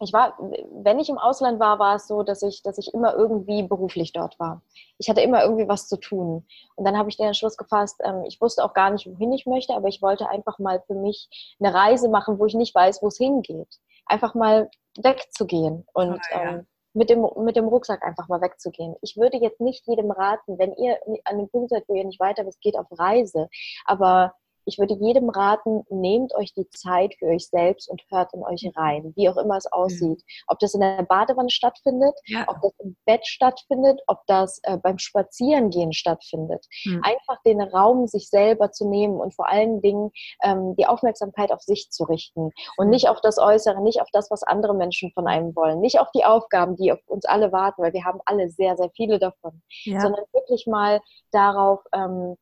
ich 0.00 0.12
war, 0.12 0.36
wenn 0.72 0.98
ich 0.98 1.08
im 1.08 1.18
Ausland 1.18 1.60
war, 1.60 1.78
war 1.78 1.96
es 1.96 2.08
so, 2.08 2.22
dass 2.22 2.42
ich, 2.42 2.62
dass 2.62 2.78
ich 2.78 2.92
immer 2.92 3.14
irgendwie 3.14 3.62
beruflich 3.62 4.12
dort 4.12 4.38
war. 4.40 4.62
Ich 4.98 5.08
hatte 5.08 5.20
immer 5.20 5.42
irgendwie 5.42 5.68
was 5.68 5.88
zu 5.88 5.96
tun. 5.96 6.44
Und 6.74 6.84
dann 6.84 6.98
habe 6.98 7.08
ich 7.08 7.16
den 7.16 7.26
Entschluss 7.26 7.56
gefasst, 7.56 8.00
ähm, 8.04 8.24
ich 8.26 8.40
wusste 8.40 8.64
auch 8.64 8.74
gar 8.74 8.90
nicht, 8.90 9.06
wohin 9.06 9.32
ich 9.32 9.46
möchte, 9.46 9.74
aber 9.74 9.88
ich 9.88 10.02
wollte 10.02 10.28
einfach 10.28 10.58
mal 10.58 10.82
für 10.86 10.94
mich 10.94 11.28
eine 11.60 11.72
Reise 11.72 12.08
machen, 12.08 12.38
wo 12.38 12.46
ich 12.46 12.54
nicht 12.54 12.74
weiß, 12.74 13.02
wo 13.02 13.08
es 13.08 13.18
hingeht. 13.18 13.80
Einfach 14.06 14.34
mal 14.34 14.68
wegzugehen 14.96 15.86
und 15.92 16.20
ah, 16.32 16.44
ja. 16.44 16.50
ähm, 16.50 16.66
mit, 16.94 17.10
dem, 17.10 17.26
mit 17.38 17.56
dem 17.56 17.66
Rucksack 17.66 18.02
einfach 18.02 18.28
mal 18.28 18.40
wegzugehen. 18.40 18.94
Ich 19.02 19.16
würde 19.16 19.36
jetzt 19.36 19.60
nicht 19.60 19.86
jedem 19.86 20.10
raten, 20.10 20.58
wenn 20.58 20.72
ihr 20.74 20.98
an 21.24 21.38
dem 21.38 21.48
Punkt 21.48 21.70
seid, 21.70 21.84
wo 21.88 21.94
ihr 21.94 22.04
nicht 22.04 22.20
weiter 22.20 22.46
wisst, 22.46 22.60
geht 22.60 22.78
auf 22.78 22.86
Reise. 22.90 23.48
Aber 23.84 24.34
ich 24.66 24.78
würde 24.78 24.94
jedem 24.94 25.28
raten, 25.28 25.84
nehmt 25.88 26.34
euch 26.34 26.52
die 26.54 26.68
Zeit 26.70 27.14
für 27.18 27.26
euch 27.26 27.48
selbst 27.48 27.88
und 27.88 28.02
hört 28.10 28.32
in 28.34 28.42
euch 28.42 28.70
rein, 28.76 29.12
wie 29.16 29.28
auch 29.28 29.36
immer 29.36 29.56
es 29.56 29.70
aussieht. 29.70 30.22
Ob 30.46 30.58
das 30.58 30.74
in 30.74 30.80
der 30.80 31.02
Badewanne 31.02 31.50
stattfindet, 31.50 32.14
ja. 32.26 32.46
ob 32.48 32.60
das 32.62 32.72
im 32.78 32.96
Bett 33.04 33.26
stattfindet, 33.26 34.00
ob 34.06 34.26
das 34.26 34.60
äh, 34.62 34.78
beim 34.78 34.98
Spazierengehen 34.98 35.92
stattfindet. 35.92 36.66
Mhm. 36.84 37.02
Einfach 37.02 37.42
den 37.44 37.60
Raum 37.60 38.06
sich 38.06 38.28
selber 38.28 38.72
zu 38.72 38.88
nehmen 38.88 39.20
und 39.20 39.34
vor 39.34 39.48
allen 39.48 39.80
Dingen 39.80 40.10
ähm, 40.42 40.74
die 40.76 40.86
Aufmerksamkeit 40.86 41.52
auf 41.52 41.60
sich 41.60 41.90
zu 41.90 42.04
richten 42.04 42.50
und 42.76 42.90
nicht 42.90 43.08
auf 43.08 43.20
das 43.20 43.38
Äußere, 43.38 43.82
nicht 43.82 44.00
auf 44.00 44.08
das, 44.12 44.30
was 44.30 44.42
andere 44.42 44.74
Menschen 44.74 45.10
von 45.12 45.26
einem 45.26 45.54
wollen, 45.54 45.80
nicht 45.80 46.00
auf 46.00 46.10
die 46.12 46.24
Aufgaben, 46.24 46.76
die 46.76 46.92
auf 46.92 47.00
uns 47.06 47.24
alle 47.24 47.52
warten, 47.52 47.82
weil 47.82 47.92
wir 47.92 48.04
haben 48.04 48.20
alle 48.24 48.48
sehr, 48.48 48.76
sehr 48.76 48.90
viele 48.90 49.18
davon, 49.18 49.62
ja. 49.84 50.00
sondern 50.00 50.24
wirklich 50.32 50.66
mal 50.66 51.00
darauf, 51.30 51.80
ähm, 51.92 52.36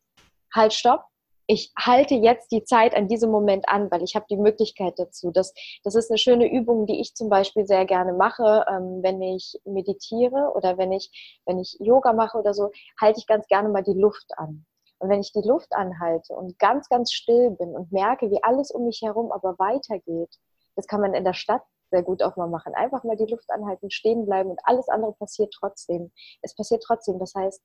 halt, 0.53 0.73
stopp, 0.73 1.03
ich 1.47 1.73
halte 1.77 2.15
jetzt 2.15 2.51
die 2.51 2.63
Zeit 2.63 2.95
an 2.95 3.07
diesem 3.07 3.29
Moment 3.29 3.67
an, 3.67 3.91
weil 3.91 4.03
ich 4.03 4.15
habe 4.15 4.25
die 4.29 4.37
Möglichkeit 4.37 4.97
dazu. 4.97 5.31
Das, 5.31 5.53
das 5.83 5.95
ist 5.95 6.09
eine 6.09 6.17
schöne 6.17 6.51
Übung, 6.51 6.85
die 6.85 7.01
ich 7.01 7.15
zum 7.15 7.29
Beispiel 7.29 7.65
sehr 7.65 7.85
gerne 7.85 8.13
mache, 8.13 8.65
ähm, 8.69 8.99
wenn 9.01 9.21
ich 9.21 9.59
meditiere 9.65 10.53
oder 10.55 10.77
wenn 10.77 10.91
ich, 10.91 11.41
wenn 11.45 11.59
ich 11.59 11.77
Yoga 11.79 12.13
mache 12.13 12.37
oder 12.37 12.53
so, 12.53 12.71
halte 12.99 13.19
ich 13.19 13.27
ganz 13.27 13.47
gerne 13.47 13.69
mal 13.69 13.83
die 13.83 13.93
Luft 13.93 14.37
an. 14.37 14.65
Und 14.99 15.09
wenn 15.09 15.19
ich 15.19 15.33
die 15.33 15.45
Luft 15.45 15.73
anhalte 15.73 16.33
und 16.33 16.57
ganz, 16.59 16.87
ganz 16.87 17.11
still 17.11 17.51
bin 17.51 17.75
und 17.75 17.91
merke, 17.91 18.31
wie 18.31 18.41
alles 18.41 18.71
um 18.71 18.85
mich 18.85 19.01
herum 19.01 19.31
aber 19.33 19.59
weitergeht, 19.59 20.33
das 20.75 20.87
kann 20.87 21.01
man 21.01 21.13
in 21.13 21.25
der 21.25 21.33
Stadt 21.33 21.63
sehr 21.91 22.03
gut 22.03 22.23
auch 22.23 22.37
mal 22.37 22.47
machen. 22.47 22.73
Einfach 22.73 23.03
mal 23.03 23.17
die 23.17 23.25
Luft 23.25 23.49
anhalten, 23.51 23.91
stehen 23.91 24.25
bleiben 24.25 24.49
und 24.49 24.59
alles 24.63 24.87
andere 24.87 25.13
passiert 25.13 25.53
trotzdem. 25.53 26.11
Es 26.41 26.55
passiert 26.55 26.83
trotzdem. 26.83 27.19
Das 27.19 27.35
heißt, 27.35 27.61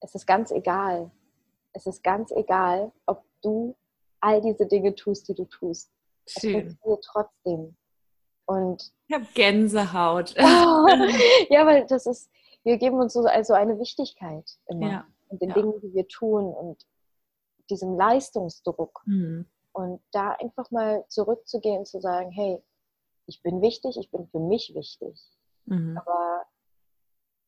es 0.00 0.14
ist 0.14 0.26
ganz 0.26 0.52
egal, 0.52 1.10
es 1.72 1.86
ist 1.86 2.02
ganz 2.02 2.30
egal, 2.32 2.92
ob 3.06 3.24
du 3.42 3.76
all 4.20 4.40
diese 4.40 4.66
Dinge 4.66 4.94
tust, 4.94 5.28
die 5.28 5.34
du 5.34 5.44
tust. 5.44 5.90
Schön. 6.26 6.56
Es 6.56 6.74
funktioniert 6.74 7.04
trotzdem. 7.04 7.76
Und 8.46 8.92
ich 9.08 9.14
habe 9.14 9.26
Gänsehaut. 9.34 10.34
ja, 10.36 11.66
weil 11.66 11.86
das 11.86 12.06
ist, 12.06 12.30
wir 12.62 12.78
geben 12.78 12.98
uns 12.98 13.12
so 13.12 13.20
also 13.20 13.54
eine 13.54 13.78
Wichtigkeit 13.78 14.50
immer 14.66 14.90
ja. 14.90 15.06
und 15.28 15.40
den 15.42 15.50
ja. 15.50 15.54
Dingen, 15.54 15.80
die 15.82 15.92
wir 15.94 16.08
tun 16.08 16.52
und 16.52 16.86
diesem 17.70 17.96
Leistungsdruck. 17.96 19.02
Mhm. 19.06 19.46
Und 19.72 20.00
da 20.12 20.32
einfach 20.32 20.70
mal 20.70 21.04
zurückzugehen 21.08 21.80
und 21.80 21.86
zu 21.86 22.00
sagen, 22.00 22.30
hey, 22.30 22.62
ich 23.26 23.42
bin 23.42 23.60
wichtig, 23.60 23.96
ich 23.98 24.10
bin 24.10 24.26
für 24.26 24.40
mich 24.40 24.74
wichtig. 24.74 25.20
Mhm. 25.66 25.98
Aber 25.98 26.44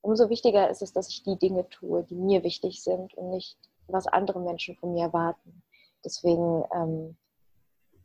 umso 0.03 0.29
wichtiger 0.29 0.69
ist 0.69 0.83
es, 0.83 0.93
dass 0.93 1.09
ich 1.09 1.23
die 1.23 1.39
Dinge 1.39 1.69
tue, 1.69 2.05
die 2.05 2.15
mir 2.15 2.45
wichtig 2.45 2.83
sind 2.83 3.15
und 3.15 3.31
nicht 3.31 3.59
was 3.93 4.07
andere 4.07 4.41
Menschen 4.41 4.77
von 4.77 4.93
mir 4.93 5.05
erwarten. 5.05 5.63
Deswegen 6.05 6.65
ähm, 6.75 7.17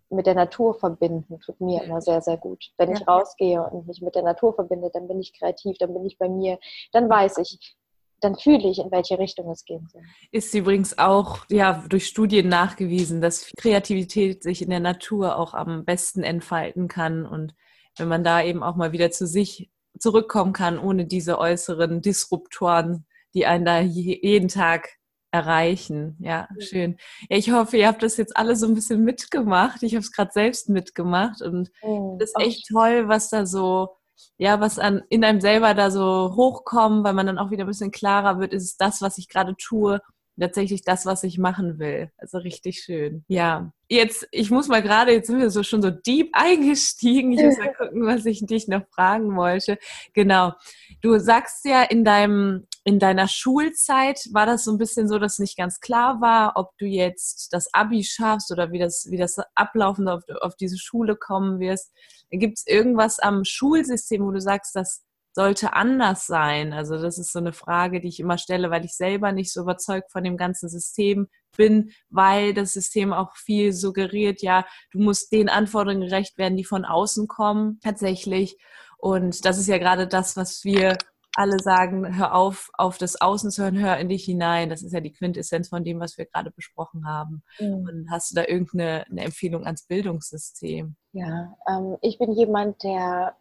mit 0.09 0.25
der 0.25 0.35
Natur 0.35 0.75
verbinden 0.75 1.39
tut 1.39 1.59
mir 1.59 1.83
immer 1.83 2.01
sehr, 2.01 2.21
sehr 2.21 2.37
gut. 2.37 2.71
Wenn 2.77 2.91
ich 2.91 3.07
rausgehe 3.07 3.61
und 3.63 3.87
mich 3.87 4.01
mit 4.01 4.15
der 4.15 4.23
Natur 4.23 4.53
verbinde, 4.53 4.89
dann 4.93 5.07
bin 5.07 5.19
ich 5.19 5.37
kreativ, 5.37 5.77
dann 5.77 5.93
bin 5.93 6.05
ich 6.05 6.17
bei 6.17 6.29
mir, 6.29 6.59
dann 6.91 7.09
weiß 7.09 7.37
ich, 7.39 7.75
dann 8.21 8.35
fühle 8.35 8.69
ich, 8.69 8.79
in 8.79 8.91
welche 8.91 9.19
Richtung 9.19 9.49
es 9.51 9.65
gehen 9.65 9.87
soll. 9.91 10.01
Ist 10.31 10.53
übrigens 10.53 10.97
auch 10.97 11.45
ja, 11.49 11.83
durch 11.89 12.07
Studien 12.07 12.47
nachgewiesen, 12.47 13.21
dass 13.21 13.51
Kreativität 13.57 14.43
sich 14.43 14.61
in 14.61 14.69
der 14.69 14.79
Natur 14.79 15.37
auch 15.37 15.53
am 15.53 15.85
besten 15.85 16.23
entfalten 16.23 16.87
kann. 16.87 17.25
Und 17.25 17.55
wenn 17.97 18.07
man 18.07 18.23
da 18.23 18.41
eben 18.41 18.63
auch 18.63 18.75
mal 18.75 18.91
wieder 18.91 19.11
zu 19.11 19.27
sich 19.27 19.69
zurückkommen 19.99 20.53
kann, 20.53 20.79
ohne 20.79 21.05
diese 21.05 21.39
äußeren 21.39 22.01
Disruptoren, 22.01 23.05
die 23.33 23.45
einen 23.45 23.65
da 23.65 23.79
jeden 23.79 24.47
Tag 24.47 24.89
erreichen. 25.35 26.15
Ja, 26.19 26.47
schön. 26.59 26.97
Ja, 27.29 27.37
ich 27.37 27.51
hoffe, 27.51 27.77
ihr 27.77 27.87
habt 27.87 28.03
das 28.03 28.17
jetzt 28.17 28.37
alle 28.37 28.55
so 28.55 28.67
ein 28.67 28.73
bisschen 28.73 29.03
mitgemacht. 29.03 29.83
Ich 29.83 29.93
habe 29.93 30.01
es 30.01 30.11
gerade 30.11 30.31
selbst 30.33 30.69
mitgemacht 30.69 31.41
und 31.41 31.71
oh, 31.81 32.17
das 32.19 32.29
ist 32.29 32.39
echt 32.39 32.67
toll, 32.69 33.07
was 33.07 33.29
da 33.29 33.45
so, 33.45 33.89
ja, 34.37 34.61
was 34.61 34.79
an, 34.79 35.03
in 35.09 35.23
einem 35.25 35.41
selber 35.41 35.73
da 35.73 35.91
so 35.91 36.33
hochkommt, 36.35 37.03
weil 37.03 37.13
man 37.13 37.25
dann 37.27 37.37
auch 37.37 37.51
wieder 37.51 37.65
ein 37.65 37.67
bisschen 37.67 37.91
klarer 37.91 38.39
wird, 38.39 38.53
ist 38.53 38.63
es 38.63 38.77
das, 38.77 39.01
was 39.01 39.17
ich 39.17 39.27
gerade 39.27 39.55
tue, 39.57 39.99
tatsächlich 40.39 40.83
das, 40.83 41.05
was 41.05 41.23
ich 41.23 41.37
machen 41.37 41.79
will. 41.79 42.11
Also 42.17 42.37
richtig 42.37 42.79
schön. 42.81 43.25
Ja, 43.27 43.71
jetzt, 43.89 44.27
ich 44.31 44.51
muss 44.51 44.67
mal 44.67 44.81
gerade, 44.81 45.11
jetzt 45.11 45.27
sind 45.27 45.39
wir 45.39 45.49
so 45.49 45.63
schon 45.63 45.81
so 45.81 45.91
deep 45.91 46.29
eingestiegen. 46.33 47.31
Ich 47.33 47.43
muss 47.43 47.57
mal 47.57 47.73
gucken, 47.77 48.05
was 48.05 48.25
ich 48.25 48.45
dich 48.45 48.67
noch 48.67 48.83
fragen 48.93 49.35
wollte. 49.35 49.77
Genau. 50.13 50.53
Du 51.01 51.17
sagst 51.19 51.65
ja 51.65 51.83
in 51.83 52.03
deinem 52.03 52.67
in 52.87 52.99
deiner 52.99 53.27
Schulzeit 53.27 54.29
war 54.31 54.45
das 54.45 54.63
so 54.63 54.71
ein 54.71 54.77
bisschen 54.77 55.09
so, 55.09 55.17
dass 55.17 55.39
nicht 55.39 55.57
ganz 55.57 55.79
klar 55.79 56.21
war, 56.21 56.53
ob 56.55 56.77
du 56.77 56.85
jetzt 56.85 57.51
das 57.51 57.73
Abi 57.73 58.03
schaffst 58.03 58.51
oder 58.51 58.71
wie 58.71 58.77
das, 58.77 59.07
wie 59.09 59.17
das 59.17 59.37
ablaufen 59.55 60.07
auf, 60.07 60.21
auf 60.41 60.55
diese 60.55 60.77
Schule 60.77 61.15
kommen 61.15 61.59
wirst. 61.59 61.91
Gibt 62.29 62.59
es 62.59 62.67
irgendwas 62.67 63.17
am 63.19 63.43
Schulsystem, 63.43 64.23
wo 64.23 64.29
du 64.29 64.39
sagst, 64.39 64.75
das 64.75 65.03
sollte 65.33 65.73
anders 65.73 66.27
sein? 66.27 66.73
Also 66.73 66.99
das 66.99 67.17
ist 67.17 67.33
so 67.33 67.39
eine 67.39 67.53
Frage, 67.53 68.01
die 68.01 68.09
ich 68.09 68.19
immer 68.19 68.37
stelle, 68.37 68.69
weil 68.69 68.85
ich 68.85 68.95
selber 68.95 69.31
nicht 69.31 69.51
so 69.51 69.61
überzeugt 69.61 70.11
von 70.11 70.23
dem 70.23 70.37
ganzen 70.37 70.69
System 70.69 71.27
bin, 71.57 71.89
weil 72.09 72.53
das 72.53 72.73
System 72.73 73.13
auch 73.13 73.35
viel 73.35 73.73
suggeriert, 73.73 74.43
ja, 74.43 74.63
du 74.91 74.99
musst 74.99 75.31
den 75.31 75.49
Anforderungen 75.49 76.01
gerecht 76.07 76.37
werden, 76.37 76.55
die 76.55 76.63
von 76.63 76.85
außen 76.85 77.27
kommen, 77.27 77.79
tatsächlich. 77.81 78.57
Und 78.99 79.43
das 79.45 79.57
ist 79.57 79.67
ja 79.67 79.79
gerade 79.79 80.07
das, 80.07 80.37
was 80.37 80.63
wir 80.63 80.97
alle 81.35 81.59
sagen, 81.59 82.17
hör 82.17 82.33
auf, 82.33 82.69
auf 82.73 82.97
das 82.97 83.19
Außen 83.19 83.51
zu 83.51 83.63
hören, 83.63 83.79
hör 83.79 83.97
in 83.97 84.09
dich 84.09 84.25
hinein. 84.25 84.69
Das 84.69 84.81
ist 84.81 84.93
ja 84.93 85.01
die 85.01 85.11
Quintessenz 85.11 85.69
von 85.69 85.83
dem, 85.83 85.99
was 85.99 86.17
wir 86.17 86.25
gerade 86.25 86.51
besprochen 86.51 87.07
haben. 87.07 87.43
Mhm. 87.59 87.87
Und 87.87 88.07
hast 88.11 88.31
du 88.31 88.35
da 88.35 88.47
irgendeine 88.47 89.05
Empfehlung 89.15 89.65
ans 89.65 89.85
Bildungssystem? 89.87 90.95
Ja, 91.11 91.55
ähm, 91.69 91.97
ich 92.01 92.17
bin 92.17 92.31
jemand, 92.31 92.83
der 92.83 93.35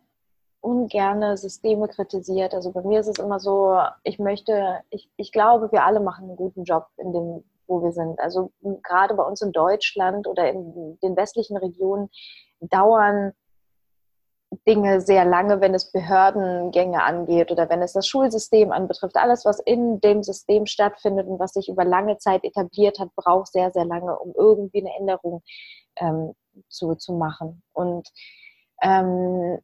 ungerne 0.61 1.37
Systeme 1.37 1.89
kritisiert. 1.89 2.55
Also 2.55 2.73
bei 2.73 2.83
mir 2.83 3.01
ist 3.01 3.09
es 3.09 3.19
immer 3.19 3.39
so, 3.39 3.79
ich 4.03 4.19
möchte, 4.19 4.81
ich, 4.91 5.11
ich 5.17 5.31
glaube, 5.31 5.71
wir 5.73 5.85
alle 5.85 6.01
machen 6.01 6.25
einen 6.25 6.37
guten 6.37 6.65
Job 6.65 6.87
in 6.97 7.13
dem, 7.13 7.45
wo 7.67 7.83
wir 7.83 7.93
sind. 7.93 8.19
Also 8.19 8.51
gerade 8.83 9.15
bei 9.15 9.23
uns 9.23 9.43
in 9.43 9.53
Deutschland 9.53 10.27
oder 10.27 10.51
in 10.51 10.99
den 11.03 11.17
westlichen 11.17 11.57
Regionen 11.59 12.09
dauern 12.61 13.35
Dinge 14.67 15.01
sehr 15.01 15.25
lange, 15.25 15.61
wenn 15.61 15.75
es 15.75 15.91
Behördengänge 15.91 17.03
angeht 17.03 17.51
oder 17.51 17.69
wenn 17.69 17.83
es 17.83 17.93
das 17.93 18.07
Schulsystem 18.07 18.73
anbetrifft. 18.73 19.17
Alles, 19.17 19.45
was 19.45 19.61
in 19.61 20.01
dem 20.01 20.23
System 20.23 20.67
stattfindet 20.67 21.27
und 21.27 21.39
was 21.39 21.53
sich 21.53 21.69
über 21.69 21.85
lange 21.85 22.19
Zeit 22.19 22.45
etabliert 22.45 22.99
hat, 22.99 23.15
braucht 23.17 23.53
sehr, 23.53 23.71
sehr 23.71 23.85
lange, 23.85 24.19
um 24.19 24.33
irgendwie 24.37 24.81
eine 24.81 24.97
Änderung 24.97 25.43
ähm, 25.97 26.35
zu, 26.69 26.95
zu 26.95 27.15
machen. 27.15 27.63
Und 27.73 28.09
ähm, 28.83 29.59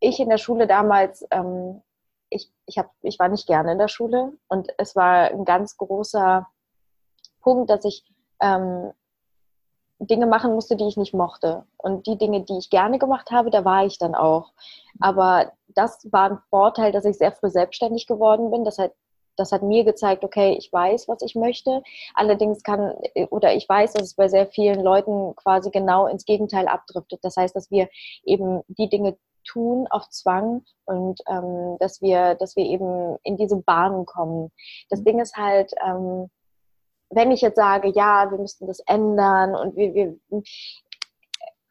ich 0.00 0.20
in 0.20 0.28
der 0.28 0.38
Schule 0.38 0.66
damals, 0.66 1.26
ähm, 1.30 1.82
ich, 2.28 2.52
ich, 2.66 2.78
hab, 2.78 2.90
ich 3.02 3.18
war 3.18 3.28
nicht 3.28 3.46
gerne 3.46 3.72
in 3.72 3.78
der 3.78 3.88
Schule 3.88 4.32
und 4.48 4.68
es 4.78 4.96
war 4.96 5.30
ein 5.30 5.44
ganz 5.44 5.76
großer 5.76 6.46
Punkt, 7.40 7.70
dass 7.70 7.84
ich 7.84 8.04
ähm, 8.40 8.92
Dinge 9.98 10.26
machen 10.26 10.52
musste, 10.54 10.76
die 10.76 10.86
ich 10.86 10.96
nicht 10.96 11.14
mochte. 11.14 11.64
Und 11.78 12.06
die 12.06 12.18
Dinge, 12.18 12.42
die 12.42 12.58
ich 12.58 12.70
gerne 12.70 12.98
gemacht 12.98 13.30
habe, 13.30 13.50
da 13.50 13.64
war 13.64 13.86
ich 13.86 13.98
dann 13.98 14.14
auch. 14.14 14.52
Aber 15.00 15.52
das 15.68 16.06
war 16.12 16.30
ein 16.30 16.38
Vorteil, 16.50 16.92
dass 16.92 17.04
ich 17.04 17.16
sehr 17.16 17.32
früh 17.32 17.50
selbstständig 17.50 18.06
geworden 18.06 18.50
bin. 18.50 18.64
Das 18.64 18.78
hat, 18.78 18.92
das 19.36 19.52
hat 19.52 19.62
mir 19.62 19.84
gezeigt, 19.84 20.24
okay, 20.24 20.54
ich 20.58 20.72
weiß, 20.72 21.08
was 21.08 21.22
ich 21.22 21.34
möchte. 21.34 21.82
Allerdings 22.14 22.62
kann, 22.62 22.94
oder 23.30 23.54
ich 23.54 23.68
weiß, 23.68 23.94
dass 23.94 24.02
es 24.02 24.14
bei 24.14 24.28
sehr 24.28 24.46
vielen 24.46 24.82
Leuten 24.82 25.34
quasi 25.36 25.70
genau 25.70 26.06
ins 26.06 26.24
Gegenteil 26.24 26.68
abdriftet. 26.68 27.20
Das 27.22 27.36
heißt, 27.36 27.56
dass 27.56 27.70
wir 27.70 27.88
eben 28.24 28.62
die 28.68 28.88
Dinge 28.88 29.16
tun 29.44 29.86
auf 29.90 30.08
Zwang 30.10 30.64
und 30.84 31.20
ähm, 31.28 31.76
dass 31.78 32.02
wir, 32.02 32.34
dass 32.34 32.56
wir 32.56 32.64
eben 32.64 33.16
in 33.22 33.36
diese 33.36 33.56
Bahnen 33.56 34.04
kommen. 34.04 34.50
Das 34.90 35.04
Ding 35.04 35.20
ist 35.20 35.36
halt, 35.36 35.72
ähm, 35.86 36.28
wenn 37.10 37.30
ich 37.30 37.40
jetzt 37.40 37.56
sage, 37.56 37.88
ja, 37.94 38.30
wir 38.30 38.38
müssten 38.38 38.66
das 38.66 38.80
ändern 38.80 39.54
und 39.54 39.76
wir, 39.76 39.94
wir 39.94 40.16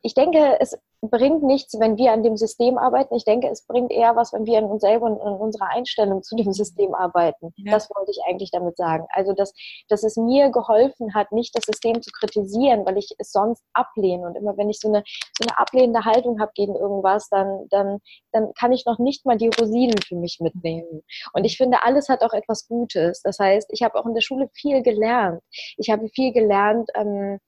ich 0.02 0.14
denke, 0.14 0.58
es 0.60 0.78
bringt 1.10 1.44
nichts, 1.44 1.80
wenn 1.80 1.98
wir 1.98 2.12
an 2.12 2.24
dem 2.24 2.38
System 2.38 2.78
arbeiten. 2.78 3.16
Ich 3.16 3.26
denke, 3.26 3.50
es 3.50 3.66
bringt 3.66 3.92
eher 3.92 4.16
was, 4.16 4.34
wenn 4.34 4.46
wir 4.46 4.58
an 4.58 4.66
uns 4.66 4.82
selber 4.82 5.06
und 5.06 5.22
an 5.22 5.36
unserer 5.36 5.70
Einstellung 5.70 6.24
zu 6.24 6.36
dem 6.36 6.52
System 6.54 6.94
arbeiten. 6.94 7.54
Ja. 7.58 7.72
Das 7.72 7.90
wollte 7.90 8.12
ich 8.12 8.20
eigentlich 8.28 8.52
damit 8.52 8.78
sagen. 8.78 9.06
Also, 9.10 9.34
dass, 9.34 9.54
dass 9.90 10.04
es 10.04 10.18
mir 10.18 10.50
geholfen 10.50 11.14
hat, 11.14 11.32
nicht 11.32 11.56
das 11.56 11.66
System 11.66 12.02
zu 12.02 12.12
kritisieren, 12.12 12.86
weil 12.86 12.98
ich 12.98 13.14
es 13.18 13.32
sonst 13.32 13.64
ablehne. 13.74 14.28
Und 14.28 14.36
immer 14.36 14.58
wenn 14.58 14.70
ich 14.70 14.80
so 14.80 14.90
eine, 14.90 15.04
so 15.38 15.48
eine 15.48 15.58
ablehnende 15.58 16.06
Haltung 16.06 16.40
habe 16.40 16.52
gegen 16.56 16.76
irgendwas, 16.76 17.30
dann, 17.30 17.68
dann, 17.70 18.00
dann 18.32 18.54
kann 18.54 18.72
ich 18.72 18.86
noch 18.86 19.00
nicht 19.00 19.26
mal 19.26 19.38
die 19.38 19.50
Rosinen 19.50 20.00
für 20.02 20.16
mich 20.16 20.40
mitnehmen. 20.40 21.04
Und 21.34 21.46
ich 21.46 21.58
finde, 21.58 21.84
alles 21.84 22.10
hat 22.10 22.24
auch 22.24 22.34
etwas 22.34 22.68
Gutes. 22.68 23.22
Das 23.22 23.40
heißt, 23.40 23.70
ich 23.72 23.84
habe 23.84 23.98
auch 24.00 24.06
in 24.06 24.14
der 24.14 24.22
Schule 24.22 24.50
viel 24.54 24.82
gelernt. 24.82 25.42
Ich 25.78 25.90
habe 25.90 26.08
viel 26.10 26.34
gelernt, 26.34 26.90
ähm, 26.96 27.40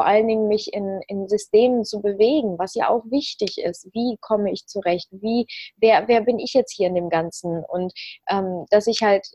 vor 0.00 0.06
allen 0.06 0.28
Dingen 0.28 0.48
mich 0.48 0.72
in, 0.72 1.02
in 1.08 1.28
Systemen 1.28 1.84
zu 1.84 2.00
bewegen, 2.00 2.58
was 2.58 2.74
ja 2.74 2.88
auch 2.88 3.04
wichtig 3.10 3.58
ist. 3.58 3.86
Wie 3.92 4.16
komme 4.22 4.50
ich 4.50 4.66
zurecht? 4.66 5.08
Wie, 5.10 5.46
wer, 5.76 6.08
wer 6.08 6.22
bin 6.22 6.38
ich 6.38 6.54
jetzt 6.54 6.72
hier 6.74 6.86
in 6.86 6.94
dem 6.94 7.10
Ganzen? 7.10 7.62
Und 7.68 7.92
ähm, 8.30 8.64
dass 8.70 8.86
ich 8.86 9.02
halt 9.02 9.28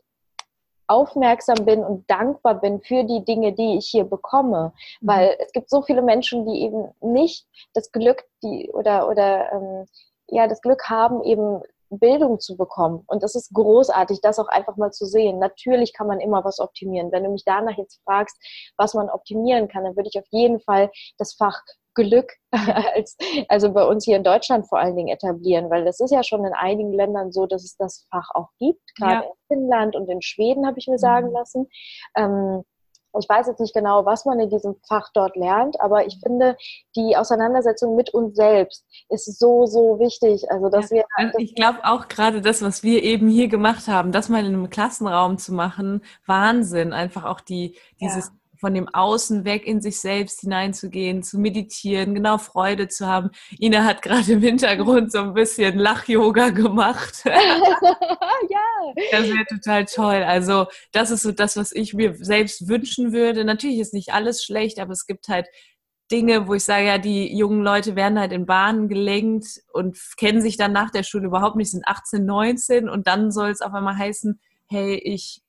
aufmerksam 0.88 1.66
bin 1.66 1.84
und 1.84 2.10
dankbar 2.10 2.60
bin 2.62 2.82
für 2.82 3.04
die 3.04 3.24
Dinge, 3.24 3.54
die 3.54 3.78
ich 3.78 3.86
hier 3.86 4.06
bekomme. 4.06 4.74
Mhm. 5.02 5.08
Weil 5.08 5.38
es 5.38 5.52
gibt 5.52 5.70
so 5.70 5.84
viele 5.84 6.02
Menschen, 6.02 6.48
die 6.48 6.64
eben 6.64 6.88
nicht 7.00 7.46
das 7.76 7.92
Glück, 7.92 8.24
die 8.42 8.72
oder 8.74 9.08
oder 9.08 9.52
ähm, 9.52 9.86
ja 10.30 10.48
das 10.48 10.62
Glück 10.62 10.90
haben, 10.90 11.24
eben 11.24 11.62
Bildung 11.90 12.40
zu 12.40 12.58
bekommen. 12.58 13.04
Und 13.08 13.24
das 13.24 13.36
ist 13.36 13.54
großartig, 13.54 14.22
das 14.22 14.40
auch 14.40 14.48
einfach 14.48 14.78
mal 14.78 14.92
zu 14.92 15.06
sehen. 15.06 15.40
Natürlich 15.40 15.94
kann 15.94 16.08
man 16.08 16.20
immer 16.20 16.44
was 16.44 16.60
optimieren. 16.60 17.12
Wenn 17.12 17.24
du 17.24 17.30
mich 17.30 17.44
danach 17.46 17.78
jetzt 17.78 18.02
fragst, 18.04 18.38
was 18.78 18.94
man 18.94 19.10
optimieren 19.10 19.68
kann, 19.68 19.84
dann 19.84 19.96
würde 19.96 20.10
ich 20.12 20.20
auf 20.20 20.28
jeden 20.32 20.60
Fall 20.60 20.92
das 21.18 21.34
Fach 21.34 21.62
Glück 21.96 22.34
als, 22.52 23.18
also 23.48 23.72
bei 23.72 23.86
uns 23.86 24.06
hier 24.06 24.18
in 24.18 24.24
Deutschland 24.24 24.68
vor 24.68 24.80
allen 24.80 24.96
Dingen 24.96 25.08
etablieren, 25.08 25.70
weil 25.70 25.86
das 25.86 26.00
ist 26.00 26.12
ja 26.12 26.24
schon 26.24 26.46
in 26.46 26.54
einigen 26.54 26.94
Ländern 26.94 27.32
so, 27.32 27.48
dass 27.48 27.64
es 27.64 27.76
das 27.78 28.06
Fach 28.12 28.30
auch 28.34 28.50
gibt, 28.60 28.96
gerade 28.96 29.24
ja. 29.26 29.32
in 29.32 29.32
Finnland 29.48 29.96
und 29.96 30.10
in 30.10 30.22
Schweden, 30.22 30.68
habe 30.68 30.78
ich 30.78 30.88
mir 30.88 31.00
sagen 31.00 31.30
mhm. 31.30 31.34
lassen. 31.34 31.70
Ähm, 32.16 32.64
ich 33.20 33.30
weiß 33.30 33.48
jetzt 33.48 33.60
nicht 33.60 33.74
genau, 33.74 34.06
was 34.06 34.26
man 34.26 34.40
in 34.40 34.50
diesem 34.50 34.76
Fach 34.88 35.10
dort 35.14 35.36
lernt, 35.36 35.80
aber 35.82 36.06
ich 36.06 36.20
finde, 36.22 36.58
die 36.96 37.16
Auseinandersetzung 37.16 37.96
mit 37.96 38.14
uns 38.14 38.36
selbst 38.36 38.86
ist 39.10 39.40
so, 39.40 39.66
so 39.66 40.00
wichtig. 40.00 40.50
Also, 40.52 40.70
dass 40.70 40.90
ja, 40.90 40.98
wir. 40.98 41.06
Also 41.16 41.38
ich 41.40 41.56
glaube 41.56 41.80
auch 41.84 42.08
gerade 42.08 42.42
das, 42.42 42.62
was 42.62 42.84
wir 42.84 43.04
eben 43.04 43.28
hier 43.28 43.48
gemacht 43.48 43.88
haben, 43.88 44.12
das 44.12 44.30
mal 44.30 44.40
in 44.40 44.54
einem 44.54 44.70
Klassenraum 44.70 45.38
zu 45.38 45.54
machen, 45.54 46.02
Wahnsinn. 46.26 46.94
Einfach 46.94 47.26
auch 47.26 47.42
die, 47.42 47.78
dieses 48.00 48.28
ja 48.28 48.34
von 48.58 48.74
dem 48.74 48.88
Außen 48.88 49.46
weg 49.46 49.66
in 49.66 49.82
sich 49.82 50.00
selbst 50.00 50.42
hineinzugehen, 50.42 51.24
zu 51.24 51.40
meditieren, 51.40 52.16
genau 52.16 52.38
Freude 52.38 52.88
zu 52.88 53.08
haben. 53.08 53.32
Ina 53.60 53.84
hat 53.84 54.02
gerade 54.02 54.34
im 54.34 54.42
Hintergrund 54.42 55.12
so 55.12 55.20
ein 55.20 55.34
bisschen 55.34 55.78
Lach-Yoga 55.78 56.50
gemacht. 56.50 57.22
ja. 57.26 58.60
Das 59.12 59.28
wäre 59.28 59.46
total 59.50 59.86
toll. 59.86 60.24
Also 60.24 60.68
das 60.92 61.12
ist 61.12 61.24
so 61.24 61.32
das, 61.32 61.58
was 61.58 61.72
ich 61.72 61.94
mir 61.94 62.16
selbst 62.16 62.68
wünschen 62.68 63.14
würde. 63.14 63.44
Natürlich 63.46 63.80
ist 63.80 63.94
nicht 63.94 64.14
alles 64.14 64.44
schlecht, 64.44 64.80
aber 64.80 64.94
es 64.94 65.06
gibt 65.06 65.28
halt 65.28 65.48
Dinge, 66.12 66.48
wo 66.48 66.54
ich 66.54 66.64
sage, 66.64 66.86
ja, 66.86 66.98
die 66.98 67.36
jungen 67.36 67.64
Leute 67.64 67.96
werden 67.96 68.20
halt 68.20 68.32
in 68.32 68.46
Bahnen 68.46 68.88
gelenkt 68.88 69.62
und 69.74 69.98
kennen 70.18 70.42
sich 70.42 70.56
dann 70.56 70.72
nach 70.72 70.92
der 70.92 71.04
Schule 71.04 71.26
überhaupt 71.26 71.56
nicht, 71.56 71.72
sind 71.72 71.88
18, 71.88 72.26
19 72.26 72.90
und 72.90 73.08
dann 73.08 73.32
soll 73.32 73.50
es 73.50 73.62
auf 73.62 73.74
einmal 73.74 73.98
heißen, 73.98 74.40
hey, 74.68 74.96
ich 74.96 75.42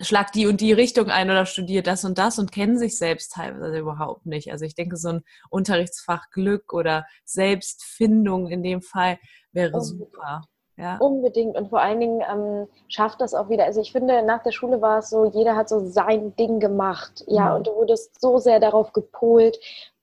schlag 0.00 0.32
die 0.32 0.46
und 0.46 0.60
die 0.60 0.72
Richtung 0.72 1.08
ein 1.10 1.30
oder 1.30 1.46
studiert 1.46 1.86
das 1.86 2.04
und 2.04 2.18
das 2.18 2.38
und 2.38 2.52
kennen 2.52 2.78
sich 2.78 2.98
selbst 2.98 3.32
teilweise 3.32 3.78
überhaupt 3.78 4.26
nicht. 4.26 4.50
Also 4.50 4.64
ich 4.64 4.74
denke, 4.74 4.96
so 4.96 5.08
ein 5.08 5.24
Unterrichtsfach 5.50 6.30
Glück 6.30 6.72
oder 6.72 7.06
Selbstfindung 7.24 8.48
in 8.48 8.62
dem 8.62 8.82
Fall 8.82 9.18
wäre 9.52 9.72
Unbedingt. 9.72 10.12
super. 10.12 10.42
Ja. 10.76 10.96
Unbedingt 10.96 11.56
und 11.56 11.68
vor 11.68 11.80
allen 11.80 12.00
Dingen 12.00 12.20
ähm, 12.28 12.66
schafft 12.88 13.20
das 13.20 13.32
auch 13.32 13.48
wieder. 13.48 13.64
Also 13.64 13.80
ich 13.80 13.92
finde, 13.92 14.24
nach 14.24 14.42
der 14.42 14.50
Schule 14.50 14.80
war 14.80 14.98
es 14.98 15.10
so, 15.10 15.24
jeder 15.24 15.54
hat 15.54 15.68
so 15.68 15.86
sein 15.88 16.34
Ding 16.34 16.58
gemacht. 16.58 17.22
Ja, 17.28 17.50
mhm. 17.50 17.56
und 17.56 17.66
du 17.68 17.74
wurdest 17.76 18.20
so 18.20 18.38
sehr 18.38 18.58
darauf 18.58 18.92
gepolt, 18.92 19.58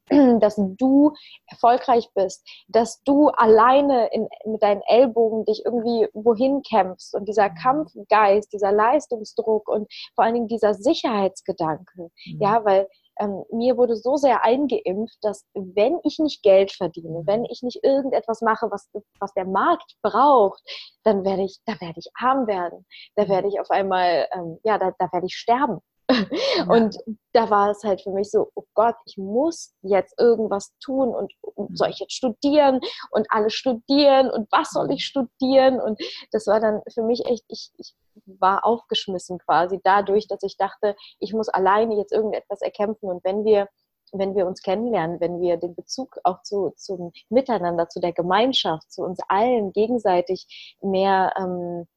dass 0.39 0.55
du 0.57 1.13
erfolgreich 1.47 2.09
bist, 2.13 2.45
dass 2.67 3.01
du 3.03 3.29
alleine 3.29 4.07
in, 4.11 4.27
mit 4.45 4.61
deinen 4.61 4.81
Ellbogen 4.81 5.45
dich 5.45 5.63
irgendwie 5.65 6.07
wohin 6.13 6.61
kämpfst 6.63 7.15
und 7.15 7.27
dieser 7.27 7.49
mhm. 7.49 7.55
Kampfgeist, 7.55 8.51
dieser 8.53 8.71
Leistungsdruck 8.71 9.67
und 9.67 9.91
vor 10.15 10.25
allen 10.25 10.33
Dingen 10.33 10.47
dieser 10.47 10.73
Sicherheitsgedanke, 10.73 12.09
mhm. 12.25 12.41
ja, 12.41 12.63
weil 12.65 12.87
ähm, 13.19 13.43
mir 13.51 13.77
wurde 13.77 13.95
so 13.95 14.15
sehr 14.17 14.43
eingeimpft, 14.43 15.17
dass 15.21 15.45
wenn 15.53 15.99
ich 16.03 16.17
nicht 16.19 16.41
Geld 16.43 16.71
verdiene, 16.71 17.19
mhm. 17.19 17.27
wenn 17.27 17.45
ich 17.45 17.61
nicht 17.61 17.83
irgendetwas 17.83 18.41
mache, 18.41 18.69
was, 18.71 18.89
was 19.19 19.33
der 19.33 19.45
Markt 19.45 19.95
braucht, 20.01 20.61
dann 21.03 21.23
werde 21.23 21.43
ich, 21.43 21.59
da 21.65 21.73
werde 21.79 21.99
ich 21.99 22.09
arm 22.15 22.47
werden, 22.47 22.85
da 23.15 23.27
werde 23.27 23.47
ich 23.47 23.59
auf 23.59 23.69
einmal, 23.69 24.27
ähm, 24.33 24.59
ja, 24.63 24.77
da, 24.77 24.91
da 24.97 25.09
werde 25.11 25.27
ich 25.27 25.35
sterben. 25.35 25.79
Ja. 26.58 26.65
Und 26.65 26.97
da 27.34 27.50
war 27.50 27.71
es 27.71 27.84
halt 27.84 28.02
für 28.02 28.12
mich 28.12 28.30
so, 28.30 28.50
oh 28.56 28.63
Gott, 28.74 28.95
ich 29.06 29.17
muss 29.17 29.74
jetzt 29.82 30.19
irgendwas 30.19 30.71
tun 30.84 31.10
und, 31.10 31.34
und 31.41 31.78
soll 31.78 31.89
ich 31.89 32.00
jetzt 32.00 32.13
studieren 32.13 32.82
und 33.12 33.28
alle 33.30 33.50
studieren 33.50 34.30
und 34.30 34.52
was 34.52 34.71
soll 34.71 34.91
ich 34.91 35.06
studieren? 35.06 35.80
Und 35.80 36.00
das 36.32 36.47
war 36.47 36.60
dann 36.60 36.82
für 36.93 37.04
mich 37.04 37.26
echt, 37.26 37.45
ich, 37.47 37.71
ich 37.78 37.95
war 38.26 38.65
aufgeschmissen 38.65 39.39
quasi 39.39 39.80
dadurch, 39.84 40.28
dass 40.28 40.43
ich 40.43 40.58
dachte, 40.58 40.95
ich 41.19 41.34
muss 41.34 41.50
alleine 41.50 41.95
jetzt 41.95 42.12
irgendetwas 42.12 42.62
erkämpfen 42.62 43.10
und 43.10 43.24
wenn 43.24 43.45
wir 43.45 43.67
wenn 44.13 44.36
wir 44.36 44.45
uns 44.45 44.62
kennenlernen, 44.62 45.19
wenn 45.21 45.39
wir 45.39 45.58
den 45.58 45.74
Bezug 45.74 46.17
auch 46.24 46.41
zu, 46.43 46.74
zum 46.76 47.12
Miteinander, 47.30 47.88
zu 47.88 48.02
der 48.02 48.12
Gemeinschaft, 48.12 48.91
zu 48.91 49.04
uns 49.04 49.19
allen 49.30 49.71
gegenseitig 49.71 50.76
mehr 50.82 51.34
ähm, 51.38 51.88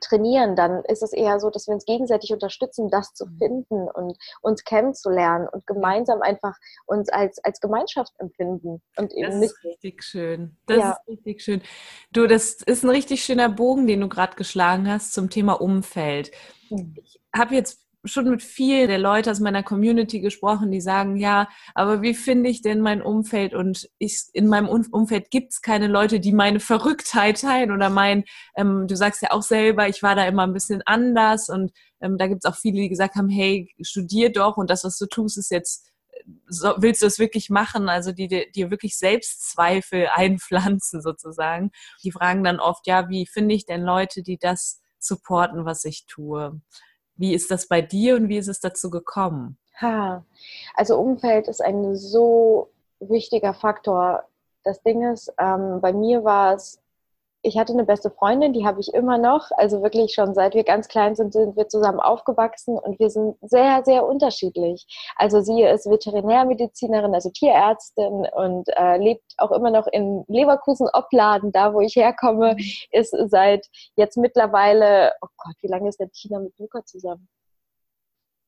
trainieren, 0.00 0.56
dann 0.56 0.84
ist 0.84 1.02
es 1.02 1.12
eher 1.12 1.40
so, 1.40 1.50
dass 1.50 1.66
wir 1.66 1.74
uns 1.74 1.84
gegenseitig 1.84 2.32
unterstützen, 2.32 2.90
das 2.90 3.14
zu 3.14 3.26
mhm. 3.26 3.38
finden 3.38 3.88
und 3.88 4.16
uns 4.42 4.64
kennenzulernen 4.64 5.48
und 5.48 5.66
gemeinsam 5.66 6.22
einfach 6.22 6.56
uns 6.86 7.08
als, 7.08 7.42
als 7.44 7.60
Gemeinschaft 7.60 8.12
empfinden. 8.18 8.82
Und 8.96 9.12
eben 9.12 9.40
das 9.40 9.52
ist 9.52 9.64
richtig 9.64 10.02
schön. 10.02 10.56
Das 10.66 10.78
ja. 10.78 10.90
ist 10.90 11.08
richtig 11.08 11.42
schön. 11.42 11.62
Du, 12.12 12.26
das 12.26 12.62
ist 12.62 12.84
ein 12.84 12.90
richtig 12.90 13.24
schöner 13.24 13.48
Bogen, 13.48 13.86
den 13.86 14.00
du 14.00 14.08
gerade 14.08 14.36
geschlagen 14.36 14.88
hast 14.90 15.12
zum 15.12 15.30
Thema 15.30 15.60
Umfeld. 15.60 16.30
Mhm. 16.70 16.94
Ich 16.96 17.20
habe 17.34 17.54
jetzt 17.54 17.83
schon 18.04 18.28
mit 18.28 18.42
vielen 18.42 18.88
der 18.88 18.98
Leute 18.98 19.30
aus 19.30 19.40
meiner 19.40 19.62
Community 19.62 20.20
gesprochen, 20.20 20.70
die 20.70 20.80
sagen, 20.80 21.16
ja, 21.16 21.48
aber 21.74 22.02
wie 22.02 22.14
finde 22.14 22.50
ich 22.50 22.62
denn 22.62 22.80
mein 22.80 23.02
Umfeld? 23.02 23.54
Und 23.54 23.88
ich, 23.98 24.24
in 24.32 24.46
meinem 24.46 24.68
Umfeld 24.68 25.30
gibt 25.30 25.52
es 25.52 25.62
keine 25.62 25.88
Leute, 25.88 26.20
die 26.20 26.32
meine 26.32 26.60
Verrücktheit 26.60 27.40
teilen 27.40 27.72
oder 27.72 27.90
mein, 27.90 28.24
ähm, 28.56 28.86
du 28.86 28.96
sagst 28.96 29.22
ja 29.22 29.30
auch 29.30 29.42
selber, 29.42 29.88
ich 29.88 30.02
war 30.02 30.14
da 30.14 30.26
immer 30.26 30.46
ein 30.46 30.52
bisschen 30.52 30.82
anders 30.84 31.48
und 31.48 31.72
ähm, 32.00 32.18
da 32.18 32.26
gibt 32.26 32.44
es 32.44 32.50
auch 32.50 32.56
viele, 32.56 32.80
die 32.82 32.88
gesagt 32.88 33.16
haben, 33.16 33.28
hey, 33.28 33.72
studier 33.80 34.30
doch 34.30 34.56
und 34.56 34.70
das, 34.70 34.84
was 34.84 34.98
du 34.98 35.06
tust, 35.06 35.38
ist 35.38 35.50
jetzt 35.50 35.90
so, 36.46 36.74
willst 36.78 37.02
du 37.02 37.06
es 37.06 37.18
wirklich 37.18 37.50
machen? 37.50 37.88
Also 37.88 38.12
die 38.12 38.28
dir 38.28 38.70
wirklich 38.70 38.96
Selbstzweifel 38.96 40.08
einpflanzen 40.14 41.02
sozusagen. 41.02 41.70
Die 42.02 42.12
fragen 42.12 42.44
dann 42.44 42.60
oft, 42.60 42.86
ja, 42.86 43.08
wie 43.08 43.26
finde 43.26 43.54
ich 43.54 43.66
denn 43.66 43.82
Leute, 43.82 44.22
die 44.22 44.38
das 44.38 44.80
supporten, 44.98 45.64
was 45.64 45.84
ich 45.84 46.06
tue? 46.06 46.60
Wie 47.16 47.34
ist 47.34 47.50
das 47.50 47.66
bei 47.66 47.82
dir 47.82 48.16
und 48.16 48.28
wie 48.28 48.38
ist 48.38 48.48
es 48.48 48.60
dazu 48.60 48.90
gekommen? 48.90 49.56
Ha. 49.80 50.24
Also 50.74 50.98
Umfeld 50.98 51.48
ist 51.48 51.60
ein 51.60 51.96
so 51.96 52.70
wichtiger 53.00 53.54
Faktor. 53.54 54.24
Das 54.62 54.82
Ding 54.82 55.02
ist, 55.12 55.32
ähm, 55.38 55.80
bei 55.80 55.92
mir 55.92 56.24
war 56.24 56.54
es 56.54 56.80
ich 57.44 57.58
hatte 57.58 57.74
eine 57.74 57.84
beste 57.84 58.10
Freundin, 58.10 58.54
die 58.54 58.66
habe 58.66 58.80
ich 58.80 58.94
immer 58.94 59.18
noch. 59.18 59.50
Also 59.56 59.82
wirklich 59.82 60.14
schon 60.14 60.34
seit 60.34 60.54
wir 60.54 60.64
ganz 60.64 60.88
klein 60.88 61.14
sind, 61.14 61.34
sind 61.34 61.56
wir 61.56 61.68
zusammen 61.68 62.00
aufgewachsen 62.00 62.78
und 62.78 62.98
wir 62.98 63.10
sind 63.10 63.36
sehr, 63.42 63.82
sehr 63.84 64.06
unterschiedlich. 64.06 64.86
Also 65.16 65.42
sie 65.42 65.62
ist 65.62 65.88
Veterinärmedizinerin, 65.88 67.14
also 67.14 67.30
Tierärztin 67.30 68.26
und 68.34 68.68
äh, 68.76 68.96
lebt 68.96 69.34
auch 69.36 69.52
immer 69.52 69.70
noch 69.70 69.86
in 69.88 70.24
Leverkusen-Opladen, 70.26 71.52
da 71.52 71.74
wo 71.74 71.80
ich 71.80 71.96
herkomme, 71.96 72.54
mhm. 72.54 72.64
ist 72.90 73.14
seit 73.26 73.68
jetzt 73.96 74.16
mittlerweile, 74.16 75.12
oh 75.20 75.28
Gott, 75.36 75.56
wie 75.60 75.68
lange 75.68 75.90
ist 75.90 76.00
denn 76.00 76.10
Tina 76.12 76.38
mit 76.38 76.58
Luca 76.58 76.82
zusammen? 76.86 77.28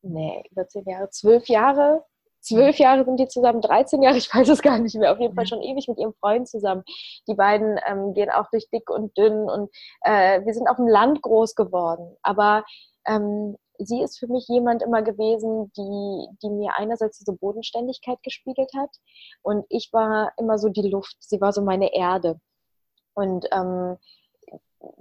Nee, 0.00 0.42
über 0.50 0.66
zehn 0.68 0.84
Jahre, 0.86 1.10
zwölf 1.10 1.48
Jahre 1.48 2.04
zwölf 2.46 2.78
Jahre 2.78 3.04
sind 3.04 3.18
die 3.18 3.28
zusammen, 3.28 3.60
13 3.60 4.02
Jahre, 4.02 4.16
ich 4.16 4.32
weiß 4.34 4.48
es 4.48 4.62
gar 4.62 4.78
nicht 4.78 4.96
mehr, 4.96 5.12
auf 5.12 5.20
jeden 5.20 5.34
Fall 5.34 5.46
schon 5.46 5.62
ewig 5.62 5.88
mit 5.88 5.98
ihrem 5.98 6.14
Freund 6.14 6.48
zusammen. 6.48 6.84
Die 7.28 7.34
beiden 7.34 7.78
ähm, 7.86 8.14
gehen 8.14 8.30
auch 8.30 8.48
durch 8.50 8.68
dick 8.70 8.88
und 8.90 9.16
dünn 9.16 9.48
und 9.48 9.70
äh, 10.02 10.44
wir 10.44 10.54
sind 10.54 10.68
auf 10.68 10.76
dem 10.76 10.88
Land 10.88 11.22
groß 11.22 11.54
geworden. 11.54 12.16
Aber 12.22 12.64
ähm, 13.06 13.56
sie 13.78 14.00
ist 14.02 14.18
für 14.18 14.28
mich 14.28 14.46
jemand 14.48 14.82
immer 14.82 15.02
gewesen, 15.02 15.70
die, 15.76 16.28
die 16.42 16.50
mir 16.50 16.72
einerseits 16.76 17.18
diese 17.18 17.32
Bodenständigkeit 17.32 18.22
gespiegelt 18.22 18.70
hat 18.76 18.90
und 19.42 19.66
ich 19.68 19.92
war 19.92 20.32
immer 20.38 20.58
so 20.58 20.68
die 20.68 20.88
Luft, 20.88 21.16
sie 21.20 21.40
war 21.40 21.52
so 21.52 21.62
meine 21.62 21.94
Erde. 21.94 22.40
Und 23.14 23.46
ähm, 23.52 23.96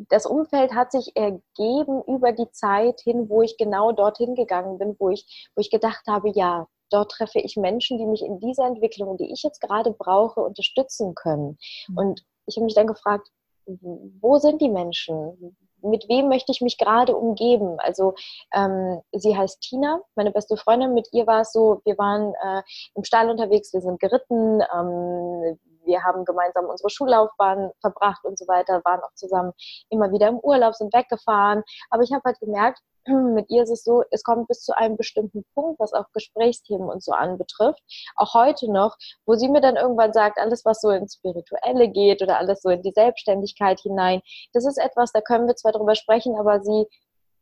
das 0.10 0.26
Umfeld 0.26 0.74
hat 0.74 0.92
sich 0.92 1.16
ergeben 1.16 2.02
über 2.08 2.32
die 2.32 2.50
Zeit 2.52 3.02
hin, 3.02 3.30
wo 3.30 3.42
ich 3.42 3.58
genau 3.58 3.92
dorthin 3.92 4.34
gegangen 4.36 4.80
bin, 4.80 4.96
wo 5.00 5.10
ich, 5.10 5.50
wo 5.56 5.62
ich 5.62 5.70
gedacht 5.70 6.04
habe, 6.08 6.30
ja, 6.30 6.68
dort 6.90 7.12
treffe 7.12 7.40
ich 7.40 7.58
Menschen, 7.58 7.98
die 7.98 8.06
mich 8.06 8.24
in 8.24 8.40
dieser 8.40 8.66
Entwicklung, 8.66 9.18
die 9.18 9.32
ich 9.32 9.44
jetzt 9.44 9.62
gerade 9.62 9.92
brauche, 9.92 10.42
unterstützen 10.42 11.16
können. 11.16 11.58
Mhm. 11.88 11.98
Und 11.98 12.26
ich 12.46 12.56
habe 12.58 12.66
mich 12.66 12.76
dann 12.76 12.88
gefragt, 12.88 13.30
wo 13.66 14.38
sind 14.38 14.62
die 14.62 14.70
Menschen? 14.70 15.58
Mit 15.82 16.08
wem 16.10 16.30
möchte 16.30 16.52
ich 16.52 16.62
mich 16.62 16.78
gerade 16.78 17.16
umgeben? 17.16 17.78
Also 17.80 18.16
ähm, 18.54 19.02
sie 19.12 19.36
heißt 19.38 19.62
Tina, 19.62 20.02
meine 20.16 20.32
beste 20.32 20.58
Freundin. 20.58 20.94
Mit 20.94 21.08
ihr 21.12 21.28
war 21.28 21.42
es 21.42 21.52
so, 21.52 21.82
wir 21.86 21.98
waren 21.98 22.34
äh, 22.44 22.62
im 22.96 23.04
Stall 23.04 23.30
unterwegs, 23.30 23.74
wir 23.74 23.82
sind 23.82 24.00
geritten, 24.00 24.62
ähm, 24.74 25.60
wir 25.84 26.04
haben 26.04 26.26
gemeinsam 26.26 26.66
unsere 26.66 26.90
Schullaufbahn 26.90 27.72
verbracht 27.80 28.26
und 28.26 28.38
so 28.40 28.48
weiter, 28.48 28.82
waren 28.84 29.02
auch 29.02 29.14
zusammen 29.14 29.54
immer 29.90 30.12
wieder 30.12 30.28
im 30.28 30.40
Urlaub, 30.40 30.74
sind 30.74 30.94
weggefahren. 30.94 31.64
Aber 31.90 32.02
ich 32.02 32.12
habe 32.12 32.24
halt 32.26 32.40
gemerkt, 32.40 32.82
mit 33.34 33.50
ihr 33.50 33.64
ist 33.64 33.72
es 33.72 33.84
so, 33.84 34.04
es 34.12 34.24
kommt 34.24 34.48
bis 34.48 34.62
zu 34.62 34.76
einem 34.76 34.98
bestimmten 34.98 35.46
Punkt, 35.54 35.80
was 35.80 35.94
auch 35.94 36.06
Gesprächsthemen 36.14 36.90
und 36.90 37.04
so 37.04 37.12
anbetrifft, 37.12 37.82
auch 38.16 38.34
heute 38.34 38.72
noch, 38.72 38.96
wo 39.26 39.36
sie 39.36 39.50
mir 39.50 39.62
dann 39.62 39.76
irgendwann 39.76 40.14
sagt, 40.14 40.40
alles, 40.40 40.66
was 40.66 40.82
so 40.82 40.90
ins 40.90 41.16
Spirituelle 41.16 41.90
geht 41.90 42.22
oder 42.22 42.38
alles 42.38 42.62
so 42.62 42.70
in 42.70 42.82
die 42.82 42.94
Selbstständigkeit 42.94 43.80
hinein, 43.80 44.22
das 44.54 44.66
ist 44.66 44.78
etwas, 44.78 45.12
da 45.12 45.22
können 45.22 45.48
wir 45.48 45.56
zwar 45.56 45.72
drüber 45.72 45.96
sprechen, 45.96 46.36
aber 46.38 46.62
sie, 46.62 46.86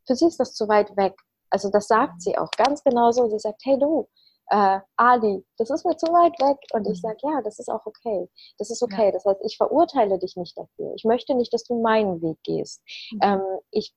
für 0.06 0.14
sie 0.14 0.26
ist 0.26 0.40
das 0.40 0.54
zu 0.54 0.68
weit 0.68 0.96
weg. 0.96 1.14
Also 1.50 1.70
das 1.70 1.86
sagt 1.86 2.20
sie 2.20 2.36
auch 2.36 2.50
ganz 2.56 2.82
genauso. 2.82 3.28
Sie 3.28 3.38
sagt, 3.38 3.62
hey 3.64 3.78
du, 3.78 4.08
äh, 4.48 4.80
Ali, 4.96 5.44
das 5.56 5.70
ist 5.70 5.86
mir 5.86 5.96
zu 5.96 6.06
weit 6.06 6.38
weg. 6.40 6.58
Und 6.72 6.86
ich 6.86 6.98
mhm. 6.98 7.08
sage, 7.08 7.18
ja, 7.22 7.40
das 7.42 7.58
ist 7.58 7.68
auch 7.68 7.86
okay. 7.86 8.28
Das 8.58 8.70
ist 8.70 8.82
okay. 8.82 9.12
Das 9.12 9.24
heißt, 9.24 9.40
ich 9.44 9.56
verurteile 9.56 10.18
dich 10.18 10.36
nicht 10.36 10.58
dafür. 10.58 10.92
Ich 10.96 11.04
möchte 11.04 11.34
nicht, 11.34 11.52
dass 11.52 11.64
du 11.64 11.80
meinen 11.80 12.20
Weg 12.22 12.38
gehst. 12.42 12.82
Mhm. 13.12 13.20
Ähm, 13.22 13.42
ich 13.70 13.94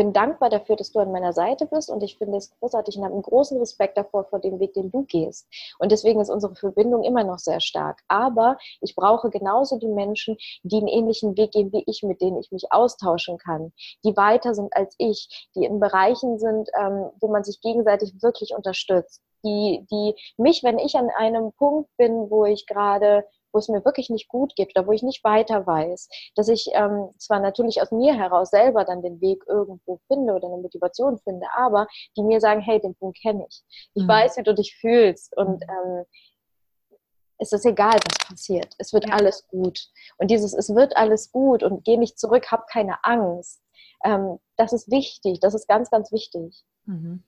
bin 0.00 0.14
dankbar 0.14 0.48
dafür, 0.48 0.76
dass 0.76 0.92
du 0.92 0.98
an 1.00 1.12
meiner 1.12 1.34
Seite 1.34 1.66
bist 1.66 1.90
und 1.90 2.02
ich 2.02 2.16
finde 2.16 2.38
es 2.38 2.50
großartig 2.58 2.96
und 2.96 3.04
habe 3.04 3.12
einen 3.12 3.22
großen 3.22 3.58
Respekt 3.58 3.98
davor 3.98 4.24
vor 4.24 4.38
dem 4.38 4.58
Weg, 4.58 4.72
den 4.72 4.90
du 4.90 5.02
gehst. 5.02 5.46
Und 5.78 5.92
deswegen 5.92 6.22
ist 6.22 6.30
unsere 6.30 6.54
Verbindung 6.54 7.04
immer 7.04 7.22
noch 7.22 7.38
sehr 7.38 7.60
stark. 7.60 8.00
Aber 8.08 8.56
ich 8.80 8.96
brauche 8.96 9.28
genauso 9.28 9.78
die 9.78 9.88
Menschen, 9.88 10.38
die 10.62 10.78
einen 10.78 10.88
ähnlichen 10.88 11.36
Weg 11.36 11.50
gehen 11.50 11.70
wie 11.74 11.84
ich, 11.86 12.02
mit 12.02 12.22
denen 12.22 12.38
ich 12.38 12.50
mich 12.50 12.72
austauschen 12.72 13.36
kann, 13.36 13.74
die 14.02 14.16
weiter 14.16 14.54
sind 14.54 14.74
als 14.74 14.94
ich, 14.96 15.50
die 15.54 15.66
in 15.66 15.80
Bereichen 15.80 16.38
sind, 16.38 16.70
ähm, 16.80 17.10
wo 17.20 17.28
man 17.28 17.44
sich 17.44 17.60
gegenseitig 17.60 18.14
wirklich 18.22 18.54
unterstützt. 18.56 19.20
Die, 19.44 19.86
die 19.90 20.14
mich, 20.38 20.62
wenn 20.64 20.78
ich 20.78 20.96
an 20.96 21.10
einem 21.10 21.52
Punkt 21.52 21.90
bin, 21.98 22.30
wo 22.30 22.46
ich 22.46 22.66
gerade 22.66 23.26
wo 23.52 23.58
es 23.58 23.68
mir 23.68 23.84
wirklich 23.84 24.10
nicht 24.10 24.28
gut 24.28 24.54
geht 24.56 24.76
oder 24.76 24.86
wo 24.86 24.92
ich 24.92 25.02
nicht 25.02 25.24
weiter 25.24 25.66
weiß, 25.66 26.08
dass 26.34 26.48
ich 26.48 26.70
ähm, 26.72 27.10
zwar 27.18 27.40
natürlich 27.40 27.82
aus 27.82 27.90
mir 27.90 28.14
heraus 28.14 28.50
selber 28.50 28.84
dann 28.84 29.02
den 29.02 29.20
Weg 29.20 29.42
irgendwo 29.46 30.00
finde 30.06 30.34
oder 30.34 30.48
eine 30.48 30.58
Motivation 30.58 31.18
finde, 31.18 31.46
aber 31.56 31.86
die 32.16 32.22
mir 32.22 32.40
sagen, 32.40 32.60
hey, 32.60 32.80
den 32.80 32.94
Punkt 32.94 33.18
kenne 33.20 33.46
ich. 33.48 33.62
Ich 33.94 34.04
mhm. 34.04 34.08
weiß, 34.08 34.36
wie 34.36 34.42
du 34.42 34.54
dich 34.54 34.76
fühlst 34.76 35.36
und 35.36 35.60
mhm. 35.60 35.70
ähm, 35.70 36.04
es 37.40 37.52
ist 37.52 37.64
egal, 37.64 37.94
was 37.94 38.28
passiert. 38.28 38.74
Es 38.78 38.92
wird 38.92 39.08
ja. 39.08 39.14
alles 39.14 39.48
gut. 39.48 39.88
Und 40.18 40.30
dieses, 40.30 40.52
es 40.52 40.74
wird 40.74 40.96
alles 40.96 41.32
gut 41.32 41.62
und 41.62 41.84
geh 41.84 41.96
nicht 41.96 42.18
zurück, 42.18 42.50
hab 42.50 42.66
keine 42.66 43.02
Angst. 43.02 43.62
Ähm, 44.04 44.38
das 44.56 44.72
ist 44.72 44.90
wichtig. 44.90 45.40
Das 45.40 45.54
ist 45.54 45.66
ganz, 45.66 45.90
ganz 45.90 46.12
wichtig. 46.12 46.62
Mhm. 46.84 47.24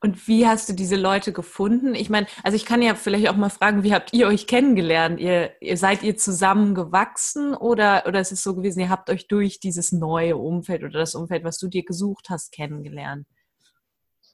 Und 0.00 0.28
wie 0.28 0.46
hast 0.46 0.68
du 0.68 0.72
diese 0.72 0.96
Leute 0.96 1.32
gefunden? 1.32 1.94
Ich 1.94 2.10
meine, 2.10 2.26
also 2.42 2.56
ich 2.56 2.64
kann 2.64 2.82
ja 2.82 2.94
vielleicht 2.94 3.28
auch 3.28 3.36
mal 3.36 3.48
fragen, 3.48 3.82
wie 3.82 3.94
habt 3.94 4.12
ihr 4.12 4.26
euch 4.26 4.46
kennengelernt? 4.46 5.20
Ihr, 5.20 5.50
ihr 5.60 5.76
seid 5.76 6.02
ihr 6.02 6.16
zusammen 6.16 6.74
gewachsen 6.74 7.54
oder, 7.54 8.04
oder 8.06 8.20
ist 8.20 8.32
es 8.32 8.42
so 8.42 8.54
gewesen, 8.54 8.80
ihr 8.80 8.90
habt 8.90 9.10
euch 9.10 9.28
durch 9.28 9.60
dieses 9.60 9.92
neue 9.92 10.36
Umfeld 10.36 10.82
oder 10.82 10.98
das 10.98 11.14
Umfeld, 11.14 11.44
was 11.44 11.58
du 11.58 11.68
dir 11.68 11.84
gesucht 11.84 12.28
hast, 12.30 12.52
kennengelernt? 12.52 13.26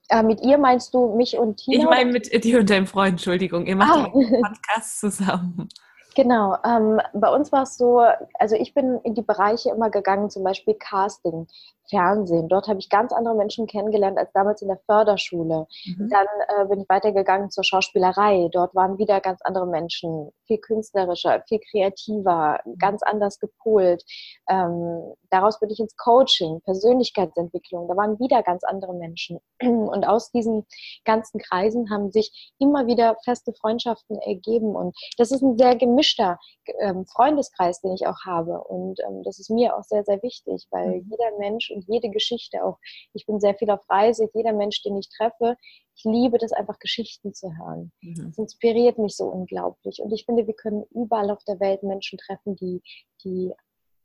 Äh, 0.09 0.23
mit 0.23 0.42
ihr 0.42 0.59
meinst 0.59 0.92
du 0.95 1.16
mich 1.16 1.38
und 1.38 1.57
Tina? 1.57 1.79
Ich 1.79 1.85
meine 1.88 2.12
mit 2.12 2.45
dir 2.45 2.61
und 2.61 2.68
deinem 2.68 2.87
Freund, 2.87 3.12
Entschuldigung. 3.12 3.66
Ihr 3.66 3.77
macht 3.77 3.99
ah. 3.99 4.05
einen 4.12 4.42
Podcast 4.42 5.01
zusammen. 5.01 5.68
Genau, 6.14 6.57
ähm, 6.64 7.01
bei 7.14 7.29
uns 7.35 7.53
war 7.53 7.62
es 7.62 7.79
so, 7.79 8.05
also 8.38 8.55
ich 8.55 8.75
bin 8.75 9.01
in 9.03 9.14
die 9.14 9.23
Bereiche 9.23 9.71
immer 9.71 9.88
gegangen, 9.88 10.29
zum 10.29 10.45
Beispiel 10.45 10.75
Casting, 10.75 11.47
Fernsehen. 11.93 12.49
Dort 12.49 12.69
habe 12.69 12.79
ich 12.79 12.89
ganz 12.89 13.13
andere 13.13 13.35
Menschen 13.35 13.67
kennengelernt 13.67 14.17
als 14.17 14.33
damals 14.33 14.63
in 14.63 14.69
der 14.69 14.81
Förderschule. 14.87 15.67
Mhm. 15.85 16.09
Dann 16.09 16.27
äh, 16.49 16.67
bin 16.67 16.81
ich 16.81 16.89
weitergegangen 16.89 17.51
zur 17.51 17.65
Schauspielerei. 17.65 18.49
Dort 18.51 18.75
waren 18.75 18.97
wieder 18.97 19.21
ganz 19.21 19.41
andere 19.43 19.67
Menschen, 19.67 20.31
viel 20.47 20.57
künstlerischer, 20.59 21.43
viel 21.47 21.61
kreativer, 21.71 22.61
mhm. 22.65 22.79
ganz 22.79 23.03
anders 23.03 23.39
gepolt. 23.39 24.03
Ähm, 24.49 25.13
daraus 25.31 25.61
bin 25.61 25.69
ich 25.69 25.81
ins 25.81 25.95
Coaching, 25.97 26.63
Persönlichkeitsentwicklung. 26.63 27.89
Da 27.89 27.97
waren 27.97 28.19
wieder 28.19 28.43
ganz 28.43 28.65
andere 28.65 28.95
Menschen. 28.95 29.39
Und 29.61 30.09
aus 30.09 30.31
diesen 30.31 30.67
ganzen 31.05 31.41
Kreisen 31.41 31.91
haben 31.91 32.11
sich 32.11 32.55
immer 32.59 32.87
wieder 32.87 33.17
feste 33.23 33.53
Freundschaften 33.53 34.17
ergeben. 34.19 34.75
Und 34.75 34.97
das 35.19 35.31
ist 35.31 35.43
ein 35.43 35.59
sehr 35.59 35.77
gemischter 35.77 36.39
ähm, 36.81 37.05
Freundeskreis, 37.05 37.83
den 37.83 37.93
ich 37.93 38.07
auch 38.07 38.25
habe. 38.25 38.63
Und 38.65 38.99
ähm, 39.07 39.23
das 39.25 39.39
ist 39.39 39.51
mir 39.51 39.77
auch 39.77 39.83
sehr, 39.83 40.05
sehr 40.05 40.23
wichtig, 40.23 40.67
weil 40.71 41.03
mhm. 41.03 41.07
jeder 41.11 41.39
Mensch 41.39 41.71
und 41.71 41.82
jede 41.87 42.11
Geschichte 42.11 42.64
auch, 42.64 42.79
ich 43.12 43.27
bin 43.27 43.40
sehr 43.40 43.55
viel 43.55 43.71
auf 43.71 43.88
Reise, 43.88 44.29
jeder 44.35 44.53
Mensch, 44.53 44.83
den 44.83 44.97
ich 44.97 45.09
treffe, 45.09 45.57
ich 45.95 46.05
liebe 46.05 46.38
das 46.38 46.53
einfach, 46.53 46.79
Geschichten 46.79 47.35
zu 47.35 47.57
hören. 47.57 47.92
Mhm. 48.01 48.27
Das 48.27 48.38
inspiriert 48.38 48.99
mich 48.99 49.16
so 49.16 49.27
unglaublich. 49.27 50.01
Und 50.01 50.12
ich 50.12 50.25
finde, 50.25 50.47
wir 50.47 50.55
können 50.55 50.85
überall 50.90 51.31
auf 51.31 51.45
der 51.45 51.61
Welt 51.61 51.83
Menschen 51.83 52.18
treffen, 52.18 52.57
die, 52.57 52.83
die 53.25 53.53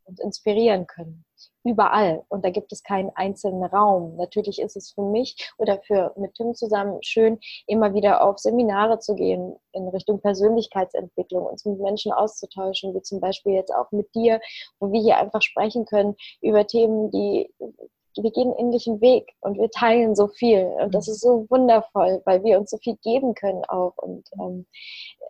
uns 0.08 0.20
inspirieren 0.20 0.88
können. 0.88 1.26
Überall. 1.64 2.24
Und 2.30 2.46
da 2.46 2.50
gibt 2.50 2.72
es 2.72 2.82
keinen 2.82 3.12
einzelnen 3.16 3.64
Raum. 3.64 4.16
Natürlich 4.16 4.60
ist 4.60 4.78
es 4.78 4.92
für 4.92 5.02
mich 5.02 5.52
oder 5.58 5.80
für 5.86 6.14
mit 6.16 6.34
Tim 6.36 6.56
zusammen 6.56 7.04
schön, 7.04 7.40
immer 7.68 7.94
wieder 7.94 8.24
auf 8.24 8.40
Seminare 8.40 9.00
zu 9.00 9.16
gehen 9.16 9.56
in 9.74 9.88
Richtung 9.90 10.22
Persönlichkeitsentwicklung, 10.22 11.46
uns 11.46 11.66
mit 11.66 11.80
Menschen 11.80 12.12
auszutauschen, 12.12 12.96
wie 12.96 13.02
zum 13.02 13.20
Beispiel 13.20 13.54
jetzt 13.54 13.74
auch 13.74 13.92
mit 13.92 14.14
dir, 14.16 14.40
wo 14.80 14.92
wir 14.92 15.02
hier 15.02 15.18
einfach 15.18 15.42
sprechen 15.42 15.86
können 15.86 16.16
über 16.42 16.66
Themen, 16.66 17.12
die 17.12 17.54
wir 18.24 18.32
gehen 18.32 18.50
einen 18.50 18.68
ähnlichen 18.68 19.02
Weg 19.02 19.34
und 19.42 19.58
wir 19.58 19.70
teilen 19.70 20.16
so 20.16 20.28
viel. 20.28 20.66
Und 20.82 20.94
das 20.94 21.08
ist 21.08 21.22
so 21.22 21.46
wundervoll, 21.50 22.22
weil 22.26 22.44
wir 22.44 22.60
uns 22.60 22.72
so 22.72 22.78
viel 22.78 22.96
geben 23.04 23.36
können 23.36 23.64
auch. 23.66 23.94
Und 23.98 24.30
ähm, 24.40 24.66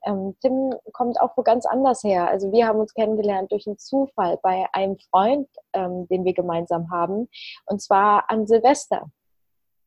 ähm, 0.06 0.36
Tim 0.42 0.74
kommt 0.94 1.20
auch 1.20 1.36
wo 1.36 1.44
ganz 1.44 1.66
anders 1.66 2.04
her. 2.04 2.28
Also 2.28 2.52
wir 2.52 2.68
haben 2.68 2.80
uns 2.80 2.94
kennengelernt 2.94 3.52
durch 3.52 3.68
einen 3.68 3.78
Zufall 3.78 4.40
bei 4.42 4.66
einem 4.74 4.98
Freund, 5.12 5.48
ähm, 5.74 6.08
den 6.08 6.26
wir 6.26 6.34
gemeinsam 6.34 6.90
haben, 6.92 7.30
und 7.66 7.82
zwar 7.82 8.30
an 8.30 8.48
Silvester. 8.48 9.10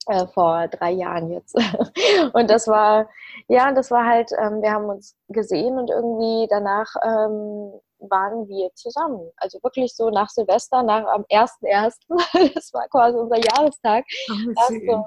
Äh, 0.07 0.27
vor 0.29 0.67
drei 0.69 0.93
Jahren 0.93 1.31
jetzt. 1.31 1.55
und 2.33 2.51
das 2.51 2.67
war, 2.67 3.09
ja, 3.49 3.71
das 3.73 3.91
war 3.91 4.07
halt, 4.07 4.33
ähm, 4.33 4.63
wir 4.63 4.73
haben 4.73 4.87
uns 4.87 5.15
gesehen 5.29 5.79
und 5.79 5.91
irgendwie 5.91 6.49
danach 6.49 6.95
ähm, 7.05 7.73
waren 8.01 8.49
wir 8.49 8.71
zusammen. 8.75 9.31
Also 9.37 9.59
wirklich 9.63 9.95
so 9.95 10.11
nach 10.11 10.29
Silvester, 10.29 10.83
nach 10.83 11.07
am 11.07 11.23
1.1., 11.25 11.95
das 12.55 12.73
war 12.73 12.89
quasi 12.89 13.19
unser 13.19 13.37
Jahrestag. 13.37 14.05
Oh, 14.31 15.05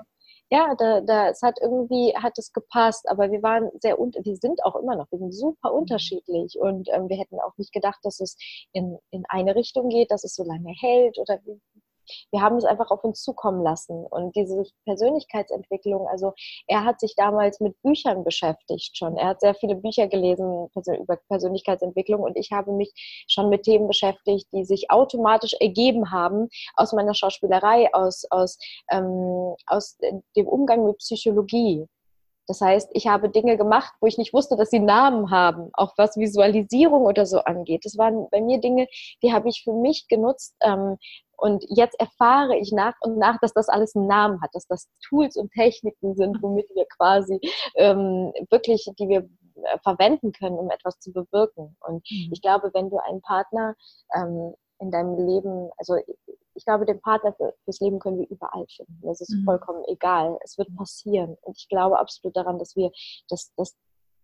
ja, 0.53 0.75
da, 0.77 1.01
da, 1.01 1.29
es 1.29 1.41
hat 1.41 1.57
irgendwie, 1.61 2.13
hat 2.15 2.37
es 2.37 2.53
gepasst, 2.53 3.09
aber 3.09 3.31
wir 3.31 3.41
waren 3.41 3.71
sehr, 3.81 3.97
wir 3.97 4.35
sind 4.35 4.63
auch 4.63 4.75
immer 4.75 4.95
noch, 4.95 5.11
wir 5.11 5.17
sind 5.17 5.33
super 5.33 5.71
mhm. 5.71 5.79
unterschiedlich 5.79 6.59
und 6.59 6.89
ähm, 6.91 7.09
wir 7.09 7.17
hätten 7.17 7.39
auch 7.39 7.57
nicht 7.57 7.73
gedacht, 7.73 7.99
dass 8.03 8.19
es 8.19 8.37
in, 8.71 8.99
in 9.09 9.23
eine 9.29 9.55
Richtung 9.55 9.89
geht, 9.89 10.11
dass 10.11 10.23
es 10.23 10.35
so 10.35 10.43
lange 10.43 10.71
hält 10.79 11.17
oder 11.17 11.39
wir 12.31 12.41
haben 12.41 12.57
es 12.57 12.65
einfach 12.65 12.91
auf 12.91 13.03
uns 13.03 13.21
zukommen 13.21 13.63
lassen. 13.63 14.05
Und 14.05 14.35
diese 14.35 14.63
Persönlichkeitsentwicklung, 14.85 16.07
also 16.07 16.33
er 16.67 16.85
hat 16.85 16.99
sich 16.99 17.15
damals 17.15 17.59
mit 17.59 17.81
Büchern 17.81 18.23
beschäftigt 18.23 18.97
schon. 18.97 19.17
Er 19.17 19.29
hat 19.29 19.41
sehr 19.41 19.55
viele 19.55 19.75
Bücher 19.75 20.07
gelesen 20.07 20.69
über 20.75 21.17
Persönlichkeitsentwicklung 21.27 22.21
und 22.21 22.37
ich 22.37 22.51
habe 22.51 22.71
mich 22.71 22.91
schon 23.27 23.49
mit 23.49 23.63
Themen 23.63 23.87
beschäftigt, 23.87 24.47
die 24.53 24.65
sich 24.65 24.91
automatisch 24.91 25.53
ergeben 25.59 26.11
haben 26.11 26.49
aus 26.75 26.93
meiner 26.93 27.13
Schauspielerei, 27.13 27.93
aus, 27.93 28.25
aus, 28.29 28.57
ähm, 28.91 29.55
aus 29.67 29.97
dem 30.35 30.47
Umgang 30.47 30.85
mit 30.85 30.97
Psychologie. 30.97 31.87
Das 32.47 32.59
heißt, 32.59 32.89
ich 32.93 33.07
habe 33.07 33.29
Dinge 33.29 33.57
gemacht, 33.57 33.93
wo 34.01 34.07
ich 34.07 34.17
nicht 34.17 34.33
wusste, 34.33 34.57
dass 34.57 34.69
sie 34.69 34.79
Namen 34.79 35.31
haben, 35.31 35.69
auch 35.73 35.93
was 35.97 36.17
Visualisierung 36.17 37.03
oder 37.03 37.25
so 37.25 37.39
angeht. 37.39 37.85
Das 37.85 37.97
waren 37.97 38.27
bei 38.31 38.41
mir 38.41 38.59
Dinge, 38.59 38.87
die 39.21 39.33
habe 39.33 39.47
ich 39.47 39.63
für 39.63 39.73
mich 39.73 40.07
genutzt, 40.09 40.55
ähm, 40.61 40.97
und 41.43 41.65
jetzt 41.67 41.99
erfahre 41.99 42.55
ich 42.55 42.71
nach 42.71 42.93
und 43.01 43.17
nach, 43.17 43.37
dass 43.41 43.51
das 43.51 43.67
alles 43.67 43.97
einen 43.97 44.07
Namen 44.07 44.41
hat, 44.41 44.51
dass 44.53 44.65
das 44.65 44.87
Tools 45.05 45.35
und 45.35 45.51
Techniken 45.51 46.15
sind, 46.15 46.41
womit 46.41 46.69
wir 46.73 46.85
quasi 46.85 47.37
ähm, 47.75 48.31
wirklich, 48.49 48.89
die 48.97 49.09
wir 49.09 49.29
äh, 49.55 49.77
verwenden 49.83 50.31
können, 50.31 50.57
um 50.57 50.71
etwas 50.71 50.99
zu 50.99 51.11
bewirken. 51.11 51.75
Und 51.81 52.09
mhm. 52.09 52.29
ich 52.31 52.41
glaube, 52.41 52.71
wenn 52.73 52.89
du 52.89 52.97
einen 52.97 53.21
Partner 53.21 53.75
ähm, 54.15 54.53
in 54.79 54.89
deinem 54.89 55.17
Leben, 55.17 55.69
also 55.75 55.97
ich 56.55 56.63
glaube, 56.63 56.85
den 56.85 57.01
Partner 57.01 57.33
für, 57.33 57.53
fürs 57.65 57.81
Leben 57.81 57.99
können 57.99 58.19
wir 58.19 58.29
überall 58.29 58.65
finden. 58.73 59.01
Das 59.01 59.19
ist 59.19 59.33
mhm. 59.33 59.43
vollkommen 59.43 59.83
egal. 59.87 60.39
Es 60.45 60.57
wird 60.57 60.73
passieren. 60.77 61.35
Und 61.41 61.57
ich 61.57 61.67
glaube 61.67 61.99
absolut 61.99 62.37
daran, 62.37 62.57
dass 62.57 62.77
wir, 62.77 62.89
dass, 63.27 63.53
dass 63.57 63.75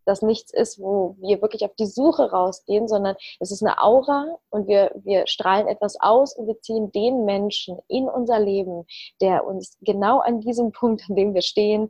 das 0.10 0.22
nichts 0.22 0.52
ist, 0.52 0.80
wo 0.80 1.16
wir 1.20 1.42
wirklich 1.42 1.64
auf 1.64 1.76
die 1.76 1.86
Suche 1.86 2.32
rausgehen, 2.32 2.88
sondern 2.88 3.16
es 3.40 3.52
ist 3.52 3.64
eine 3.64 3.82
Aura 3.82 4.26
und 4.50 4.68
wir, 4.68 4.92
wir 5.04 5.28
strahlen 5.28 5.68
etwas 5.68 6.00
aus 6.00 6.36
und 6.36 6.48
wir 6.48 6.60
ziehen 6.62 6.92
den 6.92 7.26
Menschen 7.26 7.78
in 7.88 8.10
unser 8.10 8.40
Leben, 8.40 8.86
der 9.22 9.46
uns 9.46 9.78
genau 9.82 10.20
an 10.20 10.42
diesem 10.42 10.72
Punkt, 10.80 11.04
an 11.10 11.16
dem 11.16 11.34
wir 11.34 11.44
stehen, 11.44 11.90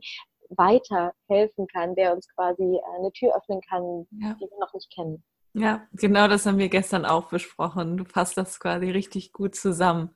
weiterhelfen 0.50 1.66
kann, 1.68 1.94
der 1.94 2.12
uns 2.12 2.28
quasi 2.34 2.80
eine 2.96 3.12
Tür 3.12 3.36
öffnen 3.36 3.60
kann, 3.60 4.06
ja. 4.20 4.34
die 4.34 4.50
wir 4.50 4.58
noch 4.58 4.74
nicht 4.74 4.92
kennen. 4.92 5.22
Ja, 5.52 5.86
genau 5.92 6.28
das 6.28 6.46
haben 6.46 6.58
wir 6.58 6.68
gestern 6.68 7.04
auch 7.04 7.28
besprochen. 7.28 7.96
Du 7.96 8.04
fasst 8.04 8.36
das 8.36 8.60
quasi 8.60 8.90
richtig 8.90 9.32
gut 9.32 9.54
zusammen. 9.54 10.10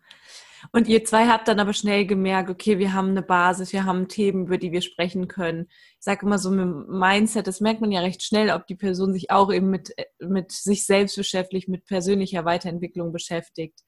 Und 0.72 0.88
ihr 0.88 1.04
zwei 1.04 1.26
habt 1.26 1.48
dann 1.48 1.60
aber 1.60 1.72
schnell 1.72 2.06
gemerkt, 2.06 2.50
okay, 2.50 2.78
wir 2.78 2.92
haben 2.92 3.10
eine 3.10 3.22
Basis, 3.22 3.72
wir 3.72 3.84
haben 3.84 4.08
Themen, 4.08 4.46
über 4.46 4.58
die 4.58 4.72
wir 4.72 4.82
sprechen 4.82 5.28
können. 5.28 5.66
Ich 5.70 6.04
sage 6.04 6.26
immer 6.26 6.38
so 6.38 6.50
mit 6.50 6.88
Mindset, 6.88 7.46
das 7.46 7.60
merkt 7.60 7.80
man 7.80 7.92
ja 7.92 8.00
recht 8.00 8.22
schnell, 8.22 8.50
ob 8.50 8.66
die 8.66 8.76
Person 8.76 9.12
sich 9.12 9.30
auch 9.30 9.52
eben 9.52 9.70
mit, 9.70 9.94
mit 10.20 10.52
sich 10.52 10.86
selbst 10.86 11.16
beschäftigt, 11.16 11.68
mit 11.68 11.84
persönlicher 11.86 12.44
Weiterentwicklung 12.44 13.12
beschäftigt. 13.12 13.80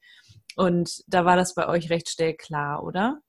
Und 0.55 1.03
da 1.07 1.25
war 1.25 1.35
das 1.35 1.55
bei 1.55 1.67
euch 1.67 1.89
recht 1.89 2.09
schnell 2.09 2.35
klar, 2.35 2.83
oder? 2.83 3.21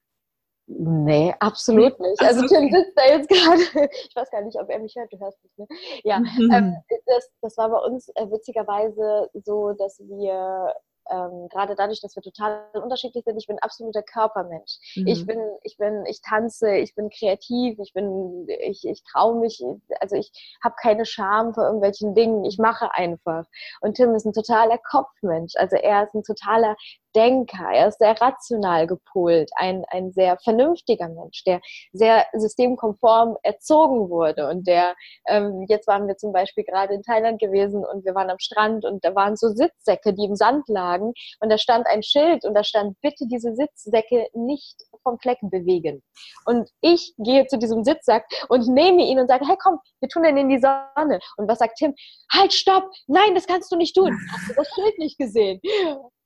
Nee, 0.70 1.34
absolut 1.40 1.98
nicht. 1.98 2.20
Also 2.20 2.46
Tim 2.46 2.70
sitzt 2.70 2.92
da 2.94 3.06
jetzt 3.06 3.28
gerade, 3.30 3.62
ich 3.90 4.14
weiß 4.14 4.30
gar 4.30 4.42
nicht, 4.42 4.58
ob 4.60 4.68
er 4.68 4.78
mich 4.78 4.94
hört, 4.96 5.10
du 5.10 5.18
hörst 5.18 5.42
mich, 5.42 5.52
ne? 5.56 5.66
Ja, 6.04 6.18
mhm. 6.18 6.26
ähm, 6.52 6.76
das, 7.06 7.30
das 7.40 7.56
war 7.56 7.70
bei 7.70 7.78
uns 7.78 8.10
äh, 8.14 8.30
witzigerweise 8.30 9.30
so, 9.32 9.72
dass 9.72 9.98
wir 10.00 10.74
ähm, 11.10 11.48
gerade 11.48 11.74
dadurch, 11.74 12.00
dass 12.00 12.16
wir 12.16 12.22
total 12.22 12.64
unterschiedlich 12.74 13.24
sind, 13.24 13.36
ich 13.36 13.46
bin 13.46 13.58
absoluter 13.58 14.02
Körpermensch. 14.02 14.78
Mhm. 14.96 15.06
Ich 15.06 15.26
bin, 15.26 15.38
ich 15.62 15.76
bin, 15.76 16.04
ich 16.06 16.20
tanze, 16.22 16.76
ich 16.76 16.94
bin 16.94 17.10
kreativ, 17.10 17.78
ich 17.78 17.92
bin, 17.92 18.46
ich, 18.60 18.84
ich 18.84 19.02
traue 19.04 19.38
mich, 19.38 19.62
also 20.00 20.16
ich 20.16 20.30
habe 20.62 20.74
keine 20.80 21.06
Scham 21.06 21.54
vor 21.54 21.64
irgendwelchen 21.64 22.14
Dingen, 22.14 22.44
ich 22.44 22.58
mache 22.58 22.94
einfach. 22.94 23.44
Und 23.80 23.94
Tim 23.94 24.14
ist 24.14 24.26
ein 24.26 24.32
totaler 24.32 24.78
Kopfmensch, 24.78 25.54
also 25.56 25.76
er 25.76 26.04
ist 26.04 26.14
ein 26.14 26.22
totaler 26.22 26.76
Denker, 27.14 27.68
er 27.72 27.88
ist 27.88 27.98
sehr 27.98 28.20
rational 28.20 28.86
gepolt, 28.86 29.50
ein, 29.56 29.84
ein 29.88 30.12
sehr 30.12 30.38
vernünftiger 30.38 31.08
Mensch, 31.08 31.44
der 31.44 31.60
sehr 31.92 32.26
systemkonform 32.32 33.36
erzogen 33.42 34.10
wurde 34.10 34.48
und 34.48 34.66
der, 34.66 34.94
ähm, 35.26 35.64
jetzt 35.68 35.86
waren 35.86 36.06
wir 36.06 36.16
zum 36.16 36.32
Beispiel 36.32 36.64
gerade 36.64 36.94
in 36.94 37.02
Thailand 37.02 37.40
gewesen 37.40 37.84
und 37.84 38.04
wir 38.04 38.14
waren 38.14 38.30
am 38.30 38.38
Strand 38.38 38.84
und 38.84 39.04
da 39.04 39.14
waren 39.14 39.36
so 39.36 39.48
Sitzsäcke, 39.48 40.12
die 40.14 40.24
im 40.24 40.36
Sand 40.36 40.68
lagen 40.68 41.12
und 41.40 41.50
da 41.50 41.58
stand 41.58 41.86
ein 41.86 42.02
Schild 42.02 42.44
und 42.44 42.54
da 42.54 42.64
stand, 42.64 42.96
bitte 43.00 43.26
diese 43.26 43.54
Sitzsäcke 43.54 44.28
nicht 44.34 44.76
vom 45.02 45.18
Flecken 45.18 45.50
bewegen. 45.50 46.02
Und 46.44 46.70
ich 46.80 47.14
gehe 47.18 47.46
zu 47.46 47.58
diesem 47.58 47.84
Sitzsack 47.84 48.24
und 48.48 48.68
nehme 48.68 49.02
ihn 49.02 49.18
und 49.18 49.28
sage, 49.28 49.46
hey 49.46 49.56
komm, 49.62 49.78
wir 50.00 50.08
tun 50.08 50.22
den 50.22 50.36
in 50.36 50.48
die 50.48 50.58
Sonne. 50.58 51.20
Und 51.36 51.48
was 51.48 51.58
sagt 51.58 51.78
Tim? 51.78 51.94
Halt, 52.32 52.52
stopp, 52.52 52.90
nein, 53.06 53.34
das 53.34 53.46
kannst 53.46 53.72
du 53.72 53.76
nicht 53.76 53.94
tun. 53.94 54.16
Hast 54.32 54.50
du 54.50 54.54
das 54.54 54.68
Schild 54.74 54.98
nicht 54.98 55.18
gesehen? 55.18 55.60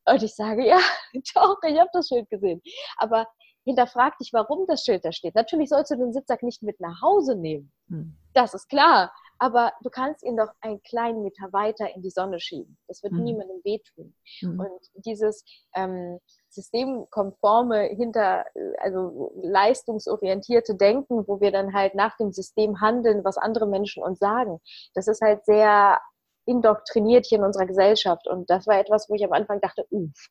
Und 0.07 0.23
ich 0.23 0.35
sage, 0.35 0.67
ja, 0.67 0.79
doch, 1.35 1.59
ich 1.63 1.79
habe 1.79 1.91
das 1.93 2.09
Schild 2.09 2.29
gesehen. 2.29 2.63
Aber 2.97 3.27
hinterfrag 3.65 4.19
dich, 4.19 4.33
warum 4.33 4.67
das 4.67 4.85
Schild 4.85 5.05
da 5.05 5.13
steht. 5.13 5.35
Natürlich 5.35 5.69
sollst 5.69 5.91
du 5.91 5.97
den 5.97 6.13
Sitzsack 6.13 6.43
nicht 6.43 6.63
mit 6.63 6.81
nach 6.81 7.01
Hause 7.01 7.37
nehmen. 7.37 7.73
Hm. 7.89 8.17
Das 8.35 8.55
ist 8.55 8.69
klar. 8.69 9.13
Aber 9.39 9.73
du 9.83 9.91
kannst 9.91 10.23
ihn 10.23 10.37
doch 10.37 10.51
einen 10.61 10.81
kleinen 10.83 11.23
Meter 11.23 11.53
weiter 11.53 11.93
in 11.95 12.03
die 12.03 12.11
Sonne 12.11 12.39
schieben. 12.39 12.79
Das 12.87 13.03
wird 13.03 13.13
hm. 13.13 13.25
niemandem 13.25 13.61
wehtun. 13.65 14.15
Hm. 14.41 14.61
Und 14.61 15.05
dieses 15.05 15.45
ähm, 15.75 16.19
systemkonforme, 16.49 17.87
hinter, 17.87 18.45
also 18.79 19.33
leistungsorientierte 19.43 20.77
Denken, 20.77 21.27
wo 21.27 21.41
wir 21.41 21.51
dann 21.51 21.73
halt 21.73 21.95
nach 21.95 22.17
dem 22.19 22.33
System 22.33 22.81
handeln, 22.81 23.25
was 23.25 23.37
andere 23.37 23.67
Menschen 23.67 24.03
uns 24.03 24.19
sagen, 24.19 24.61
das 24.95 25.09
ist 25.09 25.21
halt 25.21 25.45
sehr 25.45 25.99
indoktriniert 26.47 27.27
hier 27.27 27.39
in 27.39 27.45
unserer 27.45 27.67
Gesellschaft. 27.67 28.27
Und 28.27 28.51
das 28.51 28.67
war 28.67 28.79
etwas, 28.79 29.09
wo 29.09 29.15
ich 29.15 29.25
am 29.25 29.33
Anfang 29.33 29.61
dachte, 29.61 29.87
uff, 29.91 30.29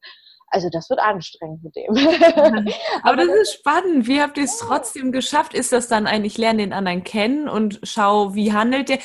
also 0.51 0.69
das 0.69 0.89
wird 0.89 0.99
anstrengend 0.99 1.63
mit 1.63 1.75
dem. 1.77 1.95
Aber 3.03 3.15
das 3.15 3.29
ist 3.41 3.53
spannend. 3.53 4.05
Wie 4.07 4.21
habt 4.21 4.37
ihr 4.37 4.43
es 4.43 4.57
trotzdem 4.57 5.13
geschafft? 5.13 5.53
Ist 5.53 5.71
das 5.71 5.87
dann 5.87 6.07
ein, 6.07 6.25
ich 6.25 6.37
lerne 6.37 6.59
den 6.59 6.73
anderen 6.73 7.05
kennen 7.05 7.47
und 7.47 7.79
schau, 7.83 8.35
wie 8.35 8.51
handelt 8.51 8.89
der? 8.89 8.99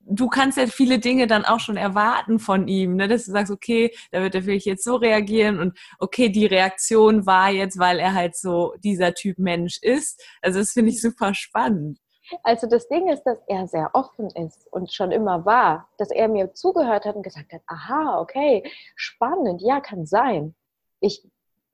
Du, 0.00 0.28
kannst 0.28 0.58
ja 0.58 0.66
viele 0.66 0.98
Dinge 0.98 1.26
dann 1.26 1.46
auch 1.46 1.60
schon 1.60 1.78
erwarten 1.78 2.38
von 2.38 2.68
ihm, 2.68 2.96
ne? 2.96 3.08
dass 3.08 3.24
du 3.24 3.32
sagst, 3.32 3.50
okay, 3.50 3.94
da 4.12 4.20
wird 4.20 4.34
er 4.34 4.42
vielleicht 4.42 4.66
jetzt 4.66 4.84
so 4.84 4.96
reagieren 4.96 5.58
und 5.58 5.78
okay, 5.98 6.28
die 6.28 6.44
Reaktion 6.44 7.24
war 7.24 7.48
jetzt, 7.48 7.78
weil 7.78 7.98
er 7.98 8.12
halt 8.12 8.36
so 8.36 8.74
dieser 8.84 9.14
Typ 9.14 9.38
Mensch 9.38 9.78
ist. 9.80 10.22
Also 10.42 10.58
das 10.58 10.72
finde 10.72 10.90
ich 10.90 11.00
super 11.00 11.32
spannend. 11.32 11.98
Also 12.42 12.66
das 12.66 12.88
Ding 12.88 13.08
ist, 13.08 13.24
dass 13.24 13.38
er 13.46 13.66
sehr 13.66 13.90
offen 13.92 14.30
ist 14.30 14.66
und 14.72 14.92
schon 14.92 15.12
immer 15.12 15.44
war, 15.44 15.88
dass 15.98 16.10
er 16.10 16.28
mir 16.28 16.54
zugehört 16.54 17.04
hat 17.04 17.16
und 17.16 17.22
gesagt 17.22 17.52
hat, 17.52 17.62
aha, 17.66 18.20
okay, 18.20 18.64
spannend, 18.96 19.62
ja, 19.62 19.80
kann 19.80 20.06
sein. 20.06 20.54
Ich 21.00 21.26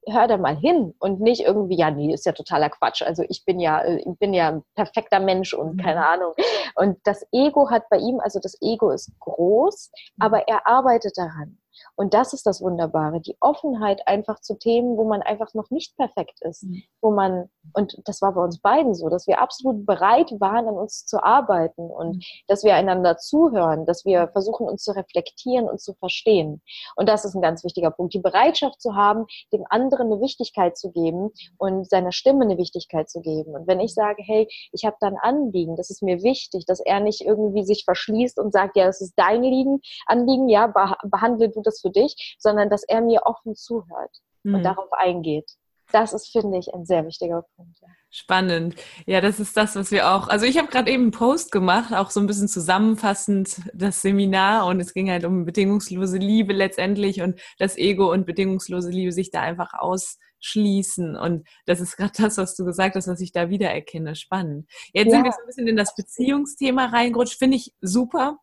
höre 0.07 0.29
da 0.29 0.37
mal 0.37 0.57
hin 0.57 0.95
und 0.99 1.21
nicht 1.21 1.43
irgendwie, 1.43 1.77
ja, 1.77 1.91
nee, 1.91 2.13
ist 2.13 2.27
ja 2.27 2.33
totaler 2.33 2.71
Quatsch. 2.71 3.03
Also 3.03 3.23
ich 3.29 3.45
bin 3.45 3.61
ja, 3.61 3.81
äh, 3.81 3.97
ich 3.99 4.19
bin 4.19 4.33
ja 4.33 4.49
ein 4.49 4.65
perfekter 4.75 5.21
Mensch 5.21 5.53
und 5.55 5.77
mhm. 5.77 5.81
keine 5.81 6.07
Ahnung. 6.07 6.33
Und 6.75 6.99
das 7.05 7.27
Ego 7.33 7.71
hat 7.71 7.89
bei 7.91 7.99
ihm, 7.99 8.21
also 8.21 8.41
das 8.41 8.57
Ego 8.63 8.91
ist 8.91 9.13
groß, 9.21 9.91
mhm. 10.17 10.25
aber 10.25 10.49
er 10.49 10.67
arbeitet 10.67 11.17
daran. 11.17 11.59
Und 11.97 12.15
das 12.15 12.33
ist 12.33 12.47
das 12.47 12.61
Wunderbare, 12.61 13.21
die 13.21 13.37
Offenheit 13.41 14.07
einfach 14.07 14.41
zu 14.41 14.59
Themen, 14.59 14.97
wo 14.97 15.05
man 15.05 15.23
einfach 15.23 15.55
noch 15.55 15.71
nicht 15.71 15.97
perfekt 15.97 16.39
ist, 16.43 16.65
mhm. 16.65 16.83
wo 17.01 17.11
man, 17.11 17.49
und 17.75 17.97
das 18.05 18.23
war 18.23 18.33
bei 18.33 18.43
uns 18.43 18.61
beiden 18.61 18.95
so, 18.95 19.09
dass 19.09 19.27
wir 19.27 19.41
absolut 19.41 19.87
bereit 19.87 20.33
waren, 20.41 20.69
an 20.69 20.75
uns 20.75 21.07
zu 21.07 21.23
arbeiten 21.23 21.91
und 21.91 22.17
mhm. 22.17 22.23
dass 22.49 22.65
wir 22.65 22.75
einander 22.75 23.17
zuhören, 23.17 23.87
dass 23.87 24.05
wir 24.05 24.29
versuchen, 24.29 24.67
uns 24.67 24.83
zu 24.83 24.93
reflektieren 24.93 25.69
und 25.69 25.81
zu 25.81 25.95
verstehen. 25.95 26.63
Und 26.97 27.09
das 27.09 27.25
ist 27.25 27.35
ein 27.35 27.43
ganz 27.43 27.65
wichtiger 27.65 27.91
Punkt, 27.91 28.15
die 28.15 28.21
Bereitschaft 28.21 28.81
zu 28.81 28.95
haben, 28.95 29.27
dem 29.53 29.65
anderen 29.69 30.13
eine 30.13 30.21
Wichtigkeit 30.21 30.77
zu 30.77 30.91
geben 30.91 31.31
und 31.59 31.89
seiner 31.89 32.13
Stimme 32.13 32.45
eine 32.45 32.59
Wichtigkeit 32.59 33.09
zu 33.09 33.21
geben. 33.21 33.55
Und 33.55 33.67
wenn 33.67 33.81
ich 33.81 33.95
sage, 33.95 34.23
hey, 34.23 34.49
ich 34.73 34.85
habe 34.85 34.97
da 35.01 35.09
ein 35.09 35.19
Anliegen, 35.21 35.77
das 35.77 35.91
ist 35.91 36.03
mir 36.03 36.23
wichtig, 36.23 36.65
dass 36.67 36.81
er 36.81 37.01
nicht 37.01 37.21
irgendwie 37.21 37.65
sich 37.65 37.85
verschließt 37.85 38.39
und 38.39 38.53
sagt, 38.53 38.77
ja, 38.77 38.87
das 38.87 39.01
ist 39.01 39.15
dein 39.17 39.43
Liegen, 39.43 39.81
Anliegen, 40.07 40.49
ja, 40.49 40.67
behandle 41.05 41.49
du 41.49 41.63
das 41.63 41.70
für 41.79 41.91
dich, 41.91 42.37
sondern 42.39 42.71
dass 42.71 42.83
er 42.83 43.01
mir 43.01 43.23
offen 43.25 43.55
zuhört 43.55 44.17
mhm. 44.43 44.57
und 44.57 44.63
darauf 44.65 44.93
eingeht. 44.93 45.57
Das 45.93 46.13
ist, 46.13 46.31
finde 46.31 46.59
ich, 46.59 46.73
ein 46.73 46.85
sehr 46.85 47.05
wichtiger 47.07 47.45
Punkt. 47.57 47.79
Spannend. 48.11 48.75
Ja, 49.07 49.21
das 49.21 49.39
ist 49.39 49.57
das, 49.57 49.77
was 49.77 49.91
wir 49.91 50.11
auch. 50.11 50.29
Also 50.29 50.47
ich 50.47 50.59
habe 50.59 50.69
gerade 50.69 50.91
eben 50.91 51.05
einen 51.05 51.11
Post 51.13 51.53
gemacht, 51.53 51.93
auch 51.93 52.11
so 52.11 52.21
ein 52.21 52.27
bisschen 52.27 52.49
zusammenfassend 52.49 53.61
das 53.73 54.03
Seminar 54.03 54.67
und 54.67 54.81
es 54.81 54.95
ging 54.95 55.11
halt 55.11 55.25
um 55.25 55.45
bedingungslose 55.45 56.19
Liebe 56.19 56.53
letztendlich 56.53 57.23
und 57.23 57.41
das 57.59 57.77
Ego 57.77 58.11
und 58.13 58.27
bedingungslose 58.27 58.91
Liebe 58.91 59.13
sich 59.13 59.31
da 59.31 59.43
einfach 59.43 59.75
ausschließen. 59.75 61.17
Und 61.17 61.47
das 61.67 61.81
ist 61.81 61.97
gerade 61.97 62.13
das, 62.17 62.37
was 62.37 62.57
du 62.57 62.65
gesagt 62.65 62.97
hast, 62.97 63.09
was 63.09 63.21
ich 63.21 63.33
da 63.33 63.49
wiedererkenne. 63.49 64.17
Spannend. 64.17 64.69
Jetzt 64.93 65.07
ja. 65.07 65.13
sind 65.13 65.25
wir 65.25 65.33
so 65.33 65.41
ein 65.41 65.47
bisschen 65.47 65.69
in 65.69 65.77
das 65.77 65.95
Beziehungsthema 65.95 66.87
reingerutscht. 66.87 67.39
Finde 67.39 67.57
ich 67.57 67.73
super. 67.81 68.39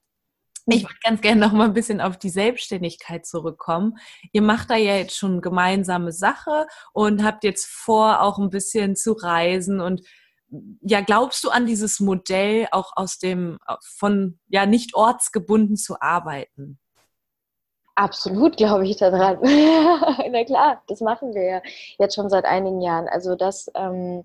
Ich 0.69 0.83
würde 0.83 0.95
ganz 1.01 1.21
gerne 1.21 1.39
noch 1.39 1.53
mal 1.53 1.65
ein 1.65 1.73
bisschen 1.73 2.01
auf 2.01 2.17
die 2.17 2.29
Selbstständigkeit 2.29 3.25
zurückkommen. 3.25 3.97
Ihr 4.33 4.41
macht 4.41 4.69
da 4.69 4.75
ja 4.75 4.97
jetzt 4.97 5.15
schon 5.15 5.41
gemeinsame 5.41 6.11
Sache 6.11 6.67
und 6.93 7.23
habt 7.23 7.43
jetzt 7.45 7.67
vor, 7.67 8.21
auch 8.21 8.37
ein 8.37 8.49
bisschen 8.49 8.95
zu 8.95 9.13
reisen 9.13 9.79
und 9.79 10.01
ja, 10.81 11.01
glaubst 11.01 11.43
du 11.43 11.49
an 11.49 11.65
dieses 11.65 11.99
Modell 11.99 12.67
auch 12.71 12.93
aus 12.95 13.19
dem, 13.19 13.57
von, 13.81 14.39
ja, 14.47 14.65
nicht 14.65 14.95
ortsgebunden 14.95 15.75
zu 15.75 15.99
arbeiten? 15.99 16.79
Absolut 17.95 18.57
glaube 18.57 18.87
ich 18.87 18.97
daran. 18.97 19.39
Na 19.41 20.45
klar, 20.45 20.83
das 20.87 21.01
machen 21.01 21.33
wir 21.33 21.43
ja 21.43 21.61
jetzt 21.97 22.15
schon 22.15 22.29
seit 22.29 22.45
einigen 22.45 22.81
Jahren. 22.81 23.07
Also 23.07 23.35
das, 23.35 23.71
ähm, 23.73 24.23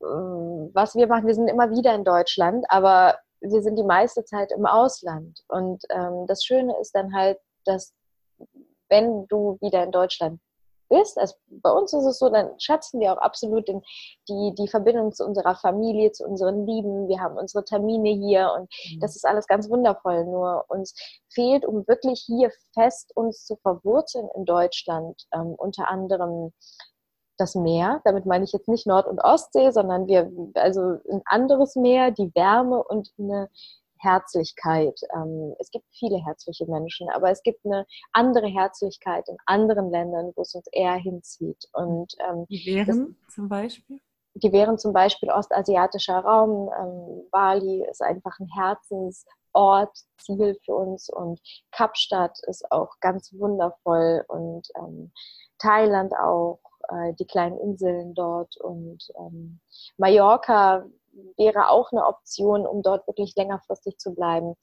äh, 0.00 0.04
was 0.04 0.94
wir 0.94 1.06
machen, 1.08 1.26
wir 1.26 1.34
sind 1.34 1.48
immer 1.48 1.70
wieder 1.70 1.94
in 1.94 2.04
Deutschland, 2.04 2.64
aber 2.68 3.18
wir 3.40 3.62
sind 3.62 3.76
die 3.76 3.84
meiste 3.84 4.24
Zeit 4.24 4.52
im 4.52 4.66
Ausland. 4.66 5.40
Und 5.48 5.82
ähm, 5.90 6.26
das 6.26 6.44
Schöne 6.44 6.74
ist 6.80 6.94
dann 6.94 7.14
halt, 7.14 7.38
dass 7.64 7.92
wenn 8.88 9.26
du 9.28 9.58
wieder 9.60 9.84
in 9.84 9.92
Deutschland 9.92 10.40
bist, 10.88 11.16
also 11.18 11.36
bei 11.48 11.70
uns 11.70 11.92
ist 11.92 12.04
es 12.04 12.18
so, 12.18 12.28
dann 12.28 12.58
schätzen 12.58 13.00
wir 13.00 13.12
auch 13.12 13.18
absolut 13.18 13.68
den, 13.68 13.80
die, 14.28 14.54
die 14.58 14.68
Verbindung 14.68 15.12
zu 15.12 15.24
unserer 15.24 15.54
Familie, 15.54 16.10
zu 16.12 16.24
unseren 16.24 16.66
Lieben. 16.66 17.08
Wir 17.08 17.20
haben 17.20 17.36
unsere 17.36 17.64
Termine 17.64 18.10
hier 18.10 18.52
und 18.56 18.62
mhm. 18.62 19.00
das 19.00 19.16
ist 19.16 19.24
alles 19.24 19.46
ganz 19.46 19.70
wundervoll. 19.70 20.24
Nur 20.24 20.64
uns 20.68 20.94
fehlt, 21.28 21.64
um 21.64 21.86
wirklich 21.86 22.22
hier 22.26 22.50
fest 22.74 23.12
uns 23.14 23.46
zu 23.46 23.56
verwurzeln 23.56 24.28
in 24.34 24.44
Deutschland, 24.44 25.22
ähm, 25.32 25.54
unter 25.56 25.88
anderem 25.88 26.52
das 27.40 27.54
Meer. 27.54 28.00
Damit 28.04 28.26
meine 28.26 28.44
ich 28.44 28.52
jetzt 28.52 28.68
nicht 28.68 28.86
Nord- 28.86 29.06
und 29.06 29.20
Ostsee, 29.20 29.70
sondern 29.70 30.06
wir, 30.06 30.30
also 30.54 30.98
ein 31.10 31.22
anderes 31.24 31.76
Meer, 31.76 32.10
die 32.10 32.30
Wärme 32.34 32.82
und 32.82 33.12
eine 33.18 33.48
Herzlichkeit. 34.00 34.98
Ähm, 35.14 35.54
es 35.58 35.70
gibt 35.70 35.84
viele 35.92 36.24
herzliche 36.24 36.66
Menschen, 36.66 37.08
aber 37.10 37.30
es 37.30 37.42
gibt 37.42 37.64
eine 37.64 37.86
andere 38.12 38.48
Herzlichkeit 38.48 39.28
in 39.28 39.36
anderen 39.46 39.90
Ländern, 39.90 40.32
wo 40.34 40.42
es 40.42 40.54
uns 40.54 40.66
eher 40.72 40.94
hinzieht. 40.94 41.68
Und, 41.72 42.14
ähm, 42.28 42.46
die 42.48 42.64
wären 42.66 43.16
das, 43.26 43.34
zum 43.34 43.48
Beispiel? 43.48 44.00
Die 44.34 44.52
wären 44.52 44.78
zum 44.78 44.92
Beispiel 44.92 45.30
ostasiatischer 45.30 46.18
Raum. 46.18 46.70
Ähm, 46.78 47.28
Bali 47.30 47.84
ist 47.90 48.02
einfach 48.02 48.38
ein 48.40 48.48
Herzensort, 48.48 49.96
Ziel 50.18 50.58
für 50.64 50.74
uns 50.74 51.10
und 51.10 51.40
Kapstadt 51.70 52.38
ist 52.46 52.70
auch 52.72 53.00
ganz 53.00 53.32
wundervoll 53.32 54.24
und 54.28 54.68
ähm, 54.78 55.12
Thailand 55.58 56.14
auch 56.14 56.58
äh, 56.90 57.14
die 57.14 57.26
kleinen 57.26 57.58
Inseln 57.58 58.14
dort 58.14 58.56
und 58.56 59.08
ähm, 59.18 59.60
Mallorca 59.96 60.84
wäre 61.36 61.68
auch 61.70 61.90
eine 61.92 62.06
Option, 62.06 62.66
um 62.66 62.82
dort 62.82 63.06
wirklich 63.06 63.34
längerfristig 63.36 63.98
zu 63.98 64.14
bleiben. 64.14 64.54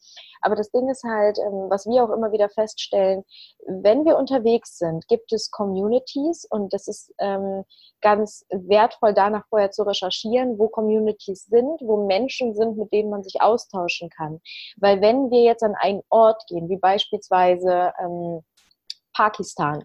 Aber 0.42 0.56
das 0.56 0.72
Ding 0.72 0.90
ist 0.90 1.04
halt, 1.04 1.38
ähm, 1.40 1.70
was 1.70 1.86
wir 1.86 2.04
auch 2.04 2.10
immer 2.10 2.32
wieder 2.32 2.50
feststellen, 2.50 3.24
wenn 3.68 4.06
wir 4.06 4.18
unterwegs 4.18 4.78
sind, 4.78 5.08
gibt 5.08 5.32
es 5.34 5.52
Communities 5.52 6.46
und 6.50 6.74
das 6.74 6.88
ist 6.88 7.14
ähm, 7.20 7.64
ganz 8.02 8.46
wertvoll, 8.50 9.14
danach 9.14 9.46
vorher 9.50 9.72
zu 9.72 9.84
recherchieren, 9.84 10.58
wo 10.58 10.68
Communities 10.68 11.46
sind, 11.46 11.82
wo 11.82 12.06
Menschen 12.06 12.54
sind, 12.54 12.78
mit 12.78 12.92
denen 12.94 13.10
man 13.10 13.24
sich 13.24 13.42
austauschen 13.42 14.10
kann. 14.10 14.40
Weil 14.78 15.02
wenn 15.02 15.30
wir 15.32 15.44
jetzt 15.44 15.64
an 15.64 15.76
einen 15.76 16.02
Ort 16.10 16.44
gehen, 16.48 16.70
wie 16.70 16.78
beispielsweise 16.78 17.94
ähm, 18.00 18.42
Pakistan, 19.14 19.84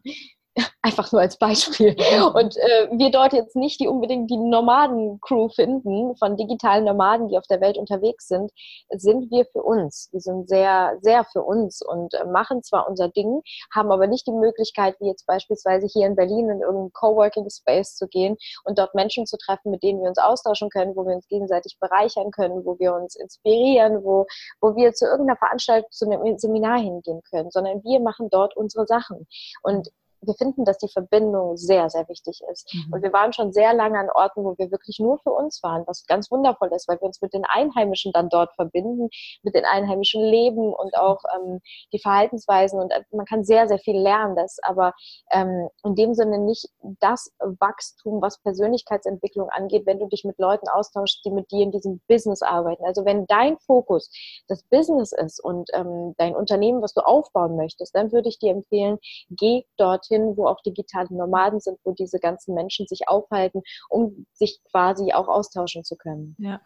Einfach 0.82 1.10
nur 1.12 1.20
als 1.20 1.38
Beispiel. 1.38 1.96
Und 2.34 2.56
äh, 2.56 2.88
wir 2.92 3.10
dort 3.10 3.32
jetzt 3.32 3.56
nicht 3.56 3.80
die 3.80 3.88
unbedingt 3.88 4.30
die 4.30 4.36
Nomaden-Crew 4.36 5.48
finden, 5.48 6.14
von 6.16 6.36
digitalen 6.36 6.84
Nomaden, 6.84 7.28
die 7.28 7.38
auf 7.38 7.46
der 7.46 7.60
Welt 7.60 7.78
unterwegs 7.78 8.28
sind, 8.28 8.50
sind 8.90 9.30
wir 9.30 9.46
für 9.46 9.62
uns. 9.62 10.08
Wir 10.12 10.20
sind 10.20 10.48
sehr, 10.48 10.98
sehr 11.00 11.24
für 11.24 11.42
uns 11.42 11.80
und 11.82 12.12
äh, 12.14 12.24
machen 12.26 12.62
zwar 12.62 12.88
unser 12.88 13.08
Ding, 13.08 13.42
haben 13.74 13.90
aber 13.90 14.06
nicht 14.06 14.26
die 14.26 14.32
Möglichkeit, 14.32 14.96
wie 15.00 15.06
jetzt 15.06 15.26
beispielsweise 15.26 15.86
hier 15.86 16.06
in 16.06 16.16
Berlin 16.16 16.50
in 16.50 16.60
irgendeinen 16.60 16.92
Coworking 16.92 17.48
Space 17.48 17.96
zu 17.96 18.06
gehen 18.08 18.36
und 18.64 18.78
dort 18.78 18.94
Menschen 18.94 19.26
zu 19.26 19.38
treffen, 19.38 19.70
mit 19.70 19.82
denen 19.82 20.02
wir 20.02 20.08
uns 20.08 20.18
austauschen 20.18 20.68
können, 20.68 20.96
wo 20.96 21.06
wir 21.06 21.14
uns 21.14 21.28
gegenseitig 21.28 21.78
bereichern 21.80 22.30
können, 22.30 22.64
wo 22.64 22.78
wir 22.78 22.94
uns 22.94 23.16
inspirieren, 23.16 24.04
wo, 24.04 24.26
wo 24.60 24.76
wir 24.76 24.92
zu 24.92 25.06
irgendeiner 25.06 25.38
Veranstaltung, 25.38 25.88
zu 25.90 26.10
einem 26.10 26.38
Seminar 26.38 26.78
hingehen 26.78 27.22
können, 27.30 27.50
sondern 27.50 27.82
wir 27.84 28.00
machen 28.00 28.28
dort 28.30 28.56
unsere 28.56 28.86
Sachen. 28.86 29.26
Und 29.62 29.88
wir 30.22 30.34
finden, 30.34 30.64
dass 30.64 30.78
die 30.78 30.88
Verbindung 30.88 31.56
sehr, 31.56 31.90
sehr 31.90 32.08
wichtig 32.08 32.40
ist. 32.50 32.72
Mhm. 32.72 32.94
Und 32.94 33.02
wir 33.02 33.12
waren 33.12 33.32
schon 33.32 33.52
sehr 33.52 33.74
lange 33.74 33.98
an 33.98 34.08
Orten, 34.14 34.44
wo 34.44 34.56
wir 34.56 34.70
wirklich 34.70 34.98
nur 35.00 35.18
für 35.18 35.30
uns 35.32 35.62
waren, 35.62 35.84
was 35.86 36.06
ganz 36.06 36.30
wundervoll 36.30 36.70
ist, 36.72 36.88
weil 36.88 37.00
wir 37.00 37.06
uns 37.06 37.20
mit 37.20 37.34
den 37.34 37.44
Einheimischen 37.44 38.12
dann 38.12 38.28
dort 38.28 38.54
verbinden, 38.54 39.08
mit 39.42 39.54
den 39.54 39.64
einheimischen 39.64 40.22
Leben 40.22 40.72
und 40.72 40.96
auch 40.96 41.18
ähm, 41.36 41.60
die 41.92 41.98
Verhaltensweisen. 41.98 42.80
Und 42.80 42.92
äh, 42.92 43.02
man 43.10 43.26
kann 43.26 43.44
sehr, 43.44 43.66
sehr 43.66 43.78
viel 43.78 43.98
lernen, 43.98 44.36
das 44.36 44.58
aber 44.62 44.94
ähm, 45.32 45.68
in 45.84 45.96
dem 45.96 46.14
Sinne 46.14 46.38
nicht 46.38 46.68
das 47.00 47.32
Wachstum, 47.40 48.22
was 48.22 48.38
Persönlichkeitsentwicklung 48.42 49.48
angeht, 49.50 49.86
wenn 49.86 49.98
du 49.98 50.06
dich 50.06 50.24
mit 50.24 50.38
Leuten 50.38 50.68
austauschst, 50.68 51.24
die 51.24 51.30
mit 51.30 51.50
dir 51.50 51.64
in 51.64 51.72
diesem 51.72 52.00
Business 52.08 52.42
arbeiten. 52.42 52.84
Also 52.84 53.04
wenn 53.04 53.26
dein 53.26 53.58
Fokus 53.58 54.10
das 54.46 54.62
Business 54.70 55.12
ist 55.12 55.42
und 55.42 55.68
ähm, 55.74 56.14
dein 56.18 56.36
Unternehmen, 56.36 56.80
was 56.80 56.94
du 56.94 57.00
aufbauen 57.00 57.56
möchtest, 57.56 57.94
dann 57.94 58.12
würde 58.12 58.28
ich 58.28 58.38
dir 58.38 58.52
empfehlen, 58.52 58.98
geh 59.30 59.64
dorthin 59.76 60.11
dorthin, 60.12 60.36
wo 60.36 60.46
auch 60.46 60.60
digitale 60.62 61.08
Nomaden 61.10 61.60
sind, 61.60 61.78
wo 61.84 61.92
diese 61.92 62.18
ganzen 62.18 62.54
Menschen 62.54 62.86
sich 62.86 63.08
aufhalten, 63.08 63.62
um 63.88 64.26
sich 64.32 64.60
quasi 64.70 65.12
auch 65.12 65.28
austauschen 65.28 65.84
zu 65.84 65.96
können. 65.96 66.36
Ja, 66.38 66.60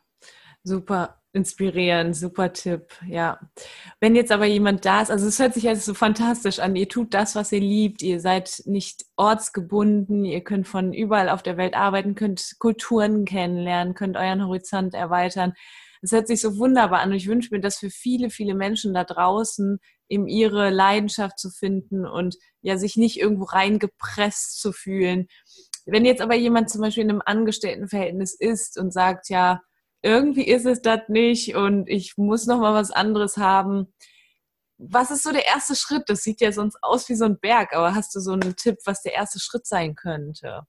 super 0.62 1.20
inspirierend, 1.32 2.16
super 2.16 2.52
Tipp, 2.54 2.94
ja. 3.06 3.38
Wenn 4.00 4.16
jetzt 4.16 4.32
aber 4.32 4.46
jemand 4.46 4.86
da 4.86 5.02
ist, 5.02 5.10
also 5.10 5.26
es 5.26 5.38
hört 5.38 5.52
sich 5.52 5.64
jetzt 5.64 5.84
so 5.84 5.92
fantastisch 5.92 6.60
an, 6.60 6.76
ihr 6.76 6.88
tut 6.88 7.12
das, 7.12 7.34
was 7.34 7.52
ihr 7.52 7.60
liebt, 7.60 8.02
ihr 8.02 8.20
seid 8.20 8.62
nicht 8.64 9.04
ortsgebunden, 9.16 10.24
ihr 10.24 10.42
könnt 10.42 10.66
von 10.66 10.94
überall 10.94 11.28
auf 11.28 11.42
der 11.42 11.58
Welt 11.58 11.76
arbeiten, 11.76 12.14
könnt 12.14 12.54
Kulturen 12.58 13.26
kennenlernen, 13.26 13.94
könnt 13.94 14.16
euren 14.16 14.46
Horizont 14.46 14.94
erweitern. 14.94 15.52
Es 16.00 16.12
hört 16.12 16.26
sich 16.26 16.40
so 16.40 16.56
wunderbar 16.56 17.00
an 17.00 17.10
und 17.10 17.16
ich 17.16 17.28
wünsche 17.28 17.54
mir, 17.54 17.60
dass 17.60 17.78
für 17.78 17.90
viele, 17.90 18.30
viele 18.30 18.54
Menschen 18.54 18.94
da 18.94 19.04
draußen 19.04 19.78
in 20.08 20.28
ihre 20.28 20.70
Leidenschaft 20.70 21.38
zu 21.38 21.50
finden 21.50 22.06
und 22.06 22.36
ja, 22.62 22.76
sich 22.78 22.96
nicht 22.96 23.18
irgendwo 23.18 23.44
reingepresst 23.44 24.60
zu 24.60 24.72
fühlen. 24.72 25.26
Wenn 25.86 26.04
jetzt 26.04 26.20
aber 26.20 26.34
jemand 26.34 26.70
zum 26.70 26.80
Beispiel 26.80 27.04
in 27.04 27.10
einem 27.10 27.22
Angestelltenverhältnis 27.24 28.34
ist 28.34 28.78
und 28.78 28.92
sagt, 28.92 29.28
ja, 29.28 29.60
irgendwie 30.02 30.46
ist 30.46 30.66
es 30.66 30.82
das 30.82 31.00
nicht 31.08 31.54
und 31.56 31.88
ich 31.88 32.16
muss 32.16 32.46
noch 32.46 32.60
mal 32.60 32.74
was 32.74 32.90
anderes 32.90 33.36
haben. 33.36 33.92
Was 34.78 35.10
ist 35.10 35.22
so 35.22 35.32
der 35.32 35.46
erste 35.46 35.74
Schritt? 35.74 36.04
Das 36.08 36.22
sieht 36.22 36.40
ja 36.40 36.52
sonst 36.52 36.76
aus 36.82 37.08
wie 37.08 37.14
so 37.14 37.24
ein 37.24 37.38
Berg, 37.40 37.74
aber 37.74 37.94
hast 37.94 38.14
du 38.14 38.20
so 38.20 38.32
einen 38.32 38.56
Tipp, 38.56 38.76
was 38.84 39.02
der 39.02 39.14
erste 39.14 39.40
Schritt 39.40 39.66
sein 39.66 39.94
könnte? 39.94 40.62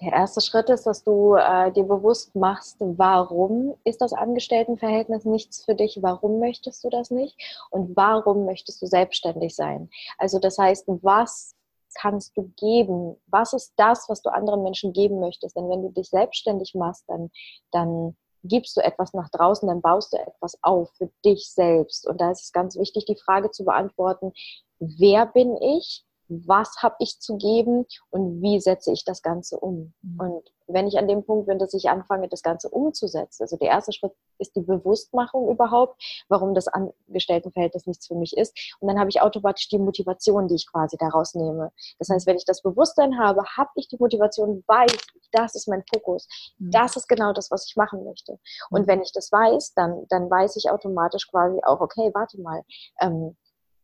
Der 0.00 0.12
erste 0.12 0.40
Schritt 0.40 0.70
ist, 0.70 0.86
dass 0.86 1.02
du 1.02 1.34
äh, 1.34 1.72
dir 1.72 1.84
bewusst 1.84 2.34
machst, 2.34 2.76
warum 2.80 3.74
ist 3.84 4.00
das 4.00 4.12
Angestelltenverhältnis 4.12 5.24
nichts 5.24 5.64
für 5.64 5.74
dich, 5.74 5.98
warum 6.02 6.38
möchtest 6.38 6.84
du 6.84 6.90
das 6.90 7.10
nicht 7.10 7.36
und 7.70 7.96
warum 7.96 8.44
möchtest 8.44 8.80
du 8.82 8.86
selbstständig 8.86 9.54
sein. 9.54 9.90
Also 10.18 10.38
das 10.38 10.58
heißt, 10.58 10.84
was 11.02 11.54
kannst 11.94 12.36
du 12.36 12.52
geben? 12.56 13.16
Was 13.26 13.52
ist 13.52 13.72
das, 13.76 14.08
was 14.08 14.22
du 14.22 14.30
anderen 14.30 14.62
Menschen 14.62 14.92
geben 14.92 15.20
möchtest? 15.20 15.56
Denn 15.56 15.68
wenn 15.68 15.82
du 15.82 15.90
dich 15.90 16.10
selbstständig 16.10 16.74
machst, 16.74 17.04
dann, 17.08 17.30
dann 17.72 18.16
gibst 18.44 18.76
du 18.76 18.80
etwas 18.80 19.14
nach 19.14 19.28
draußen, 19.30 19.68
dann 19.68 19.80
baust 19.80 20.12
du 20.12 20.18
etwas 20.18 20.58
auf 20.62 20.90
für 20.96 21.10
dich 21.24 21.50
selbst. 21.50 22.06
Und 22.06 22.20
da 22.20 22.30
ist 22.30 22.42
es 22.42 22.52
ganz 22.52 22.76
wichtig, 22.76 23.04
die 23.06 23.16
Frage 23.16 23.50
zu 23.50 23.64
beantworten, 23.64 24.32
wer 24.78 25.26
bin 25.26 25.56
ich? 25.56 26.04
Was 26.28 26.82
habe 26.82 26.96
ich 27.00 27.20
zu 27.20 27.36
geben 27.36 27.86
und 28.10 28.42
wie 28.42 28.60
setze 28.60 28.92
ich 28.92 29.04
das 29.04 29.22
Ganze 29.22 29.58
um. 29.58 29.92
Mhm. 30.02 30.20
Und 30.20 30.52
wenn 30.68 30.86
ich 30.86 30.98
an 30.98 31.08
dem 31.08 31.24
Punkt 31.24 31.46
bin, 31.46 31.58
dass 31.58 31.72
ich 31.72 31.88
anfange, 31.88 32.28
das 32.28 32.42
Ganze 32.42 32.68
umzusetzen, 32.68 33.42
also 33.42 33.56
der 33.56 33.68
erste 33.68 33.92
Schritt 33.92 34.12
ist 34.38 34.54
die 34.54 34.60
Bewusstmachung 34.60 35.48
überhaupt, 35.48 36.00
warum 36.28 36.54
das 36.54 36.68
Angestelltenverhältnis 36.68 37.86
nichts 37.86 38.06
für 38.06 38.14
mich 38.14 38.36
ist. 38.36 38.76
Und 38.78 38.88
dann 38.88 38.98
habe 38.98 39.08
ich 39.08 39.20
automatisch 39.22 39.68
die 39.68 39.78
Motivation, 39.78 40.46
die 40.46 40.56
ich 40.56 40.70
quasi 40.70 40.96
daraus 40.98 41.34
nehme. 41.34 41.72
Das 41.98 42.10
heißt, 42.10 42.26
wenn 42.26 42.36
ich 42.36 42.44
das 42.44 42.62
Bewusstsein 42.62 43.18
habe, 43.18 43.42
habe 43.56 43.70
ich 43.76 43.88
die 43.88 43.96
Motivation, 43.98 44.62
weiß, 44.66 44.96
das 45.32 45.54
ist 45.54 45.68
mein 45.68 45.82
Fokus. 45.92 46.28
Mhm. 46.58 46.70
Das 46.70 46.96
ist 46.96 47.08
genau 47.08 47.32
das, 47.32 47.50
was 47.50 47.66
ich 47.66 47.76
machen 47.76 48.04
möchte. 48.04 48.38
Und 48.70 48.82
mhm. 48.82 48.86
wenn 48.86 49.02
ich 49.02 49.12
das 49.12 49.32
weiß, 49.32 49.72
dann, 49.74 50.06
dann 50.08 50.30
weiß 50.30 50.56
ich 50.56 50.70
automatisch 50.70 51.28
quasi 51.30 51.58
auch, 51.64 51.80
okay, 51.80 52.10
warte 52.12 52.40
mal, 52.40 52.62
ähm, 53.00 53.36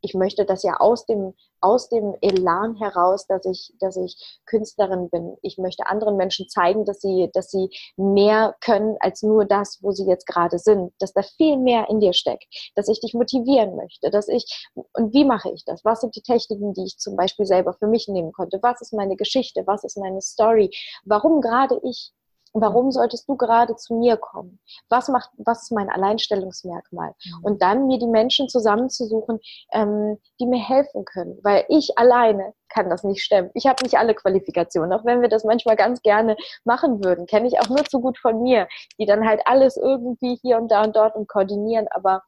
ich 0.05 0.15
möchte 0.15 0.45
das 0.45 0.63
ja 0.63 0.77
aus 0.79 1.07
dem, 1.07 1.35
aus 1.61 1.89
dem 1.89 2.15
Elan 2.21 2.77
heraus, 2.77 3.27
dass 3.27 3.45
ich, 3.47 3.73
dass 3.81 3.97
ich 3.97 4.41
Künstlerin 4.45 5.09
bin. 5.09 5.37
Ich 5.41 5.57
möchte 5.57 5.87
anderen 5.87 6.17
Menschen 6.17 6.49
zeigen, 6.49 6.85
dass 6.85 7.01
sie, 7.01 7.31
dass 7.33 7.51
sie 7.51 7.71
mehr 7.97 8.55
können 8.61 8.97
als 9.01 9.23
nur 9.23 9.47
das, 9.47 9.79
wo 9.83 9.93
sie 9.93 10.05
jetzt 10.05 10.27
gerade 10.27 10.59
sind, 10.59 10.93
dass 10.99 11.15
da 11.15 11.23
viel 11.23 11.57
mehr 11.57 11.89
in 11.89 12.01
dir 12.01 12.13
steckt, 12.13 12.45
dass 12.75 12.89
ich 12.89 13.01
dich 13.01 13.15
motivieren 13.15 13.77
möchte, 13.77 14.11
dass 14.11 14.29
ich, 14.29 14.69
und 14.75 15.15
wie 15.15 15.25
mache 15.25 15.51
ich 15.53 15.65
das? 15.65 15.85
Was 15.85 16.03
sind 16.03 16.15
die 16.15 16.23
Techniken, 16.23 16.75
die 16.75 16.85
ich 16.85 16.99
zum 16.99 17.17
Beispiel 17.17 17.47
selber 17.47 17.73
für 17.73 17.87
mich 17.87 18.07
nehmen 18.07 18.33
konnte? 18.33 18.59
Was 18.63 18.83
ist 18.83 18.93
meine 18.93 19.17
Geschichte? 19.17 19.67
Was 19.67 19.85
ist 19.85 19.97
meine 19.97 20.21
Story? 20.21 20.71
Warum 21.05 21.41
gerade 21.41 21.81
ich? 21.83 22.13
Warum 22.57 22.93
solltest 22.93 23.29
du 23.29 23.37
gerade 23.37 23.75
zu 23.75 23.95
mir 23.95 24.17
kommen? 24.17 24.61
Was 24.89 25.09
macht, 25.09 25.31
was 25.39 25.65
ist 25.65 25.73
mein 25.73 25.91
Alleinstellungsmerkmal? 25.91 27.09
Mhm. 27.25 27.45
Und 27.45 27.63
dann 27.63 27.89
mir 27.89 27.99
die 27.99 28.07
Menschen 28.07 28.49
zusammenzusuchen, 28.49 29.41
ähm, 29.73 30.19
die 30.39 30.47
mir 30.47 30.63
helfen 30.63 31.05
können, 31.05 31.37
weil 31.43 31.65
ich 31.69 31.99
alleine 31.99 32.55
kann 32.69 32.89
das 32.91 33.03
nicht 33.03 33.25
stemmen. 33.25 33.51
Ich 33.55 33.67
habe 33.67 33.83
nicht 33.83 33.99
alle 33.99 34.15
Qualifikationen, 34.15 34.93
auch 34.93 35.05
wenn 35.05 35.21
wir 35.21 35.29
das 35.29 35.43
manchmal 35.43 35.75
ganz 35.75 36.01
gerne 36.03 36.37
machen 36.65 37.05
würden, 37.05 37.27
kenne 37.27 37.49
ich 37.49 37.59
auch 37.59 37.69
nur 37.69 37.85
zu 37.85 38.01
gut 38.01 38.19
von 38.19 38.41
mir, 38.41 38.69
die 39.01 39.07
dann 39.07 39.27
halt 39.27 39.43
alles 39.47 39.77
irgendwie 39.77 40.39
hier 40.41 40.57
und 40.57 40.71
da 40.71 40.85
und 40.85 40.95
dort 40.95 41.17
und 41.17 41.29
koordinieren. 41.29 41.89
Aber 41.91 42.23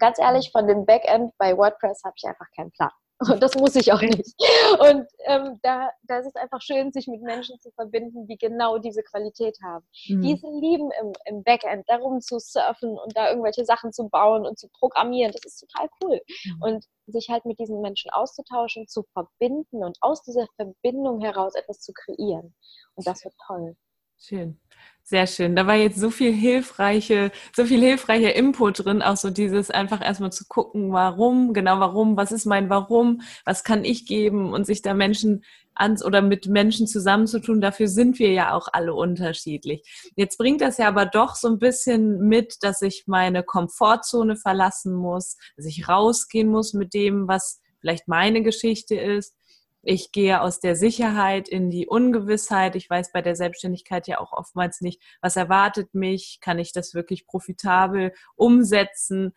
ganz 0.00 0.18
ehrlich, 0.18 0.50
von 0.50 0.66
dem 0.66 0.84
Backend 0.84 1.32
bei 1.38 1.56
WordPress 1.56 2.02
habe 2.04 2.14
ich 2.16 2.24
einfach 2.24 2.46
keinen 2.56 2.72
Plan. 2.72 2.90
Und 3.20 3.42
das 3.42 3.54
muss 3.54 3.76
ich 3.76 3.92
auch 3.92 4.00
nicht. 4.00 4.34
Und 4.80 5.06
ähm, 5.26 5.60
da, 5.62 5.90
da 6.02 6.18
ist 6.18 6.26
es 6.26 6.34
einfach 6.34 6.60
schön, 6.60 6.92
sich 6.92 7.06
mit 7.06 7.22
Menschen 7.22 7.58
zu 7.60 7.70
verbinden, 7.72 8.26
die 8.26 8.36
genau 8.36 8.78
diese 8.78 9.02
Qualität 9.02 9.56
haben. 9.62 9.86
Mhm. 10.08 10.22
Diese 10.22 10.48
lieben 10.48 10.90
im, 11.00 11.12
im 11.26 11.42
Backend, 11.44 11.88
darum 11.88 12.20
zu 12.20 12.38
surfen 12.38 12.98
und 12.98 13.16
da 13.16 13.30
irgendwelche 13.30 13.64
Sachen 13.64 13.92
zu 13.92 14.08
bauen 14.08 14.44
und 14.44 14.58
zu 14.58 14.68
programmieren. 14.68 15.32
Das 15.32 15.44
ist 15.44 15.60
total 15.60 15.88
cool. 16.02 16.20
Mhm. 16.44 16.62
Und 16.62 16.84
sich 17.06 17.28
halt 17.28 17.44
mit 17.44 17.58
diesen 17.58 17.80
Menschen 17.80 18.10
auszutauschen, 18.10 18.88
zu 18.88 19.04
verbinden 19.12 19.84
und 19.84 19.96
aus 20.00 20.22
dieser 20.22 20.46
Verbindung 20.56 21.20
heraus 21.20 21.54
etwas 21.54 21.80
zu 21.80 21.92
kreieren. 21.92 22.54
Und 22.94 23.06
das 23.06 23.24
wird 23.24 23.34
toll. 23.46 23.76
Schön. 24.18 24.58
Sehr 25.06 25.26
schön. 25.26 25.54
Da 25.54 25.66
war 25.66 25.74
jetzt 25.74 25.98
so 25.98 26.10
viel 26.10 26.32
hilfreiche, 26.32 27.30
so 27.54 27.66
viel 27.66 27.80
hilfreicher 27.80 28.34
Input 28.34 28.84
drin, 28.84 29.02
auch 29.02 29.18
so 29.18 29.28
dieses 29.28 29.70
einfach 29.70 30.00
erstmal 30.02 30.32
zu 30.32 30.46
gucken, 30.48 30.92
warum, 30.92 31.52
genau 31.52 31.78
warum, 31.78 32.16
was 32.16 32.32
ist 32.32 32.46
mein 32.46 32.70
Warum, 32.70 33.20
was 33.44 33.64
kann 33.64 33.84
ich 33.84 34.06
geben 34.06 34.54
und 34.54 34.64
sich 34.64 34.80
da 34.80 34.94
Menschen 34.94 35.44
ans 35.74 36.02
oder 36.02 36.22
mit 36.22 36.46
Menschen 36.46 36.86
zusammenzutun. 36.86 37.60
Dafür 37.60 37.88
sind 37.88 38.18
wir 38.18 38.32
ja 38.32 38.54
auch 38.54 38.68
alle 38.72 38.94
unterschiedlich. 38.94 39.82
Jetzt 40.16 40.38
bringt 40.38 40.62
das 40.62 40.78
ja 40.78 40.88
aber 40.88 41.04
doch 41.04 41.34
so 41.34 41.48
ein 41.48 41.58
bisschen 41.58 42.20
mit, 42.20 42.62
dass 42.62 42.80
ich 42.80 43.04
meine 43.06 43.42
Komfortzone 43.42 44.36
verlassen 44.36 44.94
muss, 44.94 45.36
dass 45.56 45.66
ich 45.66 45.86
rausgehen 45.86 46.48
muss 46.48 46.72
mit 46.72 46.94
dem, 46.94 47.28
was 47.28 47.60
vielleicht 47.78 48.08
meine 48.08 48.42
Geschichte 48.42 48.94
ist 48.94 49.36
ich 49.84 50.12
gehe 50.12 50.40
aus 50.40 50.60
der 50.60 50.76
Sicherheit 50.76 51.48
in 51.48 51.70
die 51.70 51.86
Ungewissheit. 51.86 52.76
Ich 52.76 52.88
weiß 52.88 53.12
bei 53.12 53.22
der 53.22 53.36
Selbstständigkeit 53.36 54.08
ja 54.08 54.18
auch 54.18 54.32
oftmals 54.32 54.80
nicht, 54.80 55.02
was 55.20 55.36
erwartet 55.36 55.94
mich, 55.94 56.38
kann 56.40 56.58
ich 56.58 56.72
das 56.72 56.94
wirklich 56.94 57.26
profitabel 57.26 58.12
umsetzen. 58.36 59.34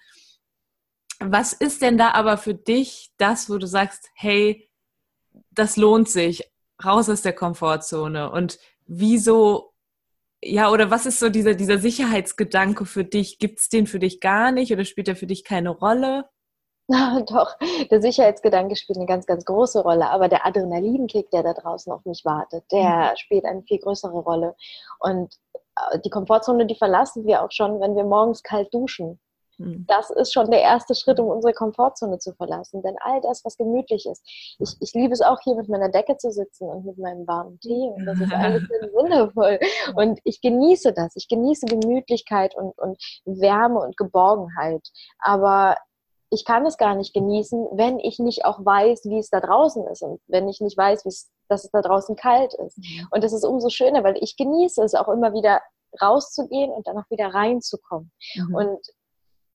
Was 1.20 1.54
ist 1.54 1.82
denn 1.82 1.98
da 1.98 2.12
aber 2.12 2.38
für 2.38 2.54
dich 2.54 3.12
das, 3.18 3.50
wo 3.50 3.58
du 3.58 3.68
sagst, 3.68 4.10
hey, 4.14 4.70
das 5.52 5.78
lohnt 5.78 6.10
sich, 6.10 6.52
raus 6.84 7.10
aus 7.10 7.22
der 7.22 7.34
Komfortzone? 7.34 8.32
Und 8.32 8.60
wieso 8.86 9.74
ja, 10.44 10.70
oder 10.72 10.92
was 10.92 11.06
ist 11.06 11.20
so 11.20 11.30
dieser, 11.30 11.56
dieser 11.56 11.80
Sicherheitsgedanke 11.80 12.86
für 12.86 13.04
dich? 13.04 13.40
Gibt 13.40 13.60
es 13.60 13.70
den 13.70 13.88
für 13.88 14.00
dich 14.00 14.20
gar 14.20 14.52
nicht 14.52 14.72
oder 14.72 14.86
spielt 14.86 15.08
er 15.08 15.16
für 15.16 15.28
dich 15.28 15.44
keine 15.44 15.70
Rolle? 15.70 16.26
Doch, 17.30 17.58
der 17.92 18.02
Sicherheitsgedanke 18.02 18.76
spielt 18.78 18.98
eine 18.98 19.08
ganz, 19.08 19.26
ganz 19.26 19.44
große 19.44 19.82
Rolle, 19.82 20.10
aber 20.10 20.30
der 20.30 20.46
Adrenalinkick, 20.46 21.30
der 21.32 21.44
da 21.44 21.54
draußen 21.54 21.92
auf 21.92 22.06
mich 22.06 22.24
wartet, 22.24 22.64
der 22.72 23.12
mhm. 23.12 23.18
spielt 23.18 23.46
eine 23.46 23.62
viel 23.64 23.80
größere 23.80 24.20
Rolle. 24.20 24.56
Und 25.00 25.36
äh, 25.92 26.00
die 26.00 26.10
Komfortzone, 26.10 26.66
die 26.66 26.76
verlassen 26.76 27.26
wir 27.26 27.44
auch 27.44 27.52
schon, 27.52 27.82
wenn 27.82 27.96
wir 27.96 28.06
morgens 28.06 28.42
kalt 28.42 28.74
duschen. 28.74 29.20
Mhm. 29.58 29.86
Das 29.88 30.10
ist 30.12 30.32
schon 30.32 30.50
der 30.50 30.62
erste 30.62 30.96
Schritt, 30.96 31.20
um 31.20 31.28
unsere 31.28 31.54
Komfortzone 31.54 32.20
zu 32.20 32.34
verlassen. 32.34 32.82
Denn 32.84 32.96
all 33.02 33.20
das, 33.22 33.44
was 33.44 33.58
gemütlich 33.58 34.06
ist, 34.06 34.24
ich, 34.60 34.78
ich 34.80 34.94
liebe 34.94 35.14
es 35.14 35.22
auch 35.22 35.40
hier 35.44 35.56
mit 35.56 35.68
meiner 35.68 35.90
Decke 35.90 36.18
zu 36.18 36.32
sitzen 36.32 36.70
und 36.70 36.86
mit 36.86 36.98
meinem 36.98 37.28
warmen 37.28 37.60
Tee. 37.60 37.92
Und 37.96 38.06
das 38.06 38.20
ist 38.20 38.32
alles 38.34 38.64
wundervoll. 38.94 39.60
Und 39.96 40.20
ich 40.24 40.42
genieße 40.42 40.94
das. 40.94 41.16
Ich 41.16 41.28
genieße 41.28 41.66
Gemütlichkeit 41.66 42.56
und, 42.56 42.78
und 42.78 42.98
Wärme 43.26 43.80
und 43.80 43.98
Geborgenheit. 43.98 44.88
Aber 45.20 45.76
ich 46.30 46.46
kann 46.46 46.66
es 46.66 46.78
gar 46.78 46.96
nicht 46.96 47.14
genießen, 47.14 47.68
wenn 47.74 48.00
ich 48.00 48.20
nicht 48.20 48.46
auch 48.46 48.64
weiß, 48.64 49.06
wie 49.06 49.20
es 49.20 49.30
da 49.30 49.40
draußen 49.40 49.86
ist 49.88 50.02
und 50.02 50.20
wenn 50.28 50.48
ich 50.50 50.60
nicht 50.60 50.78
weiß, 50.78 51.04
dass 51.04 51.64
es 51.64 51.72
da 51.72 51.82
draußen 51.82 52.16
kalt 52.16 52.54
ist. 52.54 52.78
Mhm. 52.78 53.08
Und 53.12 53.24
das 53.24 53.34
ist 53.34 53.46
umso 53.46 53.70
schöner, 53.70 54.04
weil 54.04 54.18
ich 54.22 54.36
genieße 54.36 54.84
es 54.84 54.94
auch 54.94 55.08
immer 55.08 55.34
wieder 55.34 55.62
rauszugehen 56.02 56.72
und 56.72 56.86
dann 56.88 56.98
auch 56.98 57.10
wieder 57.10 57.34
reinzukommen. 57.34 58.12
Mhm. 58.36 58.56
Und 58.56 58.80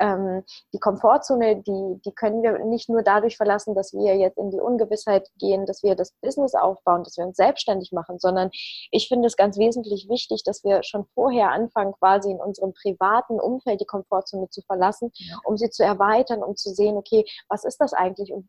ähm, 0.02 0.42
die 0.72 0.80
Komfortzone, 0.80 1.62
die, 1.62 2.00
die 2.04 2.12
können 2.12 2.42
wir 2.42 2.58
nicht 2.64 2.88
nur 2.88 3.02
dadurch 3.02 3.36
verlassen, 3.36 3.74
dass 3.76 3.92
wir 3.92 4.16
jetzt 4.16 4.36
in 4.36 4.50
die 4.50 4.60
Ungewissheit 4.60 5.30
gehen, 5.38 5.64
dass 5.64 5.84
wir 5.84 5.94
das 5.94 6.12
Business 6.20 6.54
aufbauen, 6.54 7.04
dass 7.04 7.16
wir 7.16 7.24
uns 7.24 7.36
selbstständig 7.36 7.92
machen, 7.92 8.18
sondern 8.18 8.50
ich 8.90 9.06
finde 9.06 9.28
es 9.28 9.36
ganz 9.36 9.58
wesentlich 9.58 10.08
wichtig, 10.08 10.42
dass 10.42 10.64
wir 10.64 10.82
schon 10.82 11.06
vorher 11.14 11.50
anfangen, 11.50 11.92
quasi 11.92 12.32
in 12.32 12.40
unserem 12.40 12.72
privaten 12.74 13.38
Umfeld 13.40 13.80
die 13.80 13.86
Komfortzone 13.86 14.50
zu 14.50 14.60
verlassen, 14.62 15.12
ja. 15.14 15.36
um 15.44 15.56
sie 15.56 15.70
zu 15.70 15.84
erweitern, 15.84 16.42
um 16.42 16.56
zu 16.56 16.70
sehen, 16.70 16.96
okay, 16.96 17.24
was 17.48 17.64
ist 17.64 17.80
das 17.80 17.92
eigentlich 17.92 18.32
und 18.32 18.48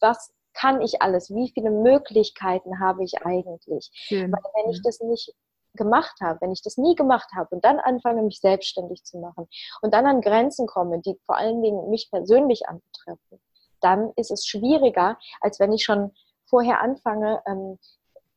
was 0.00 0.32
kann 0.52 0.80
ich 0.80 1.02
alles? 1.02 1.30
Wie 1.30 1.50
viele 1.52 1.70
Möglichkeiten 1.70 2.78
habe 2.78 3.02
ich 3.02 3.26
eigentlich? 3.26 3.90
Schön. 3.92 4.30
Weil 4.30 4.42
wenn 4.54 4.70
ich 4.70 4.80
das 4.82 5.00
nicht 5.00 5.34
gemacht 5.74 6.16
habe, 6.20 6.40
wenn 6.40 6.52
ich 6.52 6.62
das 6.62 6.76
nie 6.76 6.94
gemacht 6.94 7.30
habe 7.36 7.54
und 7.54 7.64
dann 7.64 7.78
anfange, 7.80 8.22
mich 8.22 8.40
selbstständig 8.40 9.04
zu 9.04 9.18
machen 9.18 9.48
und 9.82 9.94
dann 9.94 10.06
an 10.06 10.20
Grenzen 10.20 10.66
komme, 10.66 11.00
die 11.00 11.18
vor 11.26 11.36
allen 11.36 11.62
Dingen 11.62 11.90
mich 11.90 12.10
persönlich 12.10 12.68
anbetreffen, 12.68 13.40
dann 13.80 14.12
ist 14.16 14.30
es 14.30 14.46
schwieriger, 14.46 15.18
als 15.40 15.60
wenn 15.60 15.72
ich 15.72 15.84
schon 15.84 16.12
vorher 16.46 16.80
anfange, 16.80 17.42
ähm, 17.46 17.78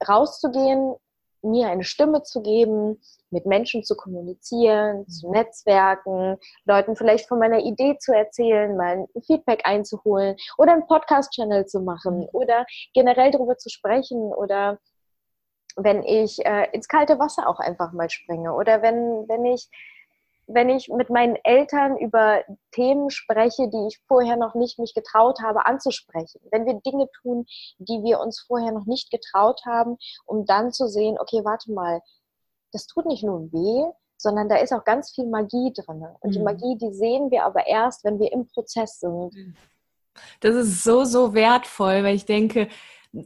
rauszugehen, 0.07 0.95
mir 1.41 1.69
eine 1.69 1.83
Stimme 1.83 2.23
zu 2.23 2.41
geben, 2.41 2.99
mit 3.29 3.45
Menschen 3.45 3.83
zu 3.83 3.95
kommunizieren, 3.95 4.99
mhm. 4.99 5.07
zu 5.07 5.31
netzwerken, 5.31 6.37
Leuten 6.65 6.95
vielleicht 6.95 7.27
von 7.27 7.39
meiner 7.39 7.59
Idee 7.59 7.97
zu 7.99 8.13
erzählen, 8.13 8.75
mal 8.75 9.05
ein 9.15 9.21
Feedback 9.21 9.61
einzuholen 9.63 10.35
oder 10.57 10.73
einen 10.73 10.87
Podcast-Channel 10.87 11.65
zu 11.65 11.81
machen 11.81 12.19
mhm. 12.19 12.29
oder 12.33 12.65
generell 12.93 13.31
darüber 13.31 13.57
zu 13.57 13.69
sprechen 13.69 14.33
oder 14.33 14.79
wenn 15.77 16.03
ich 16.03 16.45
äh, 16.45 16.69
ins 16.71 16.87
kalte 16.87 17.19
Wasser 17.19 17.47
auch 17.47 17.59
einfach 17.59 17.93
mal 17.93 18.09
springe 18.09 18.53
oder 18.53 18.81
wenn, 18.81 19.27
wenn 19.27 19.45
ich 19.45 19.69
wenn 20.49 20.69
ich 20.69 20.87
mit 20.87 21.09
meinen 21.09 21.35
Eltern 21.43 21.97
über 21.97 22.41
Themen 22.71 23.09
spreche, 23.09 23.67
die 23.67 23.87
ich 23.89 23.99
vorher 24.07 24.37
noch 24.37 24.55
nicht 24.55 24.79
mich 24.79 24.93
getraut 24.93 25.39
habe 25.41 25.65
anzusprechen. 25.65 26.39
Wenn 26.51 26.65
wir 26.65 26.75
Dinge 26.75 27.09
tun, 27.21 27.45
die 27.79 28.01
wir 28.03 28.21
uns 28.21 28.39
vorher 28.39 28.71
noch 28.71 28.85
nicht 28.85 29.11
getraut 29.11 29.61
haben, 29.65 29.97
um 30.25 30.45
dann 30.45 30.71
zu 30.71 30.87
sehen, 30.87 31.17
okay, 31.19 31.43
warte 31.43 31.73
mal, 31.73 32.01
das 32.71 32.87
tut 32.87 33.05
nicht 33.07 33.23
nur 33.23 33.51
weh, 33.51 33.91
sondern 34.17 34.47
da 34.47 34.55
ist 34.55 34.71
auch 34.71 34.85
ganz 34.85 35.11
viel 35.11 35.25
Magie 35.25 35.73
drin. 35.73 36.05
Und 36.21 36.29
mhm. 36.29 36.31
die 36.31 36.39
Magie, 36.39 36.77
die 36.77 36.93
sehen 36.93 37.29
wir 37.29 37.43
aber 37.43 37.67
erst, 37.67 38.05
wenn 38.05 38.17
wir 38.17 38.31
im 38.31 38.47
Prozess 38.47 38.99
sind. 38.99 39.35
Das 40.39 40.55
ist 40.55 40.83
so, 40.83 41.03
so 41.03 41.33
wertvoll, 41.33 42.03
weil 42.03 42.15
ich 42.15 42.25
denke, 42.25 42.69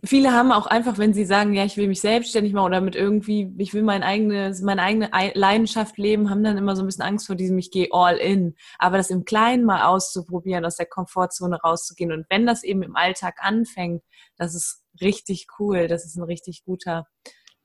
viele 0.04 0.32
haben 0.32 0.52
auch 0.52 0.68
einfach, 0.68 0.98
wenn 0.98 1.14
sie 1.14 1.26
sagen, 1.26 1.54
ja, 1.54 1.66
ich 1.66 1.78
will 1.78 1.88
mich 1.88 2.02
selbstständig 2.02 2.54
machen 2.54 2.66
oder 2.66 2.82
mit 2.82 2.96
irgendwie, 2.96 3.54
ich 3.58 3.74
will 3.74 3.84
mein 3.84 4.04
eigenes, 4.04 4.62
meine 4.62 4.82
eigene 4.84 5.10
Leidenschaft 5.34 5.98
leben, 5.98 6.30
haben 6.30 6.44
dann 6.44 6.58
immer 6.58 6.76
so 6.76 6.84
ein 6.84 6.86
bisschen 6.86 7.04
Angst 7.04 7.28
vor 7.28 7.36
diesem, 7.36 7.58
ich 7.58 7.72
gehe 7.72 7.90
all 7.92 8.18
in. 8.18 8.56
Aber 8.80 8.98
das 8.98 9.10
im 9.10 9.26
Kleinen 9.26 9.66
mal 9.66 9.84
auszuprobieren, 9.84 10.66
aus 10.66 10.78
der 10.78 10.86
Komfortzone 10.86 11.60
rauszugehen 11.62 12.12
und 12.12 12.26
wenn 12.30 12.46
das 12.46 12.64
eben 12.64 12.84
im 12.84 12.96
Alltag 12.96 13.36
anfängt, 13.40 14.04
das 14.38 14.56
ist 14.56 14.84
richtig 15.00 15.48
cool. 15.60 15.88
Das 15.88 16.06
ist 16.06 16.16
ein 16.16 16.24
richtig 16.24 16.64
guter, 16.64 17.06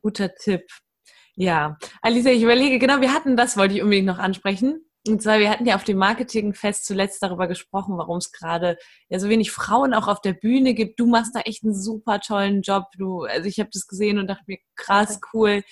guter 0.03 0.35
Tipp. 0.35 0.62
Ja, 1.35 1.77
Alisa, 2.03 2.31
ich 2.31 2.43
überlege, 2.43 2.79
genau, 2.79 3.01
wir 3.01 3.12
hatten 3.12 3.37
das, 3.37 3.57
wollte 3.57 3.75
ich 3.75 3.83
unbedingt 3.83 4.07
noch 4.07 4.19
ansprechen. 4.19 4.81
Und 5.07 5.23
zwar, 5.23 5.39
wir 5.39 5.51
hatten 5.51 5.67
ja 5.67 5.77
auf 5.77 5.85
dem 5.85 5.99
Marketingfest 5.99 6.85
zuletzt 6.85 7.23
darüber 7.23 7.47
gesprochen, 7.47 7.97
warum 7.97 8.19
es 8.19 8.33
gerade 8.33 8.77
ja 9.09 9.19
so 9.19 9.29
wenig 9.29 9.53
Frauen 9.53 9.95
auch 9.95 10.09
auf 10.09 10.21
der 10.21 10.33
Bühne 10.33 10.75
gibt. 10.75 10.99
Du 10.99 11.07
machst 11.07 11.35
da 11.35 11.41
echt 11.41 11.65
einen 11.65 11.75
super 11.75 12.21
tollen 12.21 12.63
Job. 12.63 12.85
Du, 12.97 13.23
also 13.23 13.49
ich 13.49 13.61
habe 13.61 13.71
das 13.73 13.87
gesehen 13.87 14.19
und 14.19 14.27
dachte 14.27 14.45
mir, 14.47 14.59
krass 14.75 15.21
cool. 15.33 15.63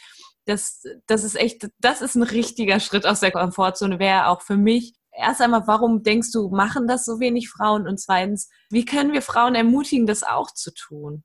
Das, 0.46 0.82
das 1.06 1.24
ist 1.24 1.36
echt, 1.36 1.68
das 1.80 2.02
ist 2.02 2.14
ein 2.14 2.22
richtiger 2.22 2.78
Schritt 2.78 3.06
aus 3.06 3.20
der 3.20 3.32
Komfortzone, 3.32 3.98
wäre 3.98 4.28
auch 4.28 4.42
für 4.42 4.56
mich. 4.56 4.94
Erst 5.10 5.40
einmal, 5.40 5.66
warum 5.66 6.02
denkst 6.02 6.32
du, 6.32 6.50
machen 6.50 6.86
das 6.86 7.04
so 7.04 7.18
wenig 7.20 7.48
Frauen? 7.48 7.88
Und 7.88 7.98
zweitens, 7.98 8.50
wie 8.70 8.84
können 8.84 9.12
wir 9.12 9.22
Frauen 9.22 9.54
ermutigen, 9.54 10.06
das 10.06 10.22
auch 10.22 10.50
zu 10.50 10.72
tun? 10.72 11.24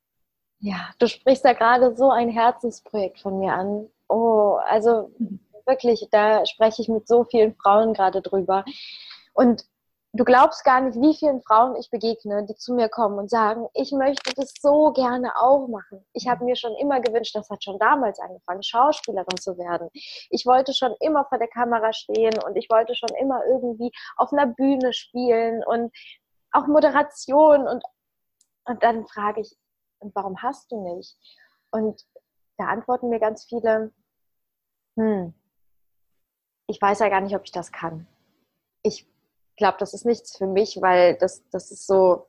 Ja, 0.60 0.89
du 0.99 1.07
sprichst 1.07 1.45
da 1.45 1.53
gerade 1.53 1.95
so 1.95 2.12
ein 2.12 2.30
Herzensprojekt 2.30 3.20
von 3.20 3.39
mir 3.39 3.53
an. 3.53 3.88
Oh, 4.07 4.57
also 4.68 5.12
mhm 5.18 5.39
wirklich, 5.70 6.07
da 6.11 6.45
spreche 6.45 6.82
ich 6.82 6.89
mit 6.89 7.07
so 7.07 7.24
vielen 7.24 7.55
Frauen 7.55 7.93
gerade 7.93 8.22
drüber. 8.22 8.65
Und 9.34 9.63
du 10.13 10.24
glaubst 10.24 10.63
gar 10.63 10.82
nicht, 10.82 10.99
wie 10.99 11.15
vielen 11.15 11.41
Frauen 11.41 11.76
ich 11.76 11.89
begegne, 11.89 12.45
die 12.45 12.55
zu 12.55 12.74
mir 12.74 12.89
kommen 12.89 13.20
und 13.20 13.30
sagen, 13.30 13.67
ich 13.74 13.91
möchte 13.91 14.34
das 14.34 14.53
so 14.59 14.91
gerne 14.91 15.38
auch 15.38 15.67
machen. 15.67 16.03
Ich 16.13 16.28
habe 16.28 16.45
mir 16.45 16.55
schon 16.55 16.76
immer 16.76 16.99
gewünscht, 16.99 17.36
das 17.36 17.49
hat 17.49 17.63
schon 17.63 17.78
damals 17.80 18.20
angefangen, 18.20 18.63
Schauspielerin 18.63 19.38
zu 19.39 19.57
werden. 19.57 19.89
Ich 20.30 20.45
wollte 20.45 20.74
schon 20.74 20.95
immer 20.99 21.26
vor 21.26 21.38
der 21.38 21.47
Kamera 21.47 21.93
stehen 21.93 22.38
und 22.43 22.55
ich 22.55 22.70
wollte 22.70 22.95
schon 22.95 23.15
immer 23.22 23.45
irgendwie 23.45 23.91
auf 24.17 24.34
einer 24.34 24.47
Bühne 24.47 24.93
spielen 24.93 25.63
und 25.63 25.93
auch 26.51 26.65
Moderation 26.65 27.67
und, 27.67 27.84
und 28.65 28.84
dann 28.84 29.05
frage 29.07 29.41
ich, 29.41 29.55
und 29.99 30.15
warum 30.15 30.41
hast 30.41 30.72
du 30.72 30.95
nicht? 30.95 31.15
Und 31.72 32.03
da 32.57 32.65
antworten 32.65 33.09
mir 33.09 33.20
ganz 33.20 33.45
viele, 33.45 33.91
hm, 34.95 35.34
ich 36.70 36.80
weiß 36.80 36.99
ja 36.99 37.09
gar 37.09 37.22
nicht, 37.22 37.36
ob 37.36 37.43
ich 37.43 37.51
das 37.51 37.72
kann. 37.72 38.07
Ich 38.84 39.07
glaube, 39.57 39.78
das 39.80 39.93
ist 39.93 40.05
nichts 40.05 40.38
für 40.38 40.45
mich, 40.45 40.82
weil 40.82 41.15
das, 41.17 41.43
das 41.49 41.72
ist 41.72 41.88
so, 41.88 42.28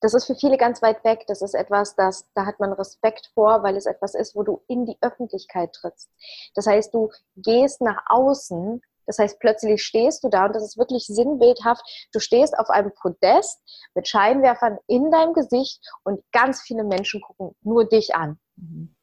das 0.00 0.12
ist 0.14 0.26
für 0.26 0.34
viele 0.34 0.58
ganz 0.58 0.82
weit 0.82 1.02
weg. 1.02 1.24
Das 1.26 1.40
ist 1.40 1.54
etwas, 1.54 1.96
das, 1.96 2.30
da 2.34 2.44
hat 2.44 2.60
man 2.60 2.72
Respekt 2.74 3.30
vor, 3.34 3.62
weil 3.62 3.76
es 3.76 3.86
etwas 3.86 4.14
ist, 4.14 4.36
wo 4.36 4.42
du 4.42 4.62
in 4.68 4.84
die 4.84 4.98
Öffentlichkeit 5.00 5.72
trittst. 5.72 6.10
Das 6.54 6.66
heißt, 6.66 6.92
du 6.92 7.10
gehst 7.36 7.80
nach 7.80 8.02
außen. 8.06 8.82
Das 9.06 9.18
heißt, 9.18 9.40
plötzlich 9.40 9.82
stehst 9.82 10.22
du 10.22 10.28
da 10.28 10.46
und 10.46 10.54
das 10.54 10.62
ist 10.62 10.78
wirklich 10.78 11.06
sinnbildhaft. 11.06 11.82
Du 12.12 12.20
stehst 12.20 12.56
auf 12.56 12.68
einem 12.68 12.92
Podest 12.94 13.60
mit 13.94 14.06
Scheinwerfern 14.06 14.78
in 14.86 15.10
deinem 15.10 15.32
Gesicht 15.32 15.82
und 16.04 16.22
ganz 16.32 16.60
viele 16.60 16.84
Menschen 16.84 17.22
gucken 17.22 17.56
nur 17.62 17.88
dich 17.88 18.14
an. 18.14 18.38
Mhm. 18.56 18.94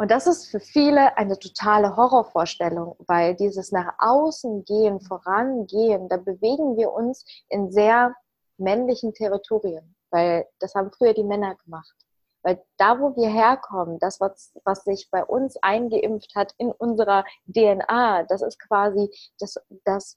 Und 0.00 0.10
das 0.10 0.26
ist 0.26 0.46
für 0.46 0.60
viele 0.60 1.18
eine 1.18 1.38
totale 1.38 1.94
Horrorvorstellung, 1.94 2.96
weil 3.00 3.34
dieses 3.34 3.70
nach 3.70 3.92
außen 3.98 4.64
gehen, 4.64 4.98
vorangehen, 4.98 6.08
da 6.08 6.16
bewegen 6.16 6.78
wir 6.78 6.90
uns 6.90 7.22
in 7.50 7.70
sehr 7.70 8.14
männlichen 8.56 9.12
Territorien, 9.12 9.94
weil 10.08 10.48
das 10.58 10.74
haben 10.74 10.90
früher 10.90 11.12
die 11.12 11.22
Männer 11.22 11.54
gemacht. 11.56 11.94
Weil 12.40 12.64
da, 12.78 12.98
wo 12.98 13.14
wir 13.14 13.28
herkommen, 13.28 13.98
das, 13.98 14.20
was, 14.20 14.54
was 14.64 14.84
sich 14.84 15.10
bei 15.10 15.22
uns 15.22 15.58
eingeimpft 15.58 16.34
hat 16.34 16.54
in 16.56 16.72
unserer 16.72 17.26
DNA, 17.46 18.22
das 18.22 18.40
ist 18.40 18.58
quasi 18.58 19.10
das, 19.38 19.56
das 19.84 20.14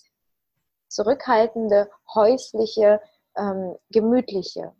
zurückhaltende, 0.87 1.91
häusliche, 2.15 3.01
ähm, 3.35 3.75
gemütliche. 3.89 4.71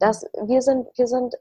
Das, 0.00 0.24
wir, 0.42 0.62
sind, 0.62 0.88
wir 0.98 1.06
sind 1.06 1.36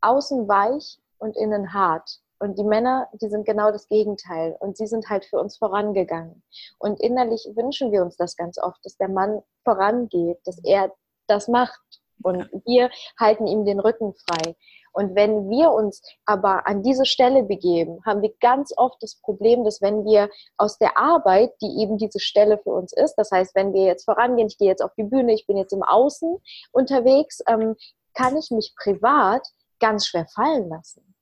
außen 0.00 0.48
weich 0.48 0.98
und 1.18 1.36
innen 1.36 1.74
hart. 1.74 2.23
Und 2.38 2.58
die 2.58 2.64
Männer, 2.64 3.08
die 3.20 3.28
sind 3.28 3.46
genau 3.46 3.70
das 3.70 3.88
Gegenteil. 3.88 4.56
Und 4.60 4.76
sie 4.76 4.86
sind 4.86 5.08
halt 5.08 5.24
für 5.24 5.38
uns 5.38 5.56
vorangegangen. 5.56 6.42
Und 6.78 7.00
innerlich 7.00 7.48
wünschen 7.54 7.92
wir 7.92 8.02
uns 8.02 8.16
das 8.16 8.36
ganz 8.36 8.58
oft, 8.58 8.84
dass 8.84 8.96
der 8.96 9.08
Mann 9.08 9.42
vorangeht, 9.64 10.38
dass 10.44 10.58
er 10.64 10.92
das 11.26 11.48
macht. 11.48 11.80
Und 12.22 12.48
wir 12.64 12.90
halten 13.18 13.46
ihm 13.46 13.64
den 13.64 13.80
Rücken 13.80 14.14
frei. 14.14 14.56
Und 14.94 15.16
wenn 15.16 15.50
wir 15.50 15.72
uns 15.72 16.00
aber 16.24 16.68
an 16.68 16.82
diese 16.82 17.04
Stelle 17.04 17.42
begeben, 17.42 18.00
haben 18.06 18.22
wir 18.22 18.32
ganz 18.40 18.72
oft 18.76 19.02
das 19.02 19.16
Problem, 19.20 19.64
dass 19.64 19.82
wenn 19.82 20.04
wir 20.04 20.30
aus 20.56 20.78
der 20.78 20.96
Arbeit, 20.96 21.52
die 21.60 21.82
eben 21.82 21.98
diese 21.98 22.20
Stelle 22.20 22.58
für 22.58 22.70
uns 22.70 22.92
ist, 22.92 23.16
das 23.16 23.32
heißt, 23.32 23.56
wenn 23.56 23.72
wir 23.72 23.82
jetzt 23.84 24.04
vorangehen, 24.04 24.46
ich 24.46 24.56
gehe 24.56 24.68
jetzt 24.68 24.82
auf 24.82 24.94
die 24.96 25.02
Bühne, 25.02 25.34
ich 25.34 25.48
bin 25.48 25.56
jetzt 25.56 25.72
im 25.72 25.82
Außen 25.82 26.36
unterwegs, 26.70 27.42
ähm, 27.48 27.74
kann 28.14 28.36
ich 28.36 28.52
mich 28.52 28.72
privat 28.80 29.44
ganz 29.80 30.06
schwer 30.06 30.26
fallen 30.32 30.68
lassen. 30.68 31.13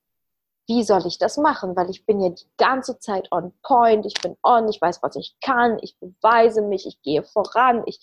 Wie 0.67 0.85
soll 0.85 1.07
ich 1.07 1.19
das 1.19 1.37
machen? 1.37 1.77
Weil 1.77 1.91
ich 1.91 2.07
bin 2.07 2.21
ja 2.21 2.31
die 2.31 2.47
ganze 2.57 2.99
Zeit 2.99 3.31
on 3.33 3.53
point, 3.63 4.07
ich 4.07 4.15
bin 4.15 4.37
on, 4.43 4.69
ich 4.69 4.81
weiß, 4.81 5.03
was 5.03 5.17
ich 5.17 5.37
kann, 5.41 5.79
ich 5.83 5.99
beweise 5.99 6.63
mich, 6.63 6.87
ich 6.87 7.01
gehe 7.03 7.23
voran, 7.23 7.83
ich, 7.87 8.01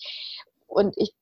und 0.66 0.96
ich, 0.96 1.14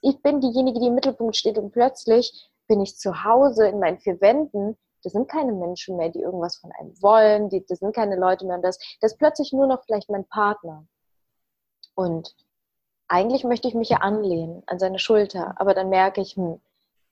ich 0.00 0.20
bin 0.22 0.40
diejenige, 0.40 0.80
die 0.80 0.86
im 0.86 0.94
Mittelpunkt 0.94 1.36
steht 1.36 1.58
und 1.58 1.70
plötzlich 1.70 2.50
bin 2.66 2.80
ich 2.80 2.96
zu 2.96 3.24
Hause 3.24 3.66
in 3.68 3.78
meinen 3.78 3.98
vier 3.98 4.20
Wänden, 4.20 4.76
das 5.02 5.12
sind 5.12 5.28
keine 5.28 5.52
Menschen 5.52 5.96
mehr, 5.96 6.08
die 6.08 6.20
irgendwas 6.20 6.56
von 6.56 6.72
einem 6.72 7.00
wollen, 7.02 7.50
die, 7.50 7.64
das 7.66 7.78
sind 7.80 7.94
keine 7.94 8.16
Leute 8.16 8.46
mehr 8.46 8.56
und 8.56 8.62
das, 8.62 8.78
das 9.00 9.12
ist 9.12 9.18
plötzlich 9.18 9.52
nur 9.52 9.66
noch 9.66 9.84
vielleicht 9.84 10.08
mein 10.08 10.24
Partner. 10.24 10.86
Und 11.94 12.34
eigentlich 13.06 13.44
möchte 13.44 13.68
ich 13.68 13.74
mich 13.74 13.90
ja 13.90 13.98
anlehnen 13.98 14.62
an 14.66 14.78
seine 14.78 14.98
Schulter, 14.98 15.54
aber 15.60 15.74
dann 15.74 15.90
merke 15.90 16.22
ich, 16.22 16.36
hm, 16.36 16.60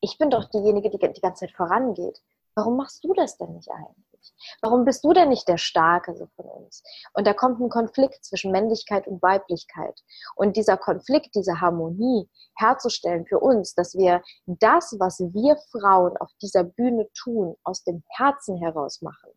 ich 0.01 0.19
bin 0.19 0.31
doch 0.31 0.47
diejenige, 0.47 0.91
die 0.91 0.99
die 0.99 1.21
ganze 1.21 1.47
Zeit 1.47 1.55
vorangeht. 1.55 2.21
Warum 2.55 2.77
machst 2.77 3.03
du 3.05 3.15
das 3.15 3.39
denn 3.39 3.55
nicht 3.55 3.71
eigentlich? 3.71 4.13
Warum 4.61 4.85
bist 4.85 5.05
du 5.05 5.13
denn 5.13 5.31
nicht 5.31 5.49
der 5.49 5.59
Starke 5.59 6.15
so 6.15 6.27
von 6.37 6.45
uns? 6.45 6.83
Und 7.15 7.27
da 7.27 7.33
kommt 7.33 7.61
ein 7.61 7.69
Konflikt 7.69 8.25
zwischen 8.25 8.53
Männlichkeit 8.53 9.07
und 9.07 9.23
Weiblichkeit. 9.23 10.03
Und 10.37 10.57
dieser 10.57 10.77
Konflikt, 10.77 11.35
diese 11.35 11.61
Harmonie 11.61 12.29
herzustellen 12.57 13.27
für 13.27 13.41
uns, 13.41 13.75
dass 13.75 13.95
wir 13.95 14.23
das, 14.47 14.97
was 14.99 15.21
wir 15.21 15.57
Frauen 15.71 16.17
auf 16.19 16.31
dieser 16.41 16.65
Bühne 16.65 17.09
tun, 17.15 17.57
aus 17.65 17.85
dem 17.85 18.03
Herzen 18.11 18.57
heraus 18.57 19.03
machen. 19.03 19.31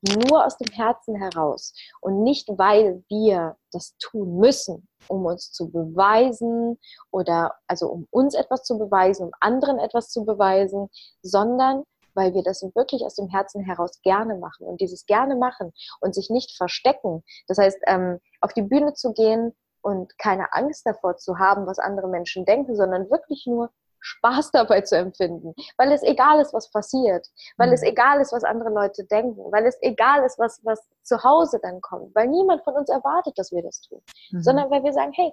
Nur 0.00 0.46
aus 0.46 0.56
dem 0.56 0.72
Herzen 0.72 1.16
heraus 1.16 1.74
und 2.00 2.22
nicht, 2.22 2.48
weil 2.50 3.02
wir 3.08 3.56
das 3.72 3.96
tun 3.98 4.38
müssen, 4.38 4.86
um 5.08 5.26
uns 5.26 5.50
zu 5.50 5.70
beweisen 5.70 6.78
oder 7.10 7.56
also 7.66 7.88
um 7.88 8.06
uns 8.12 8.34
etwas 8.34 8.62
zu 8.62 8.78
beweisen, 8.78 9.26
um 9.26 9.32
anderen 9.40 9.80
etwas 9.80 10.10
zu 10.10 10.24
beweisen, 10.24 10.88
sondern 11.22 11.82
weil 12.18 12.34
wir 12.34 12.42
das 12.42 12.62
wirklich 12.74 13.04
aus 13.04 13.14
dem 13.14 13.28
Herzen 13.28 13.62
heraus 13.62 14.02
gerne 14.02 14.34
machen. 14.34 14.66
Und 14.66 14.80
dieses 14.80 15.06
gerne 15.06 15.36
machen 15.36 15.72
und 16.00 16.14
sich 16.16 16.30
nicht 16.30 16.56
verstecken, 16.56 17.22
das 17.46 17.58
heißt, 17.58 17.78
ähm, 17.86 18.18
auf 18.40 18.52
die 18.52 18.62
Bühne 18.62 18.92
zu 18.94 19.12
gehen 19.12 19.54
und 19.82 20.18
keine 20.18 20.52
Angst 20.52 20.84
davor 20.84 21.16
zu 21.16 21.38
haben, 21.38 21.66
was 21.66 21.78
andere 21.78 22.08
Menschen 22.08 22.44
denken, 22.44 22.74
sondern 22.74 23.08
wirklich 23.08 23.46
nur 23.46 23.70
Spaß 24.00 24.50
dabei 24.52 24.80
zu 24.80 24.96
empfinden, 24.96 25.54
weil 25.76 25.92
es 25.92 26.02
egal 26.02 26.40
ist, 26.40 26.52
was 26.52 26.70
passiert, 26.70 27.28
weil 27.56 27.68
mhm. 27.68 27.74
es 27.74 27.82
egal 27.82 28.20
ist, 28.20 28.32
was 28.32 28.42
andere 28.42 28.70
Leute 28.70 29.04
denken, 29.04 29.40
weil 29.52 29.64
es 29.66 29.78
egal 29.80 30.24
ist, 30.24 30.40
was, 30.40 30.60
was 30.64 30.88
zu 31.04 31.22
Hause 31.22 31.60
dann 31.62 31.80
kommt, 31.80 32.14
weil 32.16 32.26
niemand 32.26 32.64
von 32.64 32.74
uns 32.74 32.88
erwartet, 32.90 33.38
dass 33.38 33.52
wir 33.52 33.62
das 33.62 33.80
tun, 33.82 34.02
mhm. 34.32 34.42
sondern 34.42 34.70
weil 34.70 34.82
wir 34.82 34.92
sagen, 34.92 35.12
hey, 35.12 35.32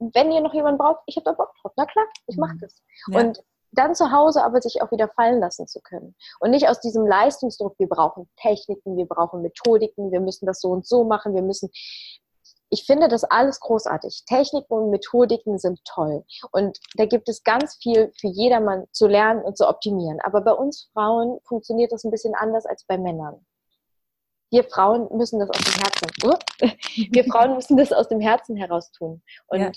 wenn 0.00 0.32
ihr 0.32 0.40
noch 0.40 0.54
jemanden 0.54 0.78
braucht, 0.78 1.02
ich 1.06 1.16
habe 1.16 1.24
da 1.24 1.32
Bock 1.32 1.52
drauf, 1.60 1.72
na 1.76 1.86
klar, 1.86 2.06
ich 2.26 2.36
mache 2.36 2.54
mhm. 2.54 2.60
das. 2.60 2.82
Ja. 3.08 3.20
Und 3.20 3.42
dann 3.72 3.94
zu 3.94 4.12
Hause 4.12 4.44
aber 4.44 4.60
sich 4.60 4.82
auch 4.82 4.90
wieder 4.90 5.08
fallen 5.08 5.40
lassen 5.40 5.66
zu 5.66 5.80
können. 5.80 6.14
Und 6.40 6.50
nicht 6.50 6.68
aus 6.68 6.80
diesem 6.80 7.06
Leistungsdruck, 7.06 7.78
wir 7.78 7.88
brauchen 7.88 8.28
Techniken, 8.36 8.96
wir 8.96 9.06
brauchen 9.06 9.42
Methodiken, 9.42 10.10
wir 10.10 10.20
müssen 10.20 10.46
das 10.46 10.60
so 10.60 10.70
und 10.70 10.86
so 10.86 11.04
machen, 11.04 11.34
wir 11.34 11.42
müssen. 11.42 11.70
Ich 12.70 12.84
finde 12.84 13.08
das 13.08 13.24
alles 13.24 13.60
großartig. 13.60 14.24
Techniken 14.26 14.72
und 14.72 14.90
Methodiken 14.90 15.58
sind 15.58 15.82
toll. 15.84 16.24
Und 16.52 16.78
da 16.96 17.06
gibt 17.06 17.28
es 17.28 17.42
ganz 17.42 17.76
viel 17.76 18.12
für 18.20 18.28
jedermann 18.28 18.84
zu 18.92 19.06
lernen 19.06 19.42
und 19.42 19.56
zu 19.56 19.66
optimieren. 19.66 20.20
Aber 20.20 20.42
bei 20.42 20.52
uns 20.52 20.90
Frauen 20.92 21.38
funktioniert 21.44 21.92
das 21.92 22.04
ein 22.04 22.10
bisschen 22.10 22.34
anders 22.34 22.66
als 22.66 22.84
bei 22.84 22.98
Männern. 22.98 23.46
Wir 24.50 24.64
Frauen 24.64 25.08
müssen 25.16 25.40
das 25.40 25.50
aus 25.50 25.58
dem 25.58 25.82
Herzen. 25.82 27.10
Wir 27.12 27.24
Frauen 27.24 27.54
müssen 27.54 27.76
das 27.76 27.92
aus 27.92 28.08
dem 28.08 28.20
Herzen 28.20 28.56
heraus 28.56 28.90
tun. 28.92 29.22
Und 29.46 29.60
ja 29.60 29.72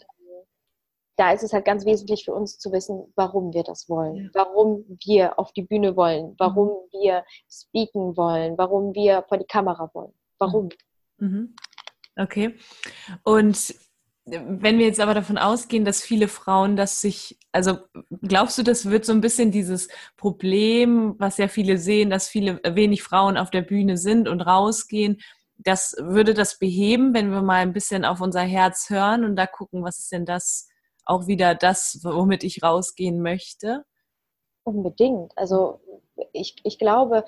da 1.22 1.32
ist 1.32 1.44
es 1.44 1.54
halt 1.54 1.66
ganz 1.66 1.86
wesentlich 1.86 2.26
für 2.26 2.34
uns 2.34 2.58
zu 2.58 2.72
wissen, 2.72 3.14
warum 3.16 3.54
wir 3.54 3.62
das 3.62 3.88
wollen, 3.88 4.32
warum 4.34 4.84
wir 5.06 5.38
auf 5.38 5.54
die 5.54 5.62
Bühne 5.62 5.96
wollen, 5.96 6.34
warum 6.40 6.70
mhm. 6.70 7.00
wir 7.00 7.24
speaken 7.48 8.18
wollen, 8.18 8.58
warum 8.58 8.96
wir 8.96 9.24
vor 9.30 9.38
die 9.38 9.46
Kamera 9.46 9.92
wollen. 9.94 10.14
Warum? 10.40 10.70
Mhm. 11.20 11.28
mhm. 11.28 11.56
Okay. 12.18 12.56
Und 13.24 13.76
wenn 14.26 14.80
wir 14.80 14.86
jetzt 14.88 15.00
aber 15.00 15.14
davon 15.14 15.38
ausgehen, 15.38 15.86
dass 15.86 16.02
viele 16.02 16.28
Frauen 16.28 16.76
das 16.76 17.02
sich, 17.02 17.38
also 17.52 17.78
glaubst 18.24 18.58
du, 18.58 18.64
das 18.64 18.90
wird 18.90 19.06
so 19.06 19.14
ein 19.14 19.22
bisschen 19.22 19.52
dieses 19.52 19.90
Problem, 20.18 21.14
was 21.20 21.38
ja 21.38 21.48
viele 21.48 21.78
sehen, 21.78 22.10
dass 22.10 22.30
viele 22.30 22.60
wenig 22.64 23.04
Frauen 23.04 23.38
auf 23.38 23.52
der 23.52 23.62
Bühne 23.62 23.98
sind 23.98 24.28
und 24.28 24.42
rausgehen, 24.42 25.22
das 25.58 25.96
würde 26.00 26.34
das 26.34 26.58
beheben, 26.58 27.14
wenn 27.14 27.30
wir 27.30 27.44
mal 27.44 27.62
ein 27.62 27.74
bisschen 27.74 28.06
auf 28.06 28.22
unser 28.22 28.42
Herz 28.42 28.90
hören 28.90 29.24
und 29.24 29.36
da 29.36 29.46
gucken, 29.46 29.84
was 29.84 30.00
ist 30.00 30.12
denn 30.12 30.26
das, 30.26 30.71
auch 31.12 31.28
wieder 31.28 31.56
das, 31.56 32.00
womit 32.04 32.44
ich 32.44 32.64
rausgehen 32.64 33.22
möchte? 33.22 33.84
Unbedingt. 34.64 35.38
Also 35.38 35.82
ich, 36.34 36.56
ich 36.64 36.80
glaube, 36.80 37.26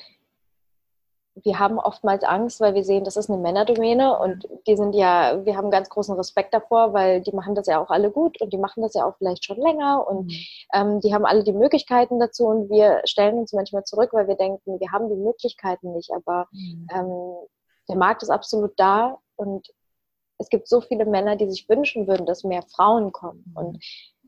wir 1.35 1.57
haben 1.57 1.79
oftmals 1.79 2.23
Angst, 2.23 2.61
weil 2.61 2.75
wir 2.75 2.83
sehen, 2.83 3.03
das 3.03 3.17
ist 3.17 3.29
eine 3.29 3.41
Männerdomäne 3.41 4.19
und 4.19 4.47
die 4.67 4.75
sind 4.75 4.93
ja, 4.93 5.43
wir 5.45 5.57
haben 5.57 5.71
ganz 5.71 5.89
großen 5.89 6.15
Respekt 6.15 6.53
davor, 6.53 6.93
weil 6.93 7.21
die 7.21 7.31
machen 7.31 7.55
das 7.55 7.65
ja 7.65 7.81
auch 7.81 7.89
alle 7.89 8.11
gut 8.11 8.39
und 8.39 8.53
die 8.53 8.57
machen 8.57 8.83
das 8.83 8.93
ja 8.93 9.05
auch 9.05 9.17
vielleicht 9.17 9.43
schon 9.43 9.57
länger 9.57 10.05
und 10.07 10.27
mhm. 10.27 10.45
ähm, 10.73 10.99
die 11.01 11.13
haben 11.13 11.25
alle 11.25 11.43
die 11.43 11.53
Möglichkeiten 11.53 12.19
dazu 12.19 12.45
und 12.45 12.69
wir 12.69 13.01
stellen 13.05 13.39
uns 13.39 13.51
manchmal 13.51 13.83
zurück, 13.83 14.11
weil 14.13 14.27
wir 14.27 14.35
denken, 14.35 14.79
wir 14.79 14.91
haben 14.91 15.09
die 15.09 15.15
Möglichkeiten 15.15 15.93
nicht, 15.93 16.11
aber 16.11 16.47
mhm. 16.51 16.87
ähm, 16.93 17.35
der 17.89 17.97
Markt 17.97 18.21
ist 18.21 18.29
absolut 18.29 18.73
da 18.77 19.17
und 19.35 19.67
es 20.37 20.49
gibt 20.49 20.67
so 20.67 20.81
viele 20.81 21.05
Männer, 21.05 21.35
die 21.35 21.49
sich 21.49 21.67
wünschen 21.69 22.07
würden, 22.07 22.25
dass 22.25 22.43
mehr 22.43 22.63
Frauen 22.63 23.11
kommen. 23.11 23.43
Und 23.55 23.83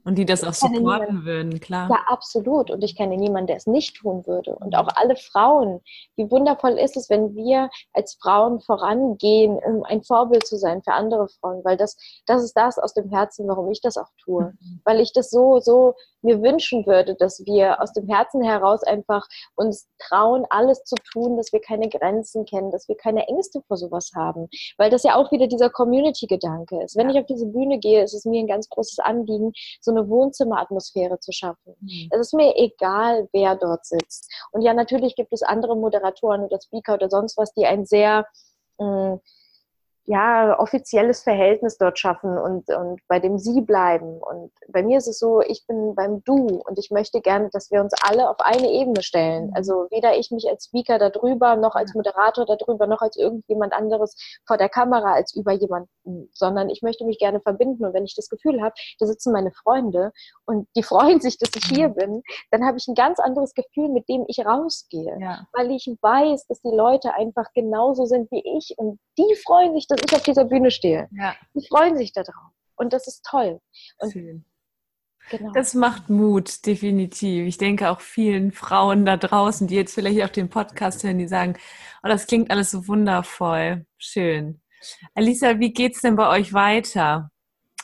und 0.05 0.19
die 0.19 0.25
das 0.25 0.43
auch 0.43 0.53
supporten 0.53 1.25
würden, 1.25 1.59
klar. 1.59 1.89
Ja, 1.89 1.97
absolut. 2.05 2.69
Und 2.69 2.83
ich 2.83 2.95
kenne 2.95 3.17
niemanden, 3.17 3.47
der 3.47 3.55
es 3.55 3.65
nicht 3.65 3.97
tun 3.97 4.25
würde. 4.27 4.55
Und 4.55 4.75
auch 4.75 4.87
alle 4.95 5.15
Frauen. 5.15 5.81
Wie 6.15 6.29
wundervoll 6.29 6.73
ist 6.73 6.95
es, 6.95 7.09
wenn 7.09 7.35
wir 7.35 7.71
als 7.91 8.15
Frauen 8.21 8.61
vorangehen, 8.61 9.57
um 9.57 9.83
ein 9.83 10.03
Vorbild 10.03 10.45
zu 10.45 10.57
sein 10.57 10.83
für 10.83 10.93
andere 10.93 11.27
Frauen. 11.27 11.63
Weil 11.65 11.75
das, 11.75 11.97
das 12.27 12.43
ist 12.43 12.53
das 12.53 12.77
aus 12.77 12.93
dem 12.93 13.09
Herzen, 13.09 13.47
warum 13.47 13.71
ich 13.71 13.81
das 13.81 13.97
auch 13.97 14.09
tue. 14.23 14.43
Mhm. 14.43 14.81
Weil 14.85 14.99
ich 14.99 15.11
das 15.11 15.31
so, 15.31 15.59
so 15.59 15.95
mir 16.21 16.39
wünschen 16.41 16.85
würde, 16.85 17.15
dass 17.15 17.43
wir 17.45 17.81
aus 17.81 17.93
dem 17.93 18.07
Herzen 18.07 18.43
heraus 18.43 18.83
einfach 18.83 19.27
uns 19.55 19.87
trauen, 19.97 20.45
alles 20.51 20.83
zu 20.83 20.95
tun, 21.11 21.37
dass 21.37 21.51
wir 21.51 21.61
keine 21.61 21.89
Grenzen 21.89 22.45
kennen, 22.45 22.69
dass 22.69 22.87
wir 22.87 22.95
keine 22.95 23.27
Ängste 23.27 23.61
vor 23.67 23.77
sowas 23.77 24.11
haben. 24.15 24.49
Weil 24.77 24.91
das 24.91 25.01
ja 25.01 25.15
auch 25.15 25.31
wieder 25.31 25.47
dieser 25.47 25.71
Community-Gedanke 25.71 26.83
ist. 26.83 26.95
Wenn 26.95 27.09
ja. 27.09 27.15
ich 27.15 27.21
auf 27.21 27.27
diese 27.27 27.47
Bühne 27.47 27.79
gehe, 27.79 28.03
ist 28.03 28.13
es 28.13 28.25
mir 28.25 28.39
ein 28.39 28.47
ganz 28.47 28.69
großes 28.69 28.99
Anliegen, 28.99 29.51
so 29.81 29.94
eine 29.95 30.09
Wohnzimmeratmosphäre 30.09 31.19
zu 31.19 31.31
schaffen. 31.31 31.75
Mhm. 31.79 32.09
Es 32.11 32.19
ist 32.19 32.33
mir 32.33 32.53
egal, 32.55 33.27
wer 33.31 33.55
dort 33.55 33.85
sitzt. 33.85 34.31
Und 34.51 34.61
ja, 34.61 34.73
natürlich 34.73 35.15
gibt 35.15 35.33
es 35.33 35.43
andere 35.43 35.75
Moderatoren 35.75 36.43
oder 36.43 36.59
Speaker 36.61 36.95
oder 36.95 37.09
sonst 37.09 37.37
was, 37.37 37.53
die 37.53 37.65
ein 37.65 37.85
sehr 37.85 38.25
mh, 38.79 39.15
mm, 39.15 39.19
ja, 40.07 40.59
offizielles 40.59 41.23
Verhältnis 41.23 41.77
dort 41.77 41.97
schaffen 41.97 42.37
und, 42.37 42.69
und 42.69 43.01
bei 43.07 43.19
dem 43.19 43.39
Sie 43.39 43.61
bleiben. 43.61 44.19
Und 44.19 44.51
bei 44.67 44.83
mir 44.83 44.99
ist 44.99 45.07
es 45.07 45.17
so, 45.17 45.41
ich 45.41 45.65
bin 45.65 45.95
beim 45.95 46.23
Du 46.23 46.61
und 46.63 46.77
ich 46.77 46.91
möchte 46.91 47.21
gerne, 47.21 47.49
dass 47.51 47.71
wir 47.71 47.81
uns 47.81 47.93
alle 48.03 48.29
auf 48.29 48.39
eine 48.39 48.69
Ebene 48.69 49.01
stellen. 49.01 49.47
Mhm. 49.47 49.53
Also 49.55 49.87
weder 49.89 50.15
ich 50.15 50.29
mich 50.29 50.47
als 50.47 50.65
Speaker 50.65 50.99
darüber, 50.99 51.55
noch 51.55 51.73
als 51.73 51.95
Moderator 51.95 52.45
darüber, 52.45 52.85
noch 52.85 53.01
als 53.01 53.17
irgendjemand 53.17 53.73
anderes 53.73 54.15
vor 54.45 54.57
der 54.57 54.69
Kamera 54.69 55.13
als 55.13 55.35
über 55.35 55.53
jemanden, 55.53 56.29
sondern 56.33 56.69
ich 56.69 56.83
möchte 56.83 57.03
mich 57.03 57.17
gerne 57.17 57.41
verbinden. 57.41 57.83
Und 57.83 57.93
wenn 57.93 58.05
ich 58.05 58.15
das 58.15 58.29
Gefühl 58.29 58.61
habe, 58.61 58.75
da 58.99 59.07
sitzen 59.07 59.33
meine 59.33 59.51
Freunde 59.51 60.11
und 60.45 60.67
die 60.75 60.83
freuen 60.83 61.19
sich, 61.19 61.39
dass 61.39 61.49
ich 61.55 61.65
hier 61.65 61.89
mhm. 61.89 61.95
bin, 61.95 62.23
dann 62.51 62.63
habe 62.63 62.77
ich 62.77 62.87
ein 62.87 62.95
ganz 62.95 63.19
anderes 63.19 63.55
Gefühl, 63.55 63.89
mit 63.89 64.07
dem 64.07 64.25
ich 64.27 64.45
rausgehe. 64.45 65.17
Ja. 65.19 65.47
Weil 65.53 65.71
ich 65.71 65.87
weiß, 65.99 66.45
dass 66.45 66.61
die 66.61 66.75
Leute 66.75 67.15
einfach 67.15 67.51
genauso 67.55 68.05
sind 68.05 68.29
wie 68.29 68.43
ich 68.57 68.75
und 68.77 68.99
die 69.17 69.35
freuen 69.43 69.73
sich, 69.73 69.87
dass 69.87 69.94
ich 70.03 70.13
auf 70.15 70.23
dieser 70.23 70.45
Bühne 70.45 70.71
stehe. 70.71 71.07
Ja. 71.11 71.35
Die 71.53 71.65
freuen 71.67 71.97
sich 71.97 72.11
darauf. 72.13 72.51
Und 72.75 72.93
das 72.93 73.07
ist 73.07 73.25
toll. 73.25 73.59
Und 73.99 74.43
Genau. 75.29 75.51
Das 75.53 75.73
macht 75.73 76.09
Mut, 76.09 76.65
definitiv. 76.65 77.47
Ich 77.47 77.57
denke 77.57 77.89
auch 77.89 77.99
vielen 77.99 78.51
Frauen 78.51 79.05
da 79.05 79.17
draußen, 79.17 79.67
die 79.67 79.75
jetzt 79.75 79.95
vielleicht 79.95 80.23
auf 80.23 80.31
den 80.31 80.49
Podcast 80.49 81.03
hören, 81.03 81.17
die 81.17 81.27
sagen, 81.27 81.55
oh, 82.03 82.07
das 82.07 82.27
klingt 82.27 82.51
alles 82.51 82.71
so 82.71 82.87
wundervoll. 82.87 83.85
Schön. 83.97 84.61
Alisa, 85.15 85.59
wie 85.59 85.73
geht's 85.73 86.01
denn 86.01 86.15
bei 86.15 86.29
euch 86.29 86.53
weiter? 86.53 87.31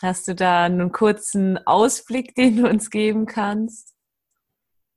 Hast 0.01 0.28
du 0.28 0.36
da 0.36 0.66
einen 0.66 0.91
kurzen 0.91 1.57
Ausblick, 1.66 2.36
den 2.36 2.57
du 2.57 2.70
uns 2.70 2.91
geben 2.91 3.26
kannst? 3.26 3.91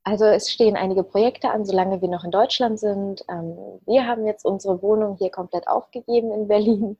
Also 0.06 0.26
es 0.26 0.52
stehen 0.52 0.76
einige 0.76 1.02
Projekte 1.02 1.50
an, 1.50 1.64
solange 1.64 2.02
wir 2.02 2.08
noch 2.08 2.24
in 2.24 2.30
Deutschland 2.30 2.78
sind. 2.78 3.24
Ähm, 3.30 3.56
wir 3.86 4.06
haben 4.06 4.26
jetzt 4.26 4.44
unsere 4.44 4.82
Wohnung 4.82 5.16
hier 5.16 5.30
komplett 5.30 5.66
aufgegeben 5.66 6.30
in 6.30 6.46
Berlin. 6.46 6.96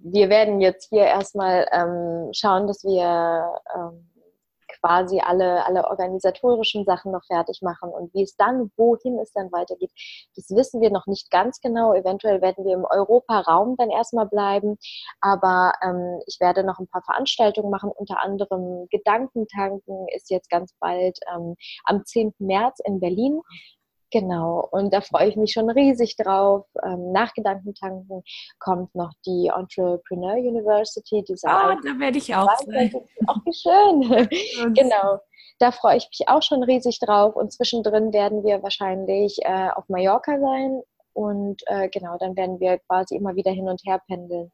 Wir 0.00 0.30
werden 0.30 0.60
jetzt 0.62 0.88
hier 0.88 1.04
erstmal 1.04 1.68
ähm, 1.72 2.30
schauen, 2.32 2.66
dass 2.66 2.84
wir 2.84 3.60
ähm, 3.76 4.08
quasi 4.80 5.20
alle, 5.20 5.64
alle 5.66 5.88
organisatorischen 5.88 6.84
Sachen 6.84 7.12
noch 7.12 7.24
fertig 7.26 7.60
machen. 7.62 7.90
Und 7.90 8.12
wie 8.14 8.22
es 8.22 8.36
dann, 8.36 8.70
wohin 8.76 9.18
es 9.18 9.32
dann 9.32 9.50
weitergeht, 9.52 9.90
das 10.36 10.50
wissen 10.50 10.80
wir 10.80 10.90
noch 10.90 11.06
nicht 11.06 11.30
ganz 11.30 11.60
genau. 11.60 11.94
Eventuell 11.94 12.40
werden 12.40 12.64
wir 12.64 12.74
im 12.74 12.84
Europaraum 12.84 13.76
dann 13.76 13.90
erstmal 13.90 14.26
bleiben. 14.26 14.78
Aber 15.20 15.72
ähm, 15.82 16.20
ich 16.26 16.38
werde 16.40 16.64
noch 16.64 16.78
ein 16.78 16.88
paar 16.88 17.02
Veranstaltungen 17.02 17.70
machen, 17.70 17.90
unter 17.94 18.22
anderem 18.22 18.86
Gedankentanken 18.90 20.06
ist 20.14 20.30
jetzt 20.30 20.50
ganz 20.50 20.74
bald 20.80 21.18
ähm, 21.34 21.56
am 21.84 22.04
10. 22.04 22.34
März 22.38 22.80
in 22.84 23.00
Berlin. 23.00 23.40
Genau, 24.10 24.66
und 24.70 24.94
da 24.94 25.02
freue 25.02 25.28
ich 25.28 25.36
mich 25.36 25.52
schon 25.52 25.68
riesig 25.68 26.16
drauf. 26.16 26.64
Ähm, 26.82 27.12
nach 27.12 27.34
Gedankentanken 27.34 28.22
kommt 28.58 28.94
noch 28.94 29.12
die 29.26 29.50
Entrepreneur 29.54 30.36
University. 30.36 31.22
Diese 31.28 31.46
ah, 31.46 31.76
da 31.84 31.98
werde 31.98 32.16
ich 32.16 32.34
auch 32.34 32.56
sein. 32.64 32.90
Ach, 33.26 33.36
wie 33.44 33.52
schön. 33.52 34.28
genau, 34.74 35.18
da 35.58 35.72
freue 35.72 35.98
ich 35.98 36.08
mich 36.08 36.26
auch 36.28 36.42
schon 36.42 36.62
riesig 36.62 37.00
drauf. 37.00 37.36
Und 37.36 37.52
zwischendrin 37.52 38.14
werden 38.14 38.44
wir 38.44 38.62
wahrscheinlich 38.62 39.38
äh, 39.42 39.68
auf 39.74 39.88
Mallorca 39.88 40.38
sein. 40.40 40.80
Und 41.12 41.62
äh, 41.66 41.88
genau, 41.90 42.16
dann 42.18 42.34
werden 42.36 42.60
wir 42.60 42.78
quasi 42.78 43.16
immer 43.16 43.36
wieder 43.36 43.50
hin 43.50 43.68
und 43.68 43.82
her 43.84 44.00
pendeln. 44.06 44.52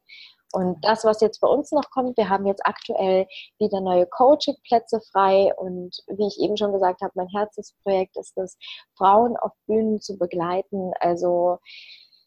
Und 0.55 0.77
das, 0.85 1.03
was 1.03 1.19
jetzt 1.19 1.41
bei 1.41 1.49
uns 1.49 1.73
noch 1.73 1.89
kommt, 1.89 2.15
wir 2.15 2.29
haben 2.29 2.45
jetzt 2.45 2.65
aktuell 2.65 3.27
wieder 3.59 3.81
neue 3.81 4.07
Coaching-Plätze 4.07 5.01
frei. 5.11 5.53
Und 5.57 5.97
wie 6.07 6.27
ich 6.27 6.39
eben 6.39 6.55
schon 6.55 6.71
gesagt 6.71 7.01
habe, 7.01 7.11
mein 7.15 7.27
Herzensprojekt 7.27 8.15
ist 8.15 8.37
es, 8.37 8.57
Frauen 8.97 9.35
auf 9.35 9.51
Bühnen 9.67 9.99
zu 9.99 10.17
begleiten. 10.17 10.93
Also 11.01 11.59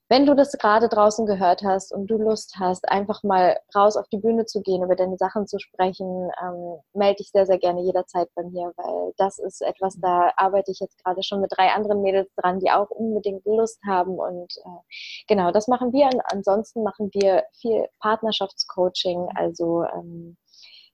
wenn 0.08 0.24
du 0.24 0.34
das 0.34 0.52
gerade 0.52 0.88
draußen 0.88 1.26
gehört 1.26 1.62
hast 1.62 1.92
und 1.92 2.06
du 2.06 2.16
Lust 2.16 2.56
hast, 2.58 2.88
einfach 2.88 3.22
mal 3.22 3.58
raus 3.74 3.96
auf 3.96 4.08
die 4.08 4.18
Bühne 4.18 4.46
zu 4.46 4.62
gehen, 4.62 4.82
über 4.82 4.96
deine 4.96 5.16
Sachen 5.18 5.46
zu 5.46 5.58
sprechen, 5.58 6.30
ähm, 6.42 6.78
melde 6.94 7.16
dich 7.16 7.30
sehr, 7.30 7.46
sehr 7.46 7.58
gerne 7.58 7.82
jederzeit 7.82 8.28
bei 8.34 8.42
mir, 8.42 8.72
weil 8.76 9.12
das 9.18 9.38
ist 9.38 9.60
etwas, 9.60 9.98
da 10.00 10.32
arbeite 10.36 10.70
ich 10.70 10.80
jetzt 10.80 11.02
gerade 11.04 11.22
schon 11.22 11.40
mit 11.40 11.52
drei 11.54 11.68
anderen 11.68 12.00
Mädels 12.00 12.30
dran, 12.36 12.58
die 12.58 12.70
auch 12.70 12.90
unbedingt 12.90 13.44
Lust 13.44 13.80
haben. 13.86 14.18
Und 14.18 14.56
äh, 14.56 15.24
genau, 15.26 15.52
das 15.52 15.68
machen 15.68 15.92
wir. 15.92 16.08
ansonsten 16.32 16.82
machen 16.82 17.10
wir 17.12 17.44
viel 17.60 17.86
Partnerschaftscoaching, 18.00 19.28
also 19.34 19.84
ähm, 19.94 20.36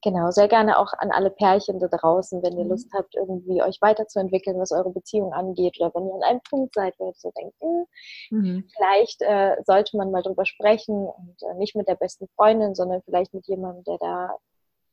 Genau, 0.04 0.30
sehr 0.30 0.48
gerne 0.48 0.76
auch 0.76 0.92
an 0.98 1.10
alle 1.10 1.30
Pärchen 1.30 1.80
da 1.80 1.88
draußen, 1.88 2.42
wenn 2.42 2.58
ihr 2.58 2.64
mhm. 2.64 2.72
Lust 2.72 2.92
habt, 2.92 3.14
irgendwie 3.14 3.62
euch 3.62 3.78
weiterzuentwickeln, 3.80 4.60
was 4.60 4.70
eure 4.70 4.90
Beziehung 4.90 5.32
angeht, 5.32 5.80
oder 5.80 5.90
wenn 5.94 6.06
ihr 6.06 6.14
an 6.14 6.22
einem 6.22 6.40
Punkt 6.46 6.74
seid, 6.74 6.94
wo 6.98 7.08
ihr 7.08 7.14
so 7.16 7.32
denkt, 7.34 7.54
hm, 7.58 7.86
mhm. 8.28 8.68
vielleicht 8.76 9.22
äh, 9.22 9.56
sollte 9.64 9.96
man 9.96 10.10
mal 10.10 10.20
drüber 10.20 10.44
sprechen 10.44 11.06
und 11.06 11.36
äh, 11.40 11.54
nicht 11.54 11.74
mit 11.74 11.88
der 11.88 11.94
besten 11.94 12.28
Freundin, 12.36 12.74
sondern 12.74 13.00
vielleicht 13.06 13.32
mit 13.32 13.46
jemandem, 13.46 13.82
der 13.84 13.96
da, 13.96 14.36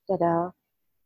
der 0.08 0.18
da 0.18 0.54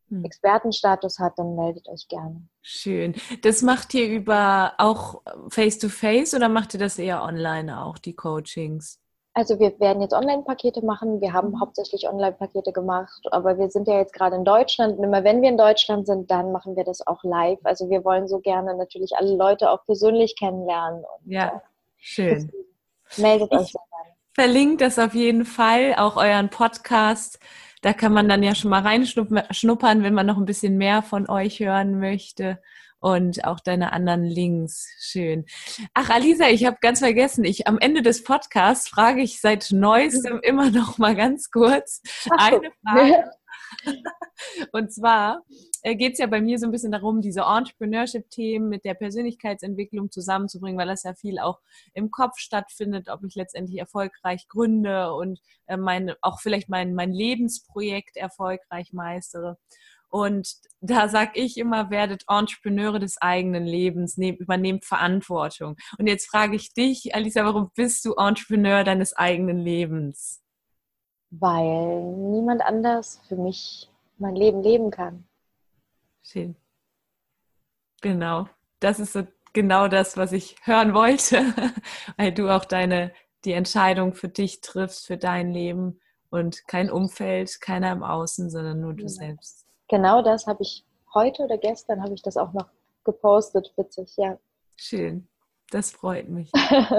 mhm. 0.09 0.23
Expertenstatus 0.23 1.17
hat, 1.17 1.39
dann 1.39 1.55
meldet 1.55 1.89
euch 1.89 2.07
gerne. 2.07 2.47
Schön. 2.61 3.15
Das 3.41 3.63
macht 3.63 3.91
ihr 3.95 4.07
über 4.07 4.73
auch 4.77 5.23
face-to-face 5.49 6.33
-face, 6.33 6.35
oder 6.35 6.47
macht 6.47 6.75
ihr 6.75 6.79
das 6.79 6.99
eher 6.99 7.23
online 7.23 7.81
auch, 7.81 7.97
die 7.97 8.15
Coachings? 8.15 8.99
Also 9.37 9.59
wir 9.59 9.77
werden 9.81 10.01
jetzt 10.01 10.13
Online-Pakete 10.13 10.83
machen. 10.85 11.19
Wir 11.19 11.33
haben 11.33 11.49
mhm. 11.49 11.59
hauptsächlich 11.59 12.07
Online-Pakete 12.07 12.71
gemacht, 12.71 13.21
aber 13.31 13.57
wir 13.57 13.69
sind 13.69 13.85
ja 13.85 13.97
jetzt 13.97 14.13
gerade 14.13 14.37
in 14.37 14.45
Deutschland. 14.45 14.97
Und 14.97 15.03
immer 15.03 15.25
wenn 15.25 15.41
wir 15.41 15.49
in 15.49 15.57
Deutschland 15.57 16.07
sind, 16.07 16.31
dann 16.31 16.53
machen 16.53 16.77
wir 16.77 16.85
das 16.85 17.05
auch 17.05 17.21
live. 17.25 17.59
Also 17.65 17.89
wir 17.89 18.05
wollen 18.05 18.29
so 18.29 18.39
gerne 18.39 18.77
natürlich 18.77 19.11
alle 19.17 19.35
Leute 19.35 19.69
auch 19.69 19.83
persönlich 19.85 20.37
kennenlernen. 20.37 20.99
Und, 21.03 21.31
ja, 21.31 21.47
äh, 21.47 21.59
schön. 21.97 22.49
Meldet 23.17 23.51
ich 23.51 23.59
euch 23.59 23.73
gerne. 23.73 24.15
Verlinkt 24.33 24.79
das 24.79 24.97
auf 24.97 25.13
jeden 25.13 25.43
Fall, 25.43 25.95
auch 25.97 26.15
euren 26.15 26.49
Podcast. 26.49 27.37
Da 27.81 27.91
kann 27.91 28.13
man 28.13 28.29
dann 28.29 28.41
ja 28.41 28.55
schon 28.55 28.71
mal 28.71 28.83
reinschnuppern, 28.83 30.01
wenn 30.01 30.13
man 30.13 30.25
noch 30.25 30.37
ein 30.37 30.45
bisschen 30.45 30.77
mehr 30.77 31.01
von 31.01 31.29
euch 31.29 31.59
hören 31.59 31.99
möchte 31.99 32.57
und 32.99 33.45
auch 33.45 33.59
deine 33.59 33.93
anderen 33.93 34.23
Links. 34.23 34.87
Schön. 34.99 35.45
Ach, 35.93 36.09
Alisa, 36.09 36.49
ich 36.49 36.65
habe 36.65 36.77
ganz 36.81 36.99
vergessen, 36.99 37.43
ich 37.43 37.67
am 37.67 37.77
Ende 37.79 38.01
des 38.01 38.23
Podcasts 38.23 38.87
frage 38.87 39.21
ich 39.21 39.41
seit 39.41 39.71
neuestem 39.71 40.39
immer 40.43 40.71
noch 40.71 40.97
mal 40.97 41.15
ganz 41.15 41.51
kurz 41.51 42.01
eine 42.37 42.71
Frage. 42.83 43.31
Und 44.71 44.91
zwar 44.91 45.43
äh, 45.81 45.95
geht 45.95 46.13
es 46.13 46.19
ja 46.19 46.27
bei 46.27 46.41
mir 46.41 46.57
so 46.59 46.65
ein 46.65 46.71
bisschen 46.71 46.91
darum, 46.91 47.21
diese 47.21 47.41
Entrepreneurship-Themen 47.41 48.67
mit 48.67 48.85
der 48.85 48.93
Persönlichkeitsentwicklung 48.93 50.11
zusammenzubringen, 50.11 50.79
weil 50.79 50.87
das 50.87 51.03
ja 51.03 51.13
viel 51.13 51.39
auch 51.39 51.59
im 51.93 52.11
Kopf 52.11 52.37
stattfindet, 52.37 53.09
ob 53.09 53.23
ich 53.23 53.35
letztendlich 53.35 53.79
erfolgreich 53.79 54.47
gründe 54.47 55.13
und 55.13 55.39
äh, 55.67 55.77
meine, 55.77 56.17
auch 56.21 56.39
vielleicht 56.39 56.69
mein, 56.69 56.95
mein 56.95 57.11
Lebensprojekt 57.11 58.17
erfolgreich 58.17 58.93
meistere. 58.93 59.57
Und 60.15 60.55
da 60.79 61.09
sage 61.09 61.31
ich 61.33 61.57
immer, 61.57 61.89
werdet 61.89 62.23
Entrepreneure 62.29 62.99
des 62.99 63.21
eigenen 63.21 63.65
Lebens, 63.65 64.15
nehmt, 64.15 64.39
übernehmt 64.39 64.85
Verantwortung. 64.85 65.75
Und 65.99 66.07
jetzt 66.07 66.29
frage 66.29 66.55
ich 66.55 66.73
dich, 66.73 67.13
Alisa, 67.13 67.43
warum 67.43 67.69
bist 67.75 68.05
du 68.05 68.13
Entrepreneur 68.13 68.85
deines 68.85 69.11
eigenen 69.11 69.57
Lebens? 69.57 70.41
Weil 71.31 72.01
niemand 72.01 72.61
anders 72.61 73.19
für 73.27 73.35
mich 73.35 73.91
mein 74.17 74.37
Leben 74.37 74.63
leben 74.63 74.89
kann. 74.89 75.27
Schön. 76.23 76.55
Genau. 78.01 78.47
Das 78.79 79.01
ist 79.01 79.11
so 79.11 79.27
genau 79.51 79.89
das, 79.89 80.15
was 80.15 80.31
ich 80.31 80.55
hören 80.63 80.93
wollte, 80.93 81.43
weil 82.17 82.31
du 82.31 82.47
auch 82.47 82.63
deine, 82.63 83.11
die 83.43 83.51
Entscheidung 83.51 84.13
für 84.13 84.29
dich 84.29 84.61
triffst, 84.61 85.07
für 85.07 85.17
dein 85.17 85.51
Leben 85.51 85.99
und 86.29 86.65
kein 86.69 86.89
Umfeld, 86.89 87.59
keiner 87.59 87.91
im 87.91 88.01
Außen, 88.03 88.49
sondern 88.49 88.79
nur 88.79 88.93
du 88.93 89.03
ja. 89.03 89.09
selbst 89.09 89.64
genau 89.87 90.21
das 90.21 90.47
habe 90.47 90.63
ich 90.63 90.85
heute 91.13 91.43
oder 91.43 91.57
gestern 91.57 92.03
habe 92.03 92.13
ich 92.13 92.21
das 92.21 92.37
auch 92.37 92.53
noch 92.53 92.67
gepostet. 93.03 93.73
Witzig, 93.77 94.15
ja. 94.17 94.37
Schön. 94.75 95.27
Das 95.71 95.91
freut 95.91 96.29
mich. 96.29 96.51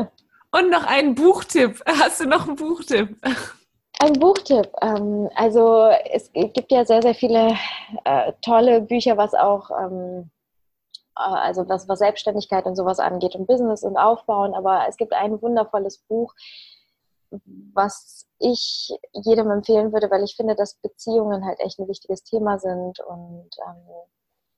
Und 0.52 0.70
noch 0.70 0.84
einen 0.84 1.14
Buchtipp. 1.14 1.82
Hast 1.86 2.20
du 2.20 2.26
noch 2.26 2.46
einen 2.46 2.56
Buchtipp? 2.56 3.16
Ein 3.98 4.12
Buchtipp. 4.14 4.70
Ähm, 4.80 5.28
also 5.34 5.86
es 6.10 6.30
gibt 6.32 6.70
ja 6.70 6.84
sehr, 6.84 7.02
sehr 7.02 7.14
viele 7.14 7.54
äh, 8.04 8.32
tolle 8.42 8.80
Bücher, 8.80 9.16
was 9.16 9.34
auch 9.34 9.70
ähm, 9.70 10.30
äh, 11.16 11.20
also 11.20 11.68
was, 11.68 11.88
was 11.88 11.98
Selbstständigkeit 11.98 12.66
und 12.66 12.76
sowas 12.76 12.98
angeht 12.98 13.34
und 13.34 13.46
Business 13.46 13.82
und 13.82 13.96
Aufbauen. 13.96 14.54
Aber 14.54 14.86
es 14.88 14.96
gibt 14.96 15.12
ein 15.12 15.40
wundervolles 15.40 15.98
Buch, 16.08 16.34
was 17.74 18.26
ich 18.38 18.90
jedem 19.12 19.50
empfehlen 19.50 19.92
würde, 19.92 20.10
weil 20.10 20.24
ich 20.24 20.36
finde, 20.36 20.54
dass 20.54 20.74
Beziehungen 20.76 21.44
halt 21.44 21.60
echt 21.60 21.78
ein 21.78 21.88
wichtiges 21.88 22.22
Thema 22.22 22.58
sind. 22.58 23.00
Und 23.00 23.50
ähm, 23.66 23.86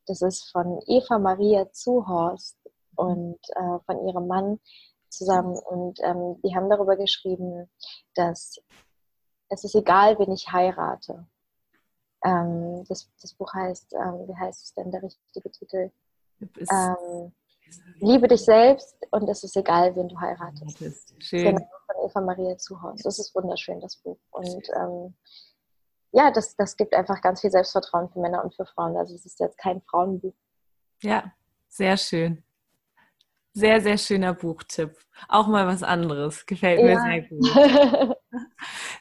das 0.06 0.22
ist 0.22 0.50
von 0.50 0.80
Eva 0.86 1.18
Maria 1.18 1.70
Zuhorst 1.72 2.58
und 2.96 3.38
äh, 3.54 3.78
von 3.86 4.06
ihrem 4.06 4.26
Mann 4.26 4.60
zusammen. 5.08 5.56
Und 5.56 5.98
ähm, 6.02 6.40
die 6.42 6.54
haben 6.54 6.68
darüber 6.68 6.96
geschrieben, 6.96 7.70
dass 8.14 8.58
es 9.48 9.64
ist 9.64 9.74
egal, 9.74 10.18
wen 10.18 10.32
ich 10.32 10.52
heirate. 10.52 11.26
Ähm, 12.24 12.84
das, 12.88 13.10
das, 13.22 13.34
Buch 13.34 13.52
heißt, 13.54 13.94
ähm, 13.94 14.28
wie 14.28 14.36
heißt 14.36 14.64
es 14.64 14.74
denn, 14.74 14.90
der 14.90 15.02
richtige 15.02 15.50
Titel? 15.50 15.90
Ähm, 16.40 17.32
Liebe 18.00 18.28
dich 18.28 18.44
selbst 18.44 18.96
und 19.10 19.28
es 19.28 19.42
ist 19.44 19.56
egal, 19.56 19.94
wen 19.96 20.08
du 20.08 20.18
heiratest. 20.18 21.14
Schön. 21.18 21.56
Genau, 21.56 21.66
von 21.98 22.08
Eva 22.08 22.20
Maria 22.20 22.56
Zuhaus. 22.58 23.02
Das 23.02 23.18
ist 23.18 23.34
wunderschön, 23.34 23.80
das 23.80 23.96
Buch. 23.96 24.18
Und 24.30 24.68
ähm, 24.76 25.14
ja, 26.12 26.30
das, 26.30 26.56
das 26.56 26.76
gibt 26.76 26.94
einfach 26.94 27.20
ganz 27.20 27.40
viel 27.40 27.50
Selbstvertrauen 27.50 28.08
für 28.10 28.20
Männer 28.20 28.44
und 28.44 28.54
für 28.54 28.66
Frauen. 28.66 28.96
Also 28.96 29.14
es 29.14 29.26
ist 29.26 29.40
jetzt 29.40 29.58
kein 29.58 29.82
Frauenbuch. 29.82 30.34
Ja, 31.02 31.32
sehr 31.68 31.96
schön. 31.96 32.42
Sehr, 33.52 33.80
sehr 33.80 33.98
schöner 33.98 34.34
Buchtipp. 34.34 34.96
Auch 35.28 35.48
mal 35.48 35.66
was 35.66 35.82
anderes. 35.82 36.46
Gefällt 36.46 36.80
mir 36.80 36.92
ja. 36.92 37.02
sehr 37.02 37.22
gut. 37.22 38.16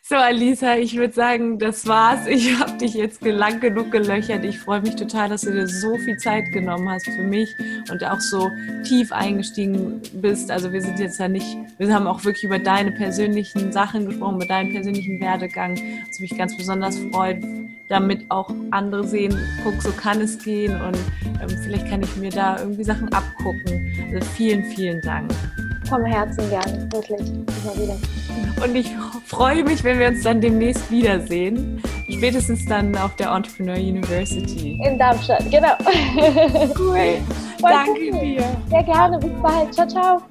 So, 0.10 0.16
Alisa, 0.16 0.78
ich 0.78 0.96
würde 0.96 1.14
sagen, 1.14 1.60
das 1.60 1.86
war's. 1.86 2.28
Ich 2.28 2.58
habe 2.58 2.78
dich 2.78 2.94
jetzt 2.94 3.22
lang 3.26 3.60
genug 3.60 3.92
gelöchert. 3.92 4.46
Ich 4.46 4.58
freue 4.58 4.80
mich 4.80 4.96
total, 4.96 5.28
dass 5.28 5.42
du 5.42 5.52
dir 5.52 5.68
so 5.68 5.98
viel 5.98 6.16
Zeit 6.16 6.50
genommen 6.54 6.90
hast 6.90 7.08
für 7.08 7.24
mich 7.24 7.54
und 7.92 8.02
auch 8.06 8.22
so 8.22 8.50
tief 8.86 9.12
eingestiegen 9.12 10.02
bist. 10.14 10.50
Also 10.50 10.72
wir 10.72 10.82
sind 10.82 10.98
jetzt 11.00 11.20
ja 11.20 11.28
nicht, 11.28 11.58
wir 11.78 11.94
haben 11.94 12.08
auch 12.08 12.24
wirklich 12.24 12.46
über 12.46 12.58
deine 12.58 12.94
persönlichen 12.94 13.74
Sachen 13.74 14.06
gesprochen, 14.06 14.38
über 14.38 14.46
deinen 14.46 14.72
persönlichen 14.72 15.20
Werdegang, 15.20 15.78
was 16.08 16.22
mich 16.22 16.38
ganz 16.38 16.56
besonders 16.56 16.98
freut, 17.12 17.44
damit 17.90 18.32
auch 18.32 18.50
andere 18.72 19.06
sehen, 19.06 19.38
guck, 19.66 19.82
so 19.82 19.92
kann 19.92 20.22
es 20.22 20.40
gehen 20.42 20.72
und 20.84 20.98
ähm, 21.42 21.50
vielleicht 21.66 21.90
kann 21.90 22.02
ich 22.02 22.16
mir 22.16 22.30
da 22.30 22.58
irgendwie 22.60 22.86
Sachen 22.86 23.12
abgucken. 23.12 24.14
Also 24.14 24.26
vielen, 24.38 24.64
vielen 24.72 25.02
Dank. 25.02 25.34
Vom 25.90 26.04
Herzen 26.06 26.50
gerne, 26.50 26.88
wirklich, 26.92 27.20
immer 27.20 27.76
wieder. 27.76 27.96
Und 28.64 28.76
ich 28.76 28.90
freue 29.26 29.64
mich, 29.64 29.84
wenn 29.84 30.00
wir 30.00 30.08
uns 30.08 30.24
dann 30.24 30.42
demnächst 30.42 30.90
wiedersehen. 30.92 31.82
Spätestens 32.10 32.66
dann 32.66 32.96
auf 32.98 33.16
der 33.16 33.32
Entrepreneur 33.32 33.78
University. 33.78 34.82
In 34.84 34.98
Darmstadt, 34.98 35.50
genau. 35.52 35.74
Cool. 36.78 37.20
Danke 37.62 38.12
dir. 38.20 38.44
Sehr 38.70 38.84
gerne. 38.84 39.20
Bis 39.20 39.32
bald. 39.42 39.74
Ciao, 39.74 39.88
ciao. 39.88 40.22